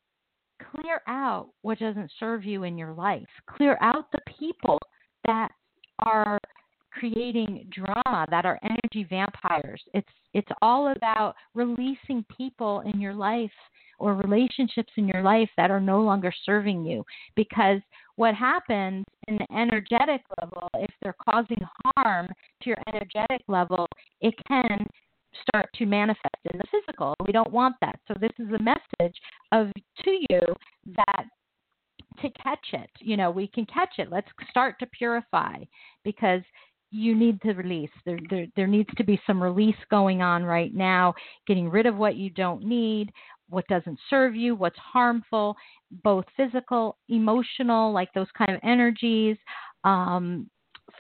clear 0.72 1.01
out 1.07 1.49
what 1.61 1.80
doesn't 1.80 2.11
serve 2.20 2.43
you 2.43 2.63
in 2.63 2.78
your 2.78 2.93
life. 2.93 3.28
Clear 3.49 3.78
out 3.82 4.11
the 4.11 4.22
people 4.39 4.80
that 5.26 5.49
are 5.99 6.39
creating 6.91 7.68
drama 7.72 8.26
that 8.30 8.45
are 8.45 8.59
energy 8.63 9.05
vampires. 9.09 9.82
It's 9.93 10.07
it's 10.34 10.51
all 10.61 10.93
about 10.93 11.36
releasing 11.53 12.26
people 12.38 12.82
in 12.82 12.99
your 12.99 13.13
life 13.13 13.51
or 14.00 14.16
relationships 14.16 14.91
in 14.98 15.08
your 15.08 15.22
life 15.22 15.50
that 15.58 15.72
are 15.72 15.80
no 15.80 16.02
longer 16.02 16.32
serving 16.46 16.86
you. 16.86 17.04
Because 17.36 17.80
what 18.16 18.36
happens 18.36 19.04
in 19.28 19.38
the 19.38 19.58
energetic 19.58 20.22
level 20.41 20.70
if 20.76 20.89
they're 21.02 21.16
causing 21.30 21.60
harm 21.96 22.28
to 22.62 22.70
your 22.70 22.78
energetic 22.88 23.41
level 23.48 23.88
it 24.22 24.34
can 24.48 24.88
start 25.48 25.70
to 25.76 25.86
manifest 25.86 26.36
in 26.52 26.58
the 26.58 26.64
physical. 26.72 27.14
We 27.26 27.34
don't 27.34 27.52
want 27.52 27.76
that. 27.82 28.00
So 28.08 28.14
this 28.20 28.32
is 28.39 28.48
a 28.54 28.64
message 28.64 29.16
of 29.52 29.68
to 30.04 30.12
you 30.30 30.39
that 30.96 31.26
to 32.22 32.30
catch 32.41 32.68
it. 32.74 32.89
You 33.00 33.18
know 33.18 33.32
we 33.32 33.48
can 33.48 33.66
catch 33.66 33.96
it. 33.98 34.12
Let's 34.12 34.28
start 34.50 34.80
to 34.80 34.88
purify 34.88 35.58
because 36.04 36.41
you 36.91 37.16
need 37.16 37.41
to 37.41 37.52
release. 37.54 37.89
There, 38.06 38.20
there, 38.30 38.48
there 38.56 38.68
needs 38.68 38.89
to 38.96 39.04
be 39.04 39.20
some 39.28 39.41
release 39.41 39.76
going 39.91 40.22
on 40.22 40.43
right 40.43 40.74
now, 40.74 41.14
getting 41.46 41.70
rid 41.70 41.86
of 41.86 41.98
what 41.98 42.16
you 42.16 42.30
don't 42.30 42.64
need, 42.64 43.12
what 43.50 43.68
doesn't 43.68 44.00
serve 44.10 44.36
you, 44.36 44.56
what's 44.56 44.78
harmful, 44.78 45.56
both 46.04 46.26
physical, 46.36 46.98
emotional, 47.10 47.91
like 47.91 48.12
those 48.14 48.28
kind 48.38 48.52
of 48.52 48.60
energies. 48.64 49.38
Um, 49.84 50.50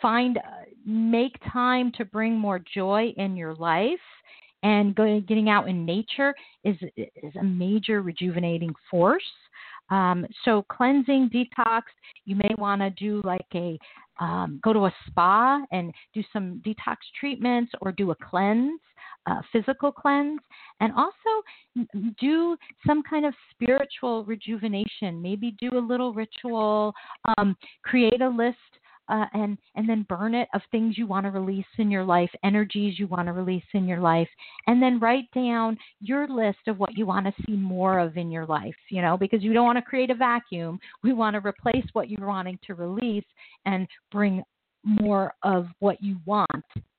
find, 0.01 0.39
make 0.85 1.35
time 1.51 1.91
to 1.97 2.05
bring 2.05 2.37
more 2.37 2.59
joy 2.73 3.13
in 3.17 3.35
your 3.35 3.55
life. 3.55 3.99
And 4.63 4.95
going, 4.95 5.21
getting 5.27 5.49
out 5.49 5.69
in 5.69 5.85
nature 5.85 6.33
is 6.63 6.75
is 6.97 7.35
a 7.39 7.43
major 7.43 8.01
rejuvenating 8.01 8.73
force. 8.89 9.21
Um, 9.89 10.25
so 10.43 10.65
cleansing, 10.69 11.29
detox. 11.29 11.83
You 12.25 12.35
may 12.35 12.49
want 12.57 12.81
to 12.81 12.89
do 12.89 13.21
like 13.23 13.45
a 13.53 13.77
um, 14.19 14.59
go 14.63 14.73
to 14.73 14.85
a 14.85 14.93
spa 15.07 15.61
and 15.71 15.93
do 16.13 16.23
some 16.31 16.61
detox 16.65 16.97
treatments 17.19 17.71
or 17.81 17.91
do 17.91 18.11
a 18.11 18.15
cleanse, 18.15 18.79
uh, 19.27 19.41
physical 19.51 19.91
cleanse, 19.91 20.39
and 20.79 20.93
also 20.93 21.13
do 22.19 22.55
some 22.85 23.01
kind 23.03 23.25
of 23.25 23.33
spiritual 23.51 24.23
rejuvenation. 24.25 25.21
Maybe 25.21 25.55
do 25.59 25.77
a 25.77 25.79
little 25.79 26.13
ritual, 26.13 26.93
um, 27.37 27.55
create 27.83 28.21
a 28.21 28.29
list. 28.29 28.57
Uh, 29.07 29.25
and 29.33 29.59
and 29.75 29.87
then 29.87 30.03
burn 30.09 30.33
it 30.33 30.47
of 30.55 30.61
things 30.71 30.97
you 30.97 31.05
want 31.05 31.27
to 31.27 31.29
release 31.29 31.63
in 31.77 31.91
your 31.91 32.03
life, 32.03 32.31
energies 32.43 32.97
you 32.97 33.05
want 33.05 33.27
to 33.27 33.33
release 33.33 33.63
in 33.75 33.87
your 33.87 33.99
life, 33.99 34.27
and 34.65 34.81
then 34.81 34.99
write 34.99 35.29
down 35.35 35.77
your 35.99 36.27
list 36.27 36.57
of 36.65 36.79
what 36.79 36.97
you 36.97 37.05
want 37.05 37.23
to 37.23 37.43
see 37.45 37.55
more 37.55 37.99
of 37.99 38.17
in 38.17 38.31
your 38.31 38.47
life. 38.47 38.73
You 38.89 39.03
know, 39.03 39.15
because 39.15 39.43
you 39.43 39.53
don't 39.53 39.67
want 39.67 39.77
to 39.77 39.83
create 39.83 40.09
a 40.09 40.15
vacuum. 40.15 40.79
We 41.03 41.13
want 41.13 41.35
to 41.35 41.47
replace 41.47 41.85
what 41.93 42.09
you're 42.09 42.27
wanting 42.27 42.57
to 42.65 42.73
release 42.73 43.25
and 43.67 43.87
bring 44.11 44.41
more 44.85 45.33
of 45.43 45.67
what 45.79 46.01
you 46.01 46.17
want 46.25 46.49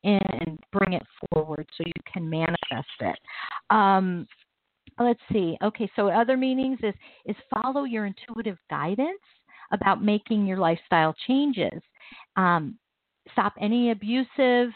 and 0.04 0.58
bring 0.72 0.92
it 0.92 1.02
forward 1.30 1.66
so 1.76 1.84
you 1.86 2.02
can 2.12 2.28
manifest 2.28 2.88
it. 3.00 3.18
Um, 3.70 4.26
let's 4.98 5.20
see. 5.32 5.56
Okay, 5.62 5.90
so 5.96 6.08
other 6.08 6.36
meanings 6.36 6.78
is 6.82 6.94
is 7.24 7.36
follow 7.54 7.84
your 7.84 8.06
intuitive 8.06 8.58
guidance 8.68 9.20
about 9.72 10.02
making 10.02 10.46
your 10.46 10.58
lifestyle 10.58 11.14
changes. 11.26 11.80
Um, 12.36 12.78
stop 13.32 13.54
any 13.60 13.90
abusive 13.90 14.70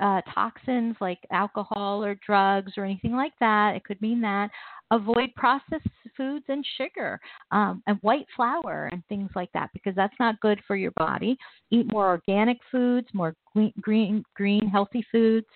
uh, 0.00 0.20
toxins 0.34 0.96
like 1.00 1.20
alcohol 1.30 2.04
or 2.04 2.16
drugs 2.26 2.72
or 2.76 2.84
anything 2.84 3.12
like 3.12 3.32
that. 3.40 3.76
It 3.76 3.84
could 3.84 4.00
mean 4.02 4.20
that. 4.22 4.50
Avoid 4.90 5.30
processed 5.36 5.88
foods 6.16 6.44
and 6.48 6.64
sugar 6.76 7.18
um, 7.50 7.82
and 7.86 7.98
white 8.02 8.26
flour 8.36 8.88
and 8.92 9.02
things 9.08 9.30
like 9.34 9.50
that 9.52 9.70
because 9.72 9.94
that's 9.94 10.14
not 10.20 10.40
good 10.40 10.60
for 10.66 10.76
your 10.76 10.92
body. 10.92 11.36
Eat 11.70 11.90
more 11.90 12.08
organic 12.08 12.58
foods, 12.70 13.08
more 13.12 13.34
green, 13.54 13.72
green, 13.80 14.24
green 14.34 14.68
healthy 14.68 15.04
foods, 15.10 15.46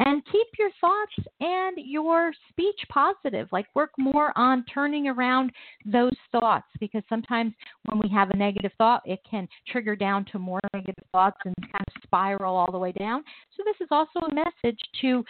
and 0.00 0.24
keep 0.32 0.46
your 0.58 0.70
thoughts 0.80 1.28
and 1.40 1.76
your 1.76 2.32
speech 2.48 2.80
positive. 2.88 3.48
Like 3.52 3.66
work 3.74 3.90
more 3.98 4.32
on 4.36 4.64
turning 4.72 5.08
around 5.08 5.52
those 5.84 6.16
thoughts 6.32 6.66
because 6.80 7.02
sometimes 7.08 7.52
when 7.84 8.00
we 8.00 8.08
have 8.08 8.30
a 8.30 8.36
negative 8.36 8.72
thought, 8.78 9.02
it 9.04 9.20
can 9.30 9.46
trigger 9.68 9.94
down 9.94 10.24
to 10.32 10.38
more 10.38 10.60
negative 10.72 11.04
thoughts 11.12 11.36
and 11.44 11.54
kind 11.60 11.84
of 11.86 12.02
spiral 12.02 12.56
all 12.56 12.72
the 12.72 12.78
way 12.78 12.92
down. 12.92 13.22
So 13.56 13.62
this 13.64 13.76
is 13.80 13.88
also 13.90 14.20
a 14.20 14.34
message 14.34 14.80
to 15.02 15.22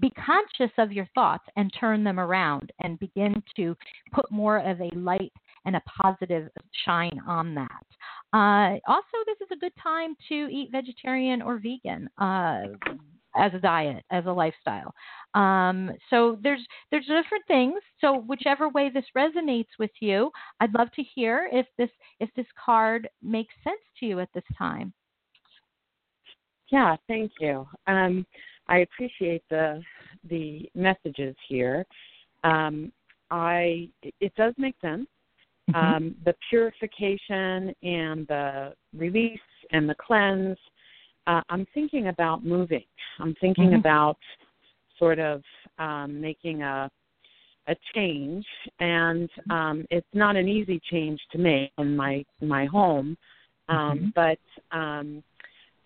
be 0.00 0.10
conscious 0.10 0.72
of 0.78 0.92
your 0.92 1.08
thoughts 1.14 1.44
and 1.56 1.72
turn 1.78 2.04
them 2.04 2.20
around 2.20 2.72
and 2.82 2.98
begin 3.00 3.42
to 3.56 3.76
put 4.12 4.30
more 4.30 4.58
of 4.58 4.80
a 4.80 4.90
light 4.94 5.32
and 5.64 5.76
a 5.76 5.82
positive 6.02 6.48
shine 6.84 7.20
on 7.26 7.54
that. 7.54 7.86
Uh, 8.32 8.78
also, 8.86 9.16
this 9.26 9.36
is 9.40 9.48
a 9.52 9.58
good 9.58 9.72
time 9.82 10.14
to 10.28 10.48
eat 10.50 10.70
vegetarian 10.70 11.42
or 11.42 11.58
vegan. 11.58 12.08
Uh, 12.18 12.68
as 13.36 13.52
a 13.54 13.58
diet, 13.58 14.04
as 14.10 14.26
a 14.26 14.32
lifestyle. 14.32 14.92
Um, 15.34 15.92
so 16.10 16.38
there's 16.42 16.64
there's 16.90 17.04
different 17.04 17.44
things. 17.46 17.74
So 18.00 18.18
whichever 18.26 18.68
way 18.68 18.90
this 18.90 19.04
resonates 19.16 19.68
with 19.78 19.90
you, 20.00 20.30
I'd 20.60 20.74
love 20.74 20.90
to 20.92 21.02
hear 21.02 21.48
if 21.52 21.66
this 21.76 21.90
if 22.20 22.30
this 22.36 22.46
card 22.62 23.08
makes 23.22 23.54
sense 23.62 23.80
to 24.00 24.06
you 24.06 24.20
at 24.20 24.28
this 24.34 24.44
time. 24.56 24.92
Yeah, 26.70 26.96
thank 27.06 27.32
you. 27.40 27.66
Um, 27.86 28.26
I 28.68 28.78
appreciate 28.78 29.42
the 29.50 29.82
the 30.28 30.68
messages 30.74 31.34
here. 31.48 31.84
Um, 32.44 32.92
I 33.30 33.88
it 34.20 34.34
does 34.36 34.54
make 34.58 34.74
sense. 34.80 35.06
Mm-hmm. 35.70 35.76
Um, 35.76 36.14
the 36.24 36.34
purification 36.48 37.74
and 37.82 38.26
the 38.26 38.72
release 38.94 39.38
and 39.70 39.88
the 39.88 39.94
cleanse 39.94 40.56
uh, 41.28 41.42
I'm 41.50 41.66
thinking 41.74 42.08
about 42.08 42.44
moving. 42.44 42.84
I'm 43.20 43.34
thinking 43.40 43.66
mm-hmm. 43.66 43.80
about 43.80 44.16
sort 44.98 45.18
of 45.18 45.42
um, 45.78 46.20
making 46.20 46.62
a 46.62 46.90
a 47.68 47.76
change, 47.94 48.46
and 48.80 49.28
um, 49.50 49.84
it's 49.90 50.06
not 50.14 50.36
an 50.36 50.48
easy 50.48 50.80
change 50.90 51.20
to 51.32 51.38
make 51.38 51.70
in 51.76 51.94
my 51.94 52.24
my 52.40 52.64
home. 52.64 53.16
Um, 53.68 53.76
mm-hmm. 53.76 54.08
But 54.14 54.76
um, 54.76 55.22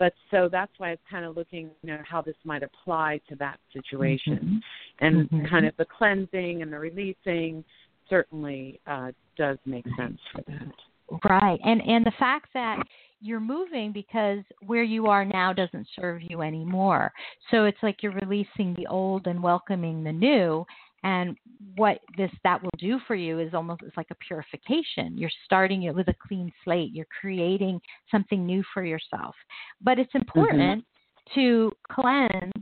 but 0.03 0.15
so 0.33 0.49
that's 0.51 0.73
why 0.79 0.89
I 0.89 0.91
was 0.91 0.99
kind 1.09 1.25
of 1.25 1.37
looking, 1.37 1.71
you 1.85 1.93
know, 1.93 1.99
how 2.05 2.21
this 2.21 2.35
might 2.43 2.65
apply 2.65 3.21
to 3.29 3.37
that 3.37 3.61
situation, 3.73 4.61
mm-hmm. 4.99 5.05
and 5.07 5.31
mm-hmm. 5.31 5.47
kind 5.47 5.65
of 5.65 5.77
the 5.77 5.85
cleansing 5.85 6.61
and 6.61 6.73
the 6.73 6.79
releasing 6.81 7.63
certainly 8.11 8.81
uh, 8.89 9.13
does 9.37 9.59
make 9.65 9.85
sense 9.97 10.19
for 10.33 10.43
that. 10.49 11.31
Right, 11.31 11.61
and 11.65 11.81
and 11.83 12.05
the 12.05 12.13
fact 12.19 12.49
that 12.53 12.83
you're 13.21 13.39
moving 13.39 13.93
because 13.93 14.41
where 14.67 14.83
you 14.83 15.07
are 15.07 15.25
now 15.25 15.53
doesn't 15.53 15.87
serve 15.95 16.21
you 16.21 16.43
anymore. 16.43 17.13
So 17.53 17.67
it's 17.67 17.79
like 17.81 18.03
you're 18.03 18.11
releasing 18.11 18.75
the 18.75 18.89
old 18.89 19.29
and 19.29 19.41
welcoming 19.41 20.03
the 20.03 20.11
new. 20.11 20.67
And 21.05 21.37
what 21.77 21.99
this 22.17 22.31
that 22.45 22.63
will 22.63 22.71
do 22.79 23.01
for 23.07 23.15
you 23.15 23.39
is 23.39 23.55
almost 23.55 23.83
it's 23.85 23.97
like 23.97 24.11
a 24.11 24.17
purification. 24.27 25.17
You're 25.17 25.31
starting 25.45 25.85
it 25.85 25.95
with 25.95 26.09
a 26.09 26.15
clean 26.27 26.53
slate. 26.65 26.93
You're 26.93 27.07
creating 27.21 27.81
something 28.11 28.45
new 28.47 28.63
for 28.73 28.85
yourself. 28.85 29.35
But 29.81 29.99
it's 29.99 30.09
mm-hmm. 30.11 30.19
important 30.19 30.85
mm-hmm. 30.85 31.41
to 31.41 31.73
cleanse 31.91 32.53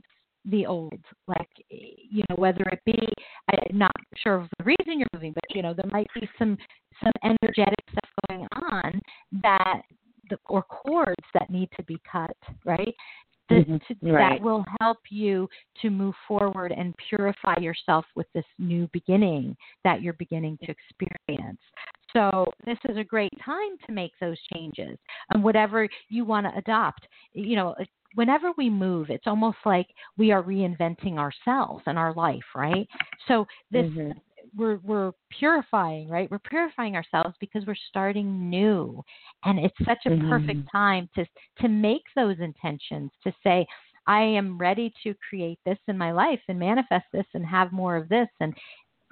the 0.47 0.65
old 0.65 0.99
like 1.29 1.51
you 1.69 2.23
know 2.31 2.37
whether 2.37 2.63
it 2.63 2.81
be 2.87 2.99
i'm 3.51 3.77
not 3.77 3.93
sure 4.17 4.37
of 4.37 4.49
the 4.57 4.65
reason 4.65 4.99
you're 4.99 5.07
moving 5.13 5.35
but 5.35 5.45
you 5.51 5.61
know 5.61 5.75
there 5.75 5.91
might 5.93 6.07
be 6.15 6.27
some 6.39 6.57
some 7.05 7.13
energetic 7.23 7.85
stuff 7.93 8.11
going 8.27 8.49
on 8.55 9.03
that 9.43 9.83
the, 10.31 10.39
or 10.49 10.63
cords 10.63 11.27
that 11.35 11.51
need 11.51 11.69
to 11.77 11.83
be 11.83 11.99
cut, 12.11 12.37
right? 12.65 12.95
Mm-hmm. 13.51 13.77
to, 14.07 14.13
right? 14.13 14.39
That 14.39 14.45
will 14.45 14.65
help 14.81 14.99
you 15.11 15.49
to 15.83 15.91
move 15.91 16.15
forward 16.27 16.73
and 16.73 16.95
purify 17.09 17.59
yourself 17.61 18.05
with 18.15 18.27
this 18.35 18.45
new 18.59 18.89
beginning 18.93 19.57
that 19.85 20.03
you're 20.03 20.15
beginning 20.15 20.59
to 20.65 20.73
experience. 20.73 21.61
So 22.13 22.47
this 22.65 22.79
is 22.89 22.97
a 22.97 23.05
great 23.05 23.33
time 23.45 23.77
to 23.87 23.93
make 23.93 24.13
those 24.21 24.39
changes 24.53 24.99
and 25.33 25.45
whatever 25.45 25.89
you 26.09 26.25
want 26.25 26.47
to 26.47 26.59
adopt. 26.59 27.07
You 27.33 27.57
know, 27.57 27.75
whenever 28.15 28.51
we 28.57 28.69
move, 28.69 29.11
it's 29.11 29.27
almost 29.27 29.59
like 29.65 29.87
we 30.17 30.33
are 30.33 30.43
reinventing 30.43 31.19
ourselves 31.19 31.83
and 31.87 31.99
our 31.99 32.15
life, 32.15 32.41
right? 32.55 32.89
So 33.29 33.47
this 33.71 33.87
mm-hmm 33.87 34.11
we're 34.57 34.79
we're 34.79 35.13
purifying, 35.39 36.09
right? 36.09 36.31
We're 36.31 36.39
purifying 36.39 36.97
ourselves 36.97 37.35
because 37.41 37.65
we're 37.67 37.75
starting 37.89 38.49
new, 38.51 39.03
and 39.45 39.59
it's 39.59 39.77
such 39.87 40.01
a 40.07 40.11
mm-hmm. 40.11 40.29
perfect 40.29 40.69
time 40.71 41.09
to 41.15 41.25
to 41.61 41.69
make 41.69 42.03
those 42.15 42.37
intentions 42.41 43.11
to 43.25 43.33
say, 43.43 43.67
I 44.07 44.23
am 44.23 44.59
ready 44.59 44.93
to 45.05 45.15
create 45.29 45.59
this 45.65 45.79
in 45.89 45.97
my 45.97 46.13
life 46.13 46.41
and 46.49 46.59
manifest 46.59 47.07
this 47.13 47.27
and 47.35 47.47
have 47.47 47.73
more 47.73 47.97
of 47.97 48.09
this 48.09 48.29
and 48.41 48.55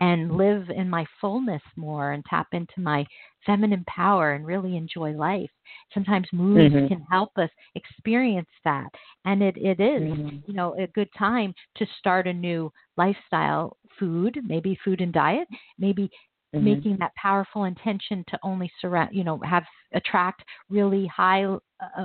and 0.01 0.32
live 0.32 0.70
in 0.70 0.89
my 0.89 1.05
fullness 1.20 1.62
more 1.76 2.12
and 2.12 2.24
tap 2.24 2.47
into 2.53 2.78
my 2.80 3.05
feminine 3.45 3.84
power 3.89 4.34
and 4.34 4.47
really 4.47 4.76
enjoy 4.76 5.11
life. 5.12 5.51
Sometimes 5.93 6.26
moves 6.32 6.74
mm-hmm. 6.74 6.86
can 6.86 7.05
help 7.11 7.30
us 7.36 7.51
experience 7.74 8.49
that. 8.64 8.89
And 9.24 9.43
it, 9.43 9.57
it 9.57 9.80
is, 9.80 10.03
mm-hmm. 10.03 10.39
you 10.47 10.55
know, 10.55 10.74
a 10.78 10.86
good 10.89 11.09
time 11.18 11.53
to 11.76 11.86
start 11.99 12.26
a 12.28 12.32
new 12.32 12.70
lifestyle, 12.97 13.76
food, 13.99 14.38
maybe 14.44 14.78
food 14.84 15.01
and 15.01 15.12
diet, 15.12 15.49
maybe 15.78 16.11
mm-hmm. 16.55 16.64
making 16.64 16.96
that 16.99 17.14
powerful 17.14 17.64
intention 17.64 18.24
to 18.28 18.38
only 18.42 18.70
surround, 18.80 19.14
you 19.14 19.24
know, 19.24 19.38
have 19.44 19.64
attract 19.92 20.44
really 20.70 21.07
high 21.07 21.44
uh, 21.44 21.59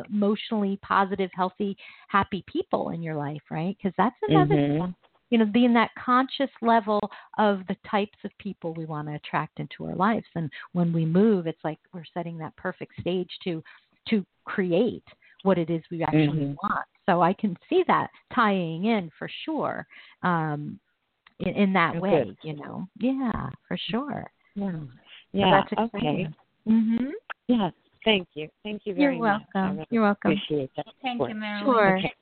emotionally 0.10 0.80
positive, 0.82 1.30
healthy, 1.34 1.76
happy 2.08 2.44
people 2.48 2.90
in 2.90 3.02
your 3.02 3.16
life, 3.16 3.42
right? 3.50 3.76
Because 3.78 3.94
that's 3.98 4.16
another 4.28 4.56
mm-hmm 4.56 4.92
you 5.34 5.40
know, 5.40 5.46
being 5.46 5.74
that 5.74 5.90
conscious 5.98 6.52
level 6.62 7.00
of 7.40 7.62
the 7.68 7.76
types 7.90 8.20
of 8.24 8.30
people 8.38 8.72
we 8.76 8.86
want 8.86 9.08
to 9.08 9.16
attract 9.16 9.60
into 9.60 9.84
our 9.84 9.96
lives. 9.96 10.28
And 10.36 10.48
when 10.74 10.94
we 10.94 11.08
move, 11.08 11.48
it's 11.48 11.64
like 11.64 11.80
we're 11.92 12.04
setting 12.14 12.38
that 12.38 12.56
perfect 12.56 12.94
stage 13.02 13.32
to 13.46 13.64
to 14.10 14.24
create 14.46 15.04
what 15.42 15.58
it 15.58 15.72
is 15.72 15.82
we 15.90 16.04
actually 16.04 16.28
mm-hmm. 16.28 16.54
want. 16.62 16.86
So 17.10 17.24
I 17.24 17.34
can 17.34 17.58
see 17.68 17.84
that 17.88 18.12
tying 18.36 18.86
in 18.86 19.10
for 19.18 19.28
sure, 19.44 19.88
um, 20.22 20.80
in, 21.40 21.56
in 21.56 21.74
that 21.74 22.00
way. 22.00 22.36
You 22.44 22.56
know, 22.56 22.88
yeah, 23.00 23.50
for 23.68 23.78
sure. 23.90 24.26
Yeah, 24.56 24.80
yeah. 25.32 25.62
So 25.70 25.84
okay. 25.84 26.28
Mhm. 26.68 27.12
Yeah. 27.48 27.70
Thank 28.06 28.28
you. 28.34 28.50
Thank 28.64 28.82
you 28.86 28.96
very 28.96 29.18
much. 29.18 29.42
You're 29.52 29.62
welcome. 29.64 29.78
much. 29.78 29.78
Really 29.78 29.88
You're 29.92 30.04
welcome. 30.04 30.32
Appreciate 30.32 30.72
that. 30.76 30.86
Thank 31.02 31.22
you, 31.22 31.36
Marilyn. 31.36 31.66
Sure. 31.66 31.98
Okay. 31.98 32.14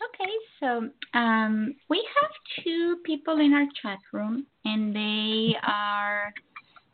Okay, 0.00 0.32
so 0.60 1.18
um, 1.18 1.74
we 1.88 2.06
have 2.20 2.30
two 2.64 2.98
people 3.04 3.40
in 3.40 3.52
our 3.52 3.66
chat 3.82 3.98
room, 4.12 4.46
and 4.64 4.94
they 4.94 5.56
are 5.66 6.32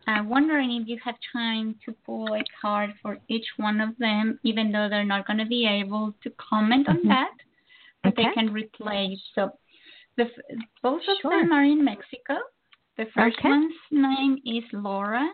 uh, 0.06 0.22
wondering 0.24 0.80
if 0.80 0.88
you 0.88 0.98
have 1.04 1.14
time 1.32 1.74
to 1.84 1.94
pull 2.06 2.34
a 2.34 2.42
card 2.60 2.94
for 3.02 3.18
each 3.28 3.46
one 3.58 3.80
of 3.80 3.90
them, 3.98 4.38
even 4.42 4.72
though 4.72 4.88
they're 4.88 5.04
not 5.04 5.26
going 5.26 5.38
to 5.38 5.46
be 5.46 5.66
able 5.66 6.14
to 6.22 6.30
comment 6.38 6.88
on 6.88 6.98
mm-hmm. 6.98 7.08
that, 7.08 7.32
but 8.02 8.12
okay. 8.14 8.24
they 8.24 8.34
can 8.34 8.48
replay. 8.50 9.16
So 9.34 9.50
the, 10.16 10.24
both 10.82 11.00
of 11.08 11.16
sure. 11.20 11.42
them 11.42 11.52
are 11.52 11.64
in 11.64 11.84
Mexico. 11.84 12.34
The 12.96 13.06
first 13.14 13.36
okay. 13.38 13.48
one's 13.48 13.72
name 13.90 14.38
is 14.44 14.64
Laura, 14.72 15.26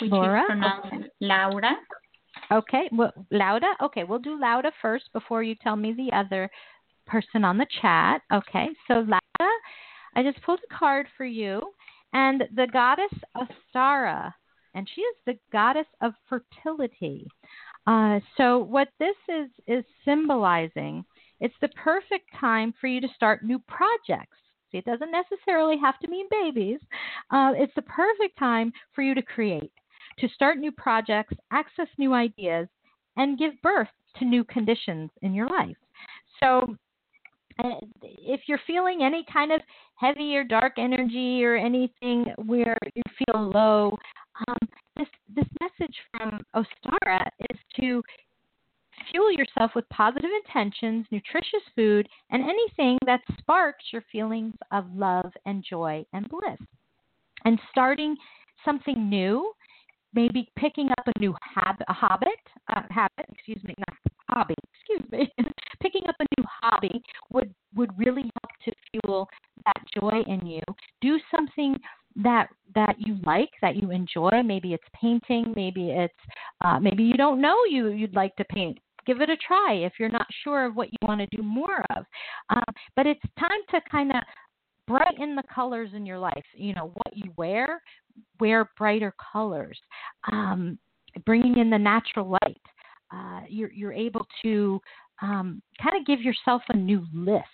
which 0.00 0.10
Laura? 0.10 0.40
is 0.40 0.46
pronounced 0.46 0.86
okay. 0.86 1.04
Laura. 1.20 1.76
Okay, 2.52 2.88
well, 2.92 3.12
Lauda. 3.30 3.72
Okay, 3.82 4.04
we'll 4.04 4.18
do 4.18 4.38
Lauda 4.38 4.70
first 4.82 5.04
before 5.12 5.42
you 5.42 5.54
tell 5.62 5.76
me 5.76 5.94
the 5.94 6.14
other 6.14 6.50
person 7.06 7.44
on 7.44 7.56
the 7.56 7.66
chat. 7.80 8.20
Okay, 8.32 8.68
so 8.86 8.94
Lada, 8.94 9.52
I 10.14 10.22
just 10.22 10.42
pulled 10.42 10.60
a 10.70 10.78
card 10.78 11.06
for 11.16 11.24
you, 11.24 11.62
and 12.12 12.44
the 12.54 12.66
goddess 12.72 13.12
Ostara, 13.36 14.32
and 14.74 14.88
she 14.94 15.00
is 15.00 15.16
the 15.26 15.38
goddess 15.52 15.86
of 16.02 16.12
fertility. 16.28 17.26
Uh, 17.86 18.20
so 18.36 18.58
what 18.58 18.88
this 18.98 19.16
is 19.28 19.50
is 19.66 19.84
symbolizing. 20.04 21.04
It's 21.44 21.54
the 21.60 21.68
perfect 21.68 22.30
time 22.40 22.72
for 22.80 22.86
you 22.86 23.02
to 23.02 23.08
start 23.14 23.44
new 23.44 23.58
projects. 23.68 24.38
See, 24.72 24.78
it 24.78 24.86
doesn't 24.86 25.12
necessarily 25.12 25.76
have 25.76 25.98
to 25.98 26.08
mean 26.08 26.26
babies. 26.30 26.80
Uh, 27.30 27.52
it's 27.54 27.74
the 27.76 27.82
perfect 27.82 28.38
time 28.38 28.72
for 28.94 29.02
you 29.02 29.14
to 29.14 29.20
create, 29.20 29.70
to 30.20 30.28
start 30.30 30.56
new 30.56 30.72
projects, 30.72 31.34
access 31.50 31.88
new 31.98 32.14
ideas, 32.14 32.66
and 33.18 33.38
give 33.38 33.60
birth 33.62 33.90
to 34.16 34.24
new 34.24 34.42
conditions 34.44 35.10
in 35.20 35.34
your 35.34 35.46
life. 35.46 35.76
So 36.42 36.76
if 38.02 38.40
you're 38.46 38.60
feeling 38.66 39.02
any 39.02 39.22
kind 39.30 39.52
of 39.52 39.60
heavy 39.96 40.34
or 40.38 40.44
dark 40.44 40.78
energy 40.78 41.44
or 41.44 41.56
anything 41.56 42.24
where 42.46 42.78
you 42.94 43.02
feel 43.18 43.50
low, 43.50 43.98
um, 44.48 44.56
this 44.96 45.08
this 45.36 45.46
message 45.60 45.96
from 46.10 46.40
Ostara 46.56 47.28
is 47.50 47.58
to 47.80 48.02
fuel 49.10 49.32
yourself 49.32 49.72
with 49.74 49.88
positive 49.90 50.30
intentions, 50.44 51.06
nutritious 51.10 51.62
food, 51.74 52.08
and 52.30 52.42
anything 52.42 52.98
that 53.06 53.20
sparks 53.38 53.84
your 53.92 54.02
feelings 54.10 54.54
of 54.72 54.84
love 54.94 55.32
and 55.46 55.64
joy 55.68 56.04
and 56.12 56.28
bliss. 56.28 56.58
And 57.44 57.58
starting 57.70 58.16
something 58.64 59.08
new, 59.08 59.52
maybe 60.14 60.48
picking 60.56 60.88
up 60.90 61.06
a 61.06 61.18
new 61.18 61.34
habit, 61.54 61.86
a 61.88 61.94
habit, 61.94 62.28
uh, 62.74 62.82
habit, 62.90 63.26
excuse 63.30 63.62
me, 63.64 63.74
not 63.78 63.98
hobby, 64.28 64.54
excuse 64.72 65.10
me, 65.10 65.32
picking 65.82 66.02
up 66.08 66.16
a 66.20 66.24
new 66.38 66.46
hobby 66.62 67.02
would 67.30 67.54
would 67.74 67.90
really 67.98 68.22
help 68.22 68.52
to 68.64 68.72
fuel 68.90 69.28
that 69.66 70.00
joy 70.00 70.22
in 70.26 70.46
you. 70.46 70.62
Do 71.00 71.18
something 71.34 71.76
that 72.16 72.48
that 72.74 72.96
you 72.98 73.18
like, 73.24 73.50
that 73.60 73.76
you 73.76 73.90
enjoy. 73.90 74.42
Maybe 74.44 74.72
it's 74.72 74.84
painting. 75.00 75.52
Maybe 75.56 75.90
it's 75.90 76.14
uh, 76.64 76.78
maybe 76.78 77.02
you 77.02 77.14
don't 77.14 77.40
know 77.40 77.56
you 77.68 77.88
you'd 77.88 78.14
like 78.14 78.34
to 78.36 78.44
paint. 78.44 78.78
Give 79.06 79.20
it 79.20 79.30
a 79.30 79.36
try 79.36 79.74
if 79.74 79.94
you're 79.98 80.08
not 80.08 80.26
sure 80.42 80.66
of 80.66 80.76
what 80.76 80.92
you 80.92 80.98
want 81.02 81.20
to 81.20 81.36
do 81.36 81.42
more 81.42 81.84
of. 81.96 82.04
Um, 82.50 82.64
but 82.96 83.06
it's 83.06 83.20
time 83.38 83.60
to 83.70 83.80
kind 83.90 84.10
of 84.10 84.22
brighten 84.86 85.34
the 85.34 85.42
colors 85.54 85.90
in 85.94 86.04
your 86.06 86.18
life. 86.18 86.44
You 86.54 86.74
know 86.74 86.92
what 86.94 87.16
you 87.16 87.32
wear, 87.36 87.80
wear 88.40 88.70
brighter 88.76 89.14
colors. 89.32 89.78
Um, 90.30 90.78
bringing 91.24 91.58
in 91.58 91.70
the 91.70 91.78
natural 91.78 92.28
light. 92.42 92.60
Uh, 93.12 93.40
you're 93.48 93.72
you're 93.72 93.92
able 93.92 94.26
to 94.42 94.80
um, 95.22 95.62
kind 95.82 95.96
of 95.98 96.06
give 96.06 96.20
yourself 96.20 96.62
a 96.70 96.76
new 96.76 97.04
list. 97.14 97.44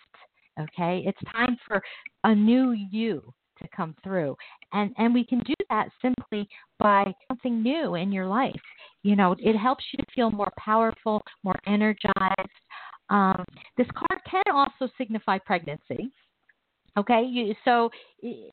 Okay, 0.58 1.02
it's 1.06 1.32
time 1.32 1.56
for 1.66 1.82
a 2.24 2.34
new 2.34 2.72
you 2.72 3.22
to 3.60 3.68
come 3.76 3.94
through, 4.02 4.36
and 4.72 4.94
and 4.98 5.12
we 5.12 5.24
can 5.24 5.40
do 5.40 5.54
that 5.70 5.88
simply 6.02 6.48
by 6.78 7.12
something 7.28 7.62
new 7.62 7.94
in 7.94 8.12
your 8.12 8.26
life. 8.26 8.60
You 9.02 9.16
know, 9.16 9.34
it 9.38 9.56
helps 9.56 9.84
you 9.92 9.98
to 9.98 10.10
feel 10.14 10.30
more 10.30 10.52
powerful, 10.58 11.22
more 11.42 11.58
energized. 11.66 12.58
Um, 13.08 13.44
this 13.76 13.86
card 13.94 14.20
can 14.30 14.44
also 14.52 14.92
signify 14.98 15.38
pregnancy. 15.38 16.12
Okay, 16.98 17.22
you, 17.22 17.54
so 17.64 17.88
you 18.20 18.50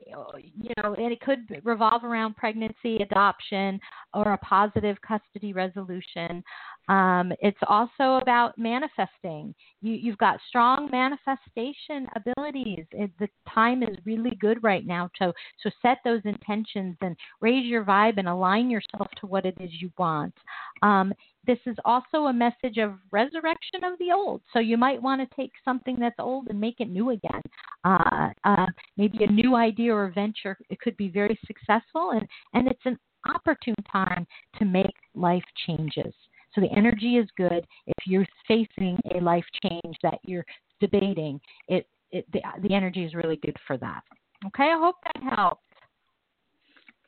know, 0.78 0.94
and 0.94 1.12
it 1.12 1.20
could 1.22 1.40
revolve 1.64 2.04
around 2.04 2.36
pregnancy, 2.36 2.98
adoption, 2.98 3.80
or 4.14 4.34
a 4.34 4.38
positive 4.38 4.96
custody 5.02 5.54
resolution. 5.54 6.44
Um, 6.88 7.34
it's 7.42 7.58
also 7.68 8.20
about 8.22 8.58
manifesting. 8.58 9.54
You, 9.82 9.94
you've 9.94 10.18
got 10.18 10.40
strong 10.48 10.90
manifestation 10.92 12.08
abilities. 12.16 12.86
It, 12.92 13.12
the 13.20 13.28
time 13.54 13.84
is 13.84 13.98
really 14.06 14.36
good 14.40 14.64
right 14.64 14.86
now 14.86 15.10
to 15.20 15.34
so 15.64 15.70
set 15.82 15.98
those 16.04 16.22
intentions 16.24 16.96
and 17.02 17.16
raise 17.42 17.66
your 17.66 17.84
vibe 17.84 18.18
and 18.18 18.28
align 18.28 18.70
yourself 18.70 19.08
to 19.20 19.28
what 19.28 19.46
it 19.46 19.56
is 19.60 19.70
you 19.80 19.92
want. 19.98 20.34
Um, 20.82 21.14
this 21.46 21.60
is 21.66 21.76
also 21.86 22.26
a 22.26 22.34
message 22.34 22.78
of 22.78 22.96
resurrection 23.12 23.84
of 23.84 23.98
the 24.00 24.12
old. 24.14 24.42
So 24.52 24.60
you 24.60 24.78
might 24.78 25.02
want 25.02 25.22
to 25.22 25.36
take 25.36 25.52
something 25.64 25.98
that's 25.98 26.20
old 26.20 26.48
and 26.50 26.60
make 26.60 26.80
it 26.80 26.90
new 26.90 27.12
again. 27.12 27.42
Uh, 27.86 28.30
uh, 28.44 28.66
maybe 28.98 29.24
a 29.24 29.32
new 29.32 29.56
idea 29.56 29.94
or 29.94 30.12
venture. 30.14 30.58
It 30.70 30.80
could 30.82 30.98
be 30.98 31.08
very 31.08 31.40
successful, 31.46 32.12
and 32.12 32.28
and 32.54 32.68
it's 32.68 32.86
an 32.86 32.98
opportune 33.34 33.76
time 33.90 34.28
to 34.60 34.66
make 34.66 34.94
life 35.16 35.44
changes. 35.66 36.14
So 36.58 36.62
the 36.62 36.76
energy 36.76 37.18
is 37.18 37.28
good. 37.38 37.68
If 37.86 38.08
you're 38.08 38.26
facing 38.48 38.98
a 39.14 39.20
life 39.22 39.46
change 39.62 39.96
that 40.02 40.18
you're 40.24 40.46
debating, 40.82 41.40
it, 41.68 41.88
it 42.10 42.26
the, 42.34 42.42
the 42.68 42.74
energy 42.74 43.04
is 43.04 43.14
really 43.14 43.36
good 43.36 43.56
for 43.68 43.78
that. 43.78 44.02
Okay, 44.48 44.64
I 44.64 44.80
hope 44.80 44.96
that 45.04 45.36
helps. 45.36 45.62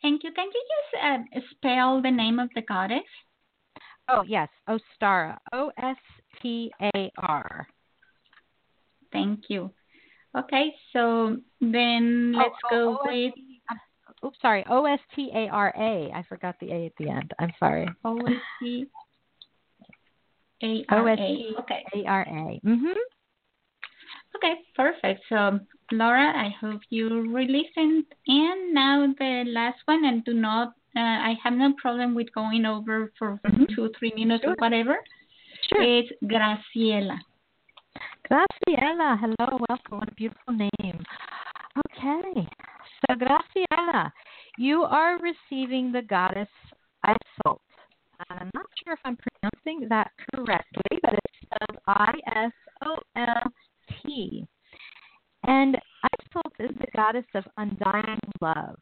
Thank 0.04 0.24
you. 0.24 0.32
Can 0.34 0.46
you 0.54 0.64
just 0.78 1.04
uh, 1.04 1.40
spell 1.52 2.00
the 2.00 2.12
name 2.12 2.38
of 2.38 2.50
the 2.54 2.62
goddess? 2.62 3.00
Oh, 4.08 4.24
yes, 4.28 4.50
Ostara. 4.70 5.38
O 5.52 5.72
S 5.82 5.98
T 6.44 6.72
A 6.82 7.12
R. 7.18 7.68
Thank 9.12 9.46
you. 9.48 9.72
Okay, 10.38 10.76
so 10.94 11.38
then 11.60 12.34
let's 12.38 12.54
oh, 12.66 12.70
go 12.70 13.00
oh, 13.02 13.08
with. 13.08 13.34
Oops, 14.24 14.38
sorry. 14.44 14.64
O 14.70 14.86
S 14.86 15.00
T 15.16 15.32
A 15.34 15.48
R 15.48 15.74
A. 15.76 16.12
I 16.14 16.24
forgot 16.30 16.56
the 16.62 16.72
A 16.72 16.86
at 16.86 16.92
the 17.00 17.10
end. 17.10 17.32
I'm 17.40 17.52
sorry. 17.60 17.88
O 18.06 18.16
S 18.20 18.34
T 18.62 18.86
A 20.64 20.86
R 20.90 21.10
A. 21.10 21.54
Okay. 21.60 21.84
A 21.96 22.06
R 22.06 22.22
A. 22.22 22.60
Mhm. 22.66 22.96
Okay, 24.36 24.56
perfect. 24.76 25.22
So, 25.28 25.60
Laura, 25.92 26.32
I 26.38 26.50
hope 26.62 26.82
you 26.90 27.34
re-listened. 27.34 28.06
And 28.28 28.74
now 28.74 29.08
the 29.18 29.44
last 29.48 29.80
one, 29.86 30.06
and 30.06 30.24
do 30.24 30.34
not 30.34 30.74
uh, 30.96 31.00
I 31.00 31.36
have 31.44 31.54
no 31.54 31.74
problem 31.78 32.16
with 32.16 32.34
going 32.34 32.66
over 32.66 33.12
for 33.18 33.40
mm-hmm. 33.46 33.66
two, 33.76 33.92
three 33.98 34.12
minutes 34.16 34.44
sure. 34.44 34.54
or 34.54 34.56
whatever. 34.58 34.98
Sure. 35.70 35.82
It's 35.82 36.10
Graciela. 36.24 37.18
Graciela, 38.30 39.20
hello, 39.20 39.60
welcome. 39.70 40.00
What 40.00 40.10
a 40.10 40.16
beautiful 40.16 40.54
name. 40.54 41.04
Okay, 41.98 42.48
so 43.02 43.16
Graciela, 43.16 44.12
you 44.58 44.84
are 44.84 45.20
receiving 45.20 45.92
the 45.92 46.02
goddess 46.02 46.50
Isolt. 48.20 48.42
I'm 48.42 48.52
not 48.54 48.66
sure 48.84 48.94
if 48.94 49.00
I'm 49.06 49.18
pronouncing 49.18 49.88
that 49.90 50.12
correctly, 50.34 51.00
but 51.02 51.14
it's 51.14 51.36
spelled 51.46 51.82
I 51.88 52.14
S 52.36 52.52
O 52.86 52.98
L 53.16 53.54
T. 54.04 54.46
And 55.46 55.78
Isolt 56.04 56.54
is 56.60 56.76
the 56.80 56.88
goddess 56.96 57.26
of 57.36 57.46
undying 57.58 58.20
love. 58.42 58.78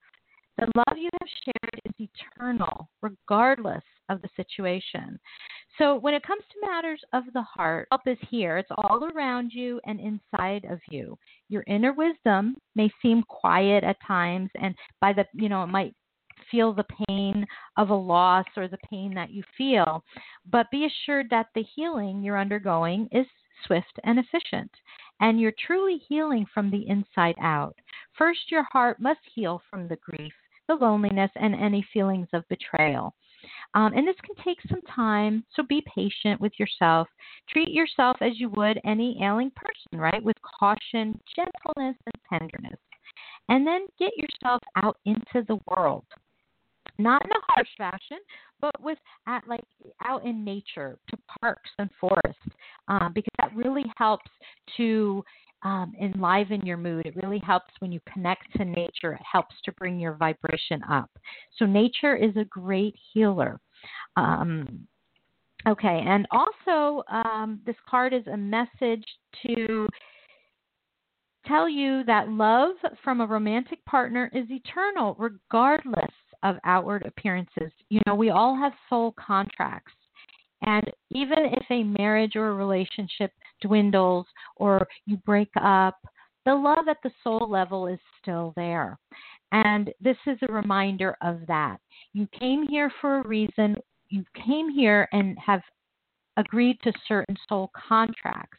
The 0.58 0.72
love 0.76 0.98
you 0.98 1.10
have 1.22 1.30
shared 1.46 1.82
is 1.86 2.10
eternal, 2.10 2.90
regardless 3.02 3.84
of 4.10 4.22
the 4.22 4.30
situation. 4.36 5.20
So, 5.78 5.96
when 5.96 6.16
it 6.16 6.24
comes 6.24 6.42
to 6.50 6.68
matters 6.68 7.02
of 7.14 7.26
the 7.34 7.44
heart, 7.44 7.88
help 7.92 8.02
is 8.08 8.18
here. 8.32 8.58
It's 8.58 8.72
all 8.72 9.08
around 9.14 9.52
you 9.54 9.80
and 9.86 10.00
inside 10.00 10.66
of 10.66 10.80
you. 10.90 11.16
Your 11.50 11.64
inner 11.68 11.94
wisdom 11.94 12.56
may 12.76 12.90
seem 13.04 13.22
quiet 13.28 13.84
at 13.84 13.98
times, 14.06 14.50
and 14.60 14.74
by 15.00 15.14
the, 15.14 15.26
you 15.34 15.50
know, 15.50 15.62
it 15.62 15.68
might 15.68 15.94
feel 16.50 16.74
the 16.74 16.86
pain 17.08 17.46
of 17.78 17.90
a 17.90 17.96
loss 17.96 18.46
or 18.56 18.68
the 18.68 18.78
pain 18.90 19.14
that 19.16 19.32
you 19.32 19.44
feel. 19.58 20.04
But 20.50 20.72
be 20.72 20.86
assured 20.86 21.30
that 21.30 21.48
the 21.56 21.66
healing 21.76 22.24
you're 22.24 22.40
undergoing 22.40 23.08
is 23.12 23.26
swift 23.66 24.00
and 24.04 24.20
efficient 24.20 24.72
and 25.20 25.40
you're 25.40 25.54
truly 25.66 26.00
healing 26.08 26.46
from 26.54 26.70
the 26.70 26.88
inside 26.88 27.36
out. 27.42 27.76
First, 28.18 28.52
your 28.52 28.64
heart 28.64 29.00
must 29.00 29.20
heal 29.34 29.62
from 29.70 29.88
the 29.88 29.98
grief 29.98 30.34
the 30.68 30.76
loneliness, 30.76 31.32
and 31.36 31.56
any 31.56 31.86
feelings 31.94 32.28
of 32.34 32.48
betrayal. 32.50 33.14
Um, 33.74 33.94
and 33.94 34.08
this 34.08 34.16
can 34.24 34.36
take 34.44 34.58
some 34.70 34.82
time, 34.94 35.46
so 35.54 35.64
be 35.64 35.84
patient 35.96 36.42
with 36.42 36.54
yourself. 36.60 37.08
Treat 37.50 37.70
yourself 37.70 38.18
as 38.22 38.40
you 38.40 38.50
would 38.50 38.80
any 38.86 39.22
ailing 39.24 39.52
person, 39.56 40.00
right? 40.00 40.24
With 40.24 40.36
caution, 40.60 41.20
gentleness, 41.36 41.96
and 42.06 42.40
tenderness. 42.40 42.80
And 43.50 43.66
then 43.66 43.88
get 43.98 44.12
yourself 44.18 44.62
out 44.76 44.98
into 45.06 45.46
the 45.48 45.60
world. 45.68 46.06
Not 46.98 47.24
in 47.24 47.32
a 47.32 47.54
harsh 47.54 47.70
fashion, 47.78 48.18
but 48.60 48.80
with 48.82 48.98
at 49.28 49.48
like 49.48 49.64
out 50.04 50.26
in 50.26 50.44
nature 50.44 50.98
to 51.10 51.18
parks 51.42 51.70
and 51.78 51.90
forests, 52.00 52.56
um, 52.88 53.12
because 53.14 53.34
that 53.40 53.56
really 53.56 53.86
helps 53.98 54.30
to 54.78 55.24
um, 55.64 55.94
enliven 56.02 56.66
your 56.66 56.78
mood. 56.78 57.06
It 57.06 57.16
really 57.16 57.40
helps 57.40 57.72
when 57.80 57.92
you 57.92 58.00
connect 58.12 58.52
to 58.58 58.66
nature. 58.66 59.14
It 59.14 59.22
helps 59.30 59.56
to 59.66 59.72
bring 59.74 60.00
your 60.00 60.14
vibration 60.14 60.82
up. 60.90 61.10
So, 61.58 61.66
nature 61.66 62.16
is 62.16 62.36
a 62.38 62.46
great 62.46 62.96
healer. 63.14 63.60
Um, 64.16 64.88
okay, 65.68 66.04
and 66.06 66.28
also, 66.32 67.04
um, 67.10 67.60
this 67.66 67.76
card 67.90 68.14
is 68.14 68.26
a 68.28 68.38
message 68.38 69.04
to 69.46 69.88
tell 71.46 71.70
you 71.70 72.04
that 72.04 72.30
love 72.30 72.76
from 73.04 73.22
a 73.22 73.26
romantic 73.26 73.84
partner 73.86 74.30
is 74.34 74.46
eternal, 74.50 75.16
regardless 75.18 76.12
of 76.50 76.58
outward 76.64 77.04
appearances. 77.06 77.72
You 77.90 78.00
know, 78.06 78.16
we 78.16 78.30
all 78.30 78.56
have 78.56 78.74
soul 78.90 79.14
contracts. 79.18 79.94
And 80.66 80.90
even 81.12 81.38
if 81.40 81.66
a 81.70 81.84
marriage 81.84 82.36
or 82.36 82.50
a 82.50 82.56
relationship 82.56 83.32
dwindles 83.62 84.26
or 84.56 84.88
you 85.06 85.18
break 85.18 85.50
up, 85.62 85.96
the 86.46 86.56
love 86.56 86.88
at 86.90 86.98
the 87.04 87.12
soul 87.24 87.48
level 87.50 87.88
is 87.88 88.00
still 88.22 88.54
there. 88.56 88.98
And 89.52 89.92
this 90.02 90.18
is 90.26 90.38
a 90.42 90.52
reminder 90.52 91.16
of 91.22 91.42
that. 91.48 91.78
You 92.14 92.28
came 92.40 92.68
here 92.68 92.92
for 93.02 93.20
a 93.20 93.28
reason. 93.28 93.76
You 94.10 94.24
came 94.46 94.70
here 94.70 95.08
and 95.12 95.38
have 95.46 95.62
agreed 96.38 96.78
to 96.84 96.94
certain 97.08 97.36
soul 97.48 97.72
contracts, 97.88 98.58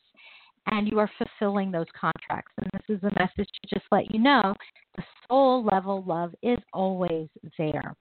and 0.70 0.88
you 0.88 0.98
are 0.98 1.10
fulfilling 1.18 1.70
those 1.70 1.86
contracts. 1.98 2.52
And 2.58 2.70
this 2.72 2.96
is 2.96 3.02
a 3.02 3.18
message 3.18 3.48
to 3.48 3.74
just 3.74 3.86
let 3.90 4.12
you 4.12 4.20
know 4.20 4.54
the 4.96 5.02
soul 5.28 5.64
level 5.64 6.04
love 6.06 6.34
is 6.42 6.58
always 6.72 7.28
there. 7.56 7.94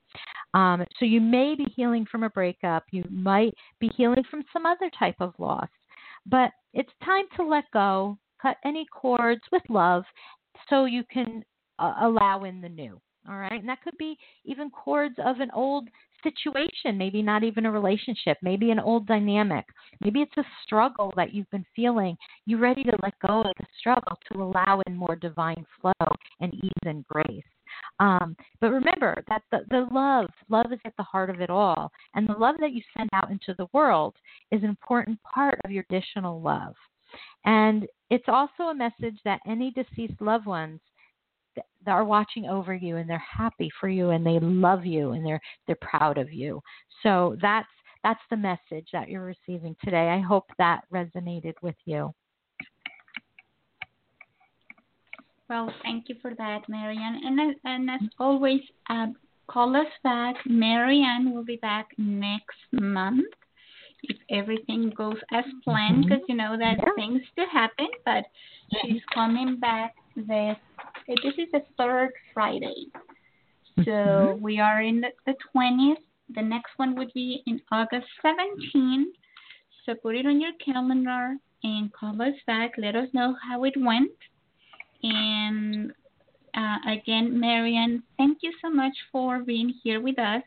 Um, 0.53 0.83
so 0.99 1.05
you 1.05 1.21
may 1.21 1.55
be 1.55 1.67
healing 1.75 2.05
from 2.09 2.23
a 2.23 2.29
breakup, 2.29 2.83
you 2.91 3.03
might 3.09 3.53
be 3.79 3.89
healing 3.95 4.23
from 4.29 4.43
some 4.51 4.65
other 4.65 4.89
type 4.97 5.17
of 5.19 5.33
loss, 5.37 5.69
but 6.25 6.51
it's 6.73 6.91
time 7.03 7.25
to 7.35 7.43
let 7.43 7.65
go, 7.73 8.17
cut 8.41 8.57
any 8.65 8.85
cords 8.91 9.41
with 9.51 9.63
love 9.69 10.03
so 10.69 10.85
you 10.85 11.03
can 11.11 11.43
uh, 11.79 11.93
allow 12.01 12.43
in 12.43 12.61
the 12.61 12.69
new. 12.69 12.99
All 13.29 13.37
right. 13.37 13.59
And 13.59 13.67
that 13.67 13.81
could 13.81 13.97
be 13.97 14.17
even 14.45 14.69
cords 14.69 15.15
of 15.23 15.39
an 15.39 15.51
old 15.53 15.89
situation, 16.23 16.97
maybe 16.97 17.21
not 17.21 17.43
even 17.43 17.65
a 17.65 17.71
relationship, 17.71 18.37
maybe 18.41 18.71
an 18.71 18.79
old 18.79 19.05
dynamic. 19.05 19.65
Maybe 20.01 20.21
it's 20.21 20.37
a 20.37 20.43
struggle 20.63 21.13
that 21.15 21.33
you've 21.33 21.49
been 21.51 21.65
feeling. 21.75 22.17
You're 22.45 22.59
ready 22.59 22.83
to 22.83 22.97
let 23.03 23.13
go 23.25 23.41
of 23.41 23.53
the 23.57 23.65
struggle 23.79 24.17
to 24.31 24.41
allow 24.41 24.81
in 24.87 24.95
more 24.95 25.15
divine 25.15 25.65
flow 25.81 26.07
and 26.39 26.53
ease 26.53 26.71
and 26.85 27.05
grace. 27.07 27.43
Um, 27.99 28.35
but 28.61 28.71
remember 28.71 29.23
that 29.27 29.41
the, 29.51 29.59
the 29.69 29.87
love, 29.91 30.29
love 30.49 30.71
is 30.71 30.79
at 30.85 30.93
the 30.97 31.03
heart 31.03 31.29
of 31.29 31.41
it 31.41 31.49
all. 31.49 31.91
And 32.15 32.27
the 32.27 32.33
love 32.33 32.55
that 32.59 32.71
you 32.71 32.81
send 32.97 33.09
out 33.13 33.29
into 33.29 33.53
the 33.57 33.67
world 33.73 34.15
is 34.51 34.63
an 34.63 34.69
important 34.69 35.19
part 35.23 35.59
of 35.65 35.71
your 35.71 35.83
additional 35.89 36.41
love. 36.41 36.75
And 37.45 37.87
it's 38.09 38.27
also 38.27 38.63
a 38.63 38.75
message 38.75 39.17
that 39.25 39.41
any 39.47 39.71
deceased 39.71 40.21
loved 40.21 40.45
ones 40.45 40.79
are 41.85 42.03
watching 42.03 42.45
over 42.45 42.75
you 42.75 42.97
and 42.97 43.09
they're 43.09 43.23
happy 43.37 43.69
for 43.79 43.87
you 43.87 44.09
and 44.09 44.25
they 44.25 44.39
love 44.39 44.85
you 44.85 45.11
and 45.11 45.25
they're 45.25 45.41
they're 45.65 45.77
proud 45.81 46.17
of 46.17 46.31
you. 46.31 46.61
So 47.03 47.37
that's 47.41 47.67
that's 48.03 48.19
the 48.29 48.37
message 48.37 48.87
that 48.93 49.09
you're 49.09 49.25
receiving 49.25 49.75
today. 49.83 50.09
I 50.09 50.19
hope 50.19 50.45
that 50.57 50.81
resonated 50.93 51.53
with 51.61 51.75
you. 51.85 52.13
Well, 55.49 55.73
thank 55.83 56.09
you 56.09 56.15
for 56.21 56.33
that, 56.35 56.63
Maryann. 56.69 57.19
And, 57.23 57.55
and 57.63 57.89
as 57.89 58.01
always, 58.19 58.59
uh, 58.89 59.07
call 59.47 59.75
us 59.77 59.87
back. 60.03 60.35
Maryann 60.45 61.33
will 61.33 61.45
be 61.45 61.55
back 61.57 61.87
next 61.97 62.57
month 62.73 63.25
if 64.03 64.17
everything 64.29 64.91
goes 64.95 65.17
as 65.33 65.45
planned, 65.63 66.03
because 66.03 66.19
mm-hmm. 66.19 66.31
you 66.31 66.37
know 66.37 66.57
that 66.57 66.77
yeah. 66.77 66.93
things 66.95 67.21
still 67.31 67.49
happen. 67.51 67.87
But 68.03 68.25
she's 68.81 69.01
coming 69.13 69.57
back 69.59 69.95
this. 70.15 70.57
This 71.07 71.33
is 71.37 71.47
the 71.53 71.61
third 71.77 72.11
Friday, 72.33 72.87
so 73.77 73.91
mm-hmm. 73.91 74.43
we 74.43 74.59
are 74.59 74.81
in 74.81 75.01
the 75.01 75.35
twentieth. 75.51 75.99
The 76.35 76.41
next 76.41 76.71
one 76.77 76.95
would 76.97 77.13
be 77.13 77.41
in 77.47 77.61
August 77.71 78.07
17th. 78.25 79.05
So 79.85 79.95
put 79.95 80.15
it 80.15 80.25
on 80.25 80.41
your 80.41 80.51
calendar 80.63 81.37
and 81.63 81.93
call 81.93 82.21
us 82.21 82.35
back. 82.45 82.71
Let 82.77 82.97
us 82.97 83.07
know 83.13 83.37
how 83.47 83.63
it 83.63 83.75
went 83.77 84.11
and 85.03 85.93
uh, 86.55 86.77
again, 86.87 87.39
Maryann, 87.39 88.01
thank 88.17 88.39
you 88.41 88.51
so 88.61 88.69
much 88.69 88.93
for 89.11 89.39
being 89.39 89.73
here 89.83 90.01
with 90.01 90.17
us. 90.17 90.41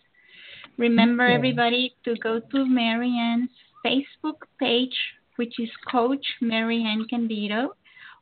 Remember, 0.77 1.25
everybody, 1.25 1.95
to 2.05 2.17
go 2.17 2.41
to 2.41 2.57
Maryann's 2.57 3.51
Facebook 3.85 4.43
page, 4.59 4.97
which 5.37 5.61
is 5.61 5.69
Coach 5.91 6.25
Maryann 6.43 7.05
Candito, 7.13 7.69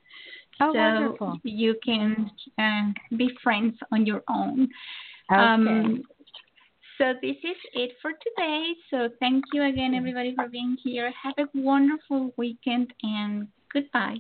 Oh, 0.63 0.73
so 0.73 0.79
wonderful. 0.79 1.41
you 1.43 1.75
can 1.85 2.31
uh, 2.59 3.17
be 3.17 3.31
friends 3.43 3.75
on 3.91 4.07
your 4.07 4.23
own. 4.29 4.69
Okay. 5.33 5.43
Um, 5.43 6.03
so 6.99 7.15
this 7.21 7.37
is 7.43 7.57
it 7.75 7.93
for 8.01 8.13
today. 8.13 8.73
So 8.91 9.09
thank 9.19 9.45
you 9.53 9.65
again, 9.65 9.95
everybody, 9.95 10.37
for 10.37 10.49
being 10.49 10.77
here. 10.85 11.13
Have 11.21 11.35
a 11.39 11.49
wonderful 11.53 12.33
weekend 12.37 12.93
and 13.03 13.49
goodbye. 13.73 14.19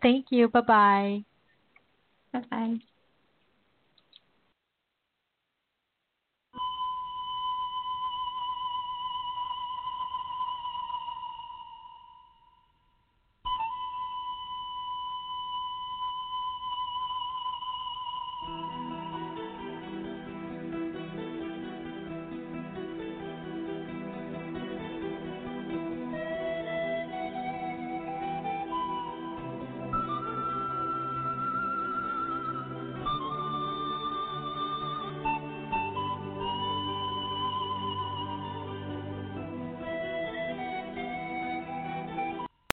Thank 0.00 0.26
you. 0.30 0.48
Bye 0.48 0.60
bye. 0.62 1.24
Bye 2.32 2.44
bye. 2.50 2.80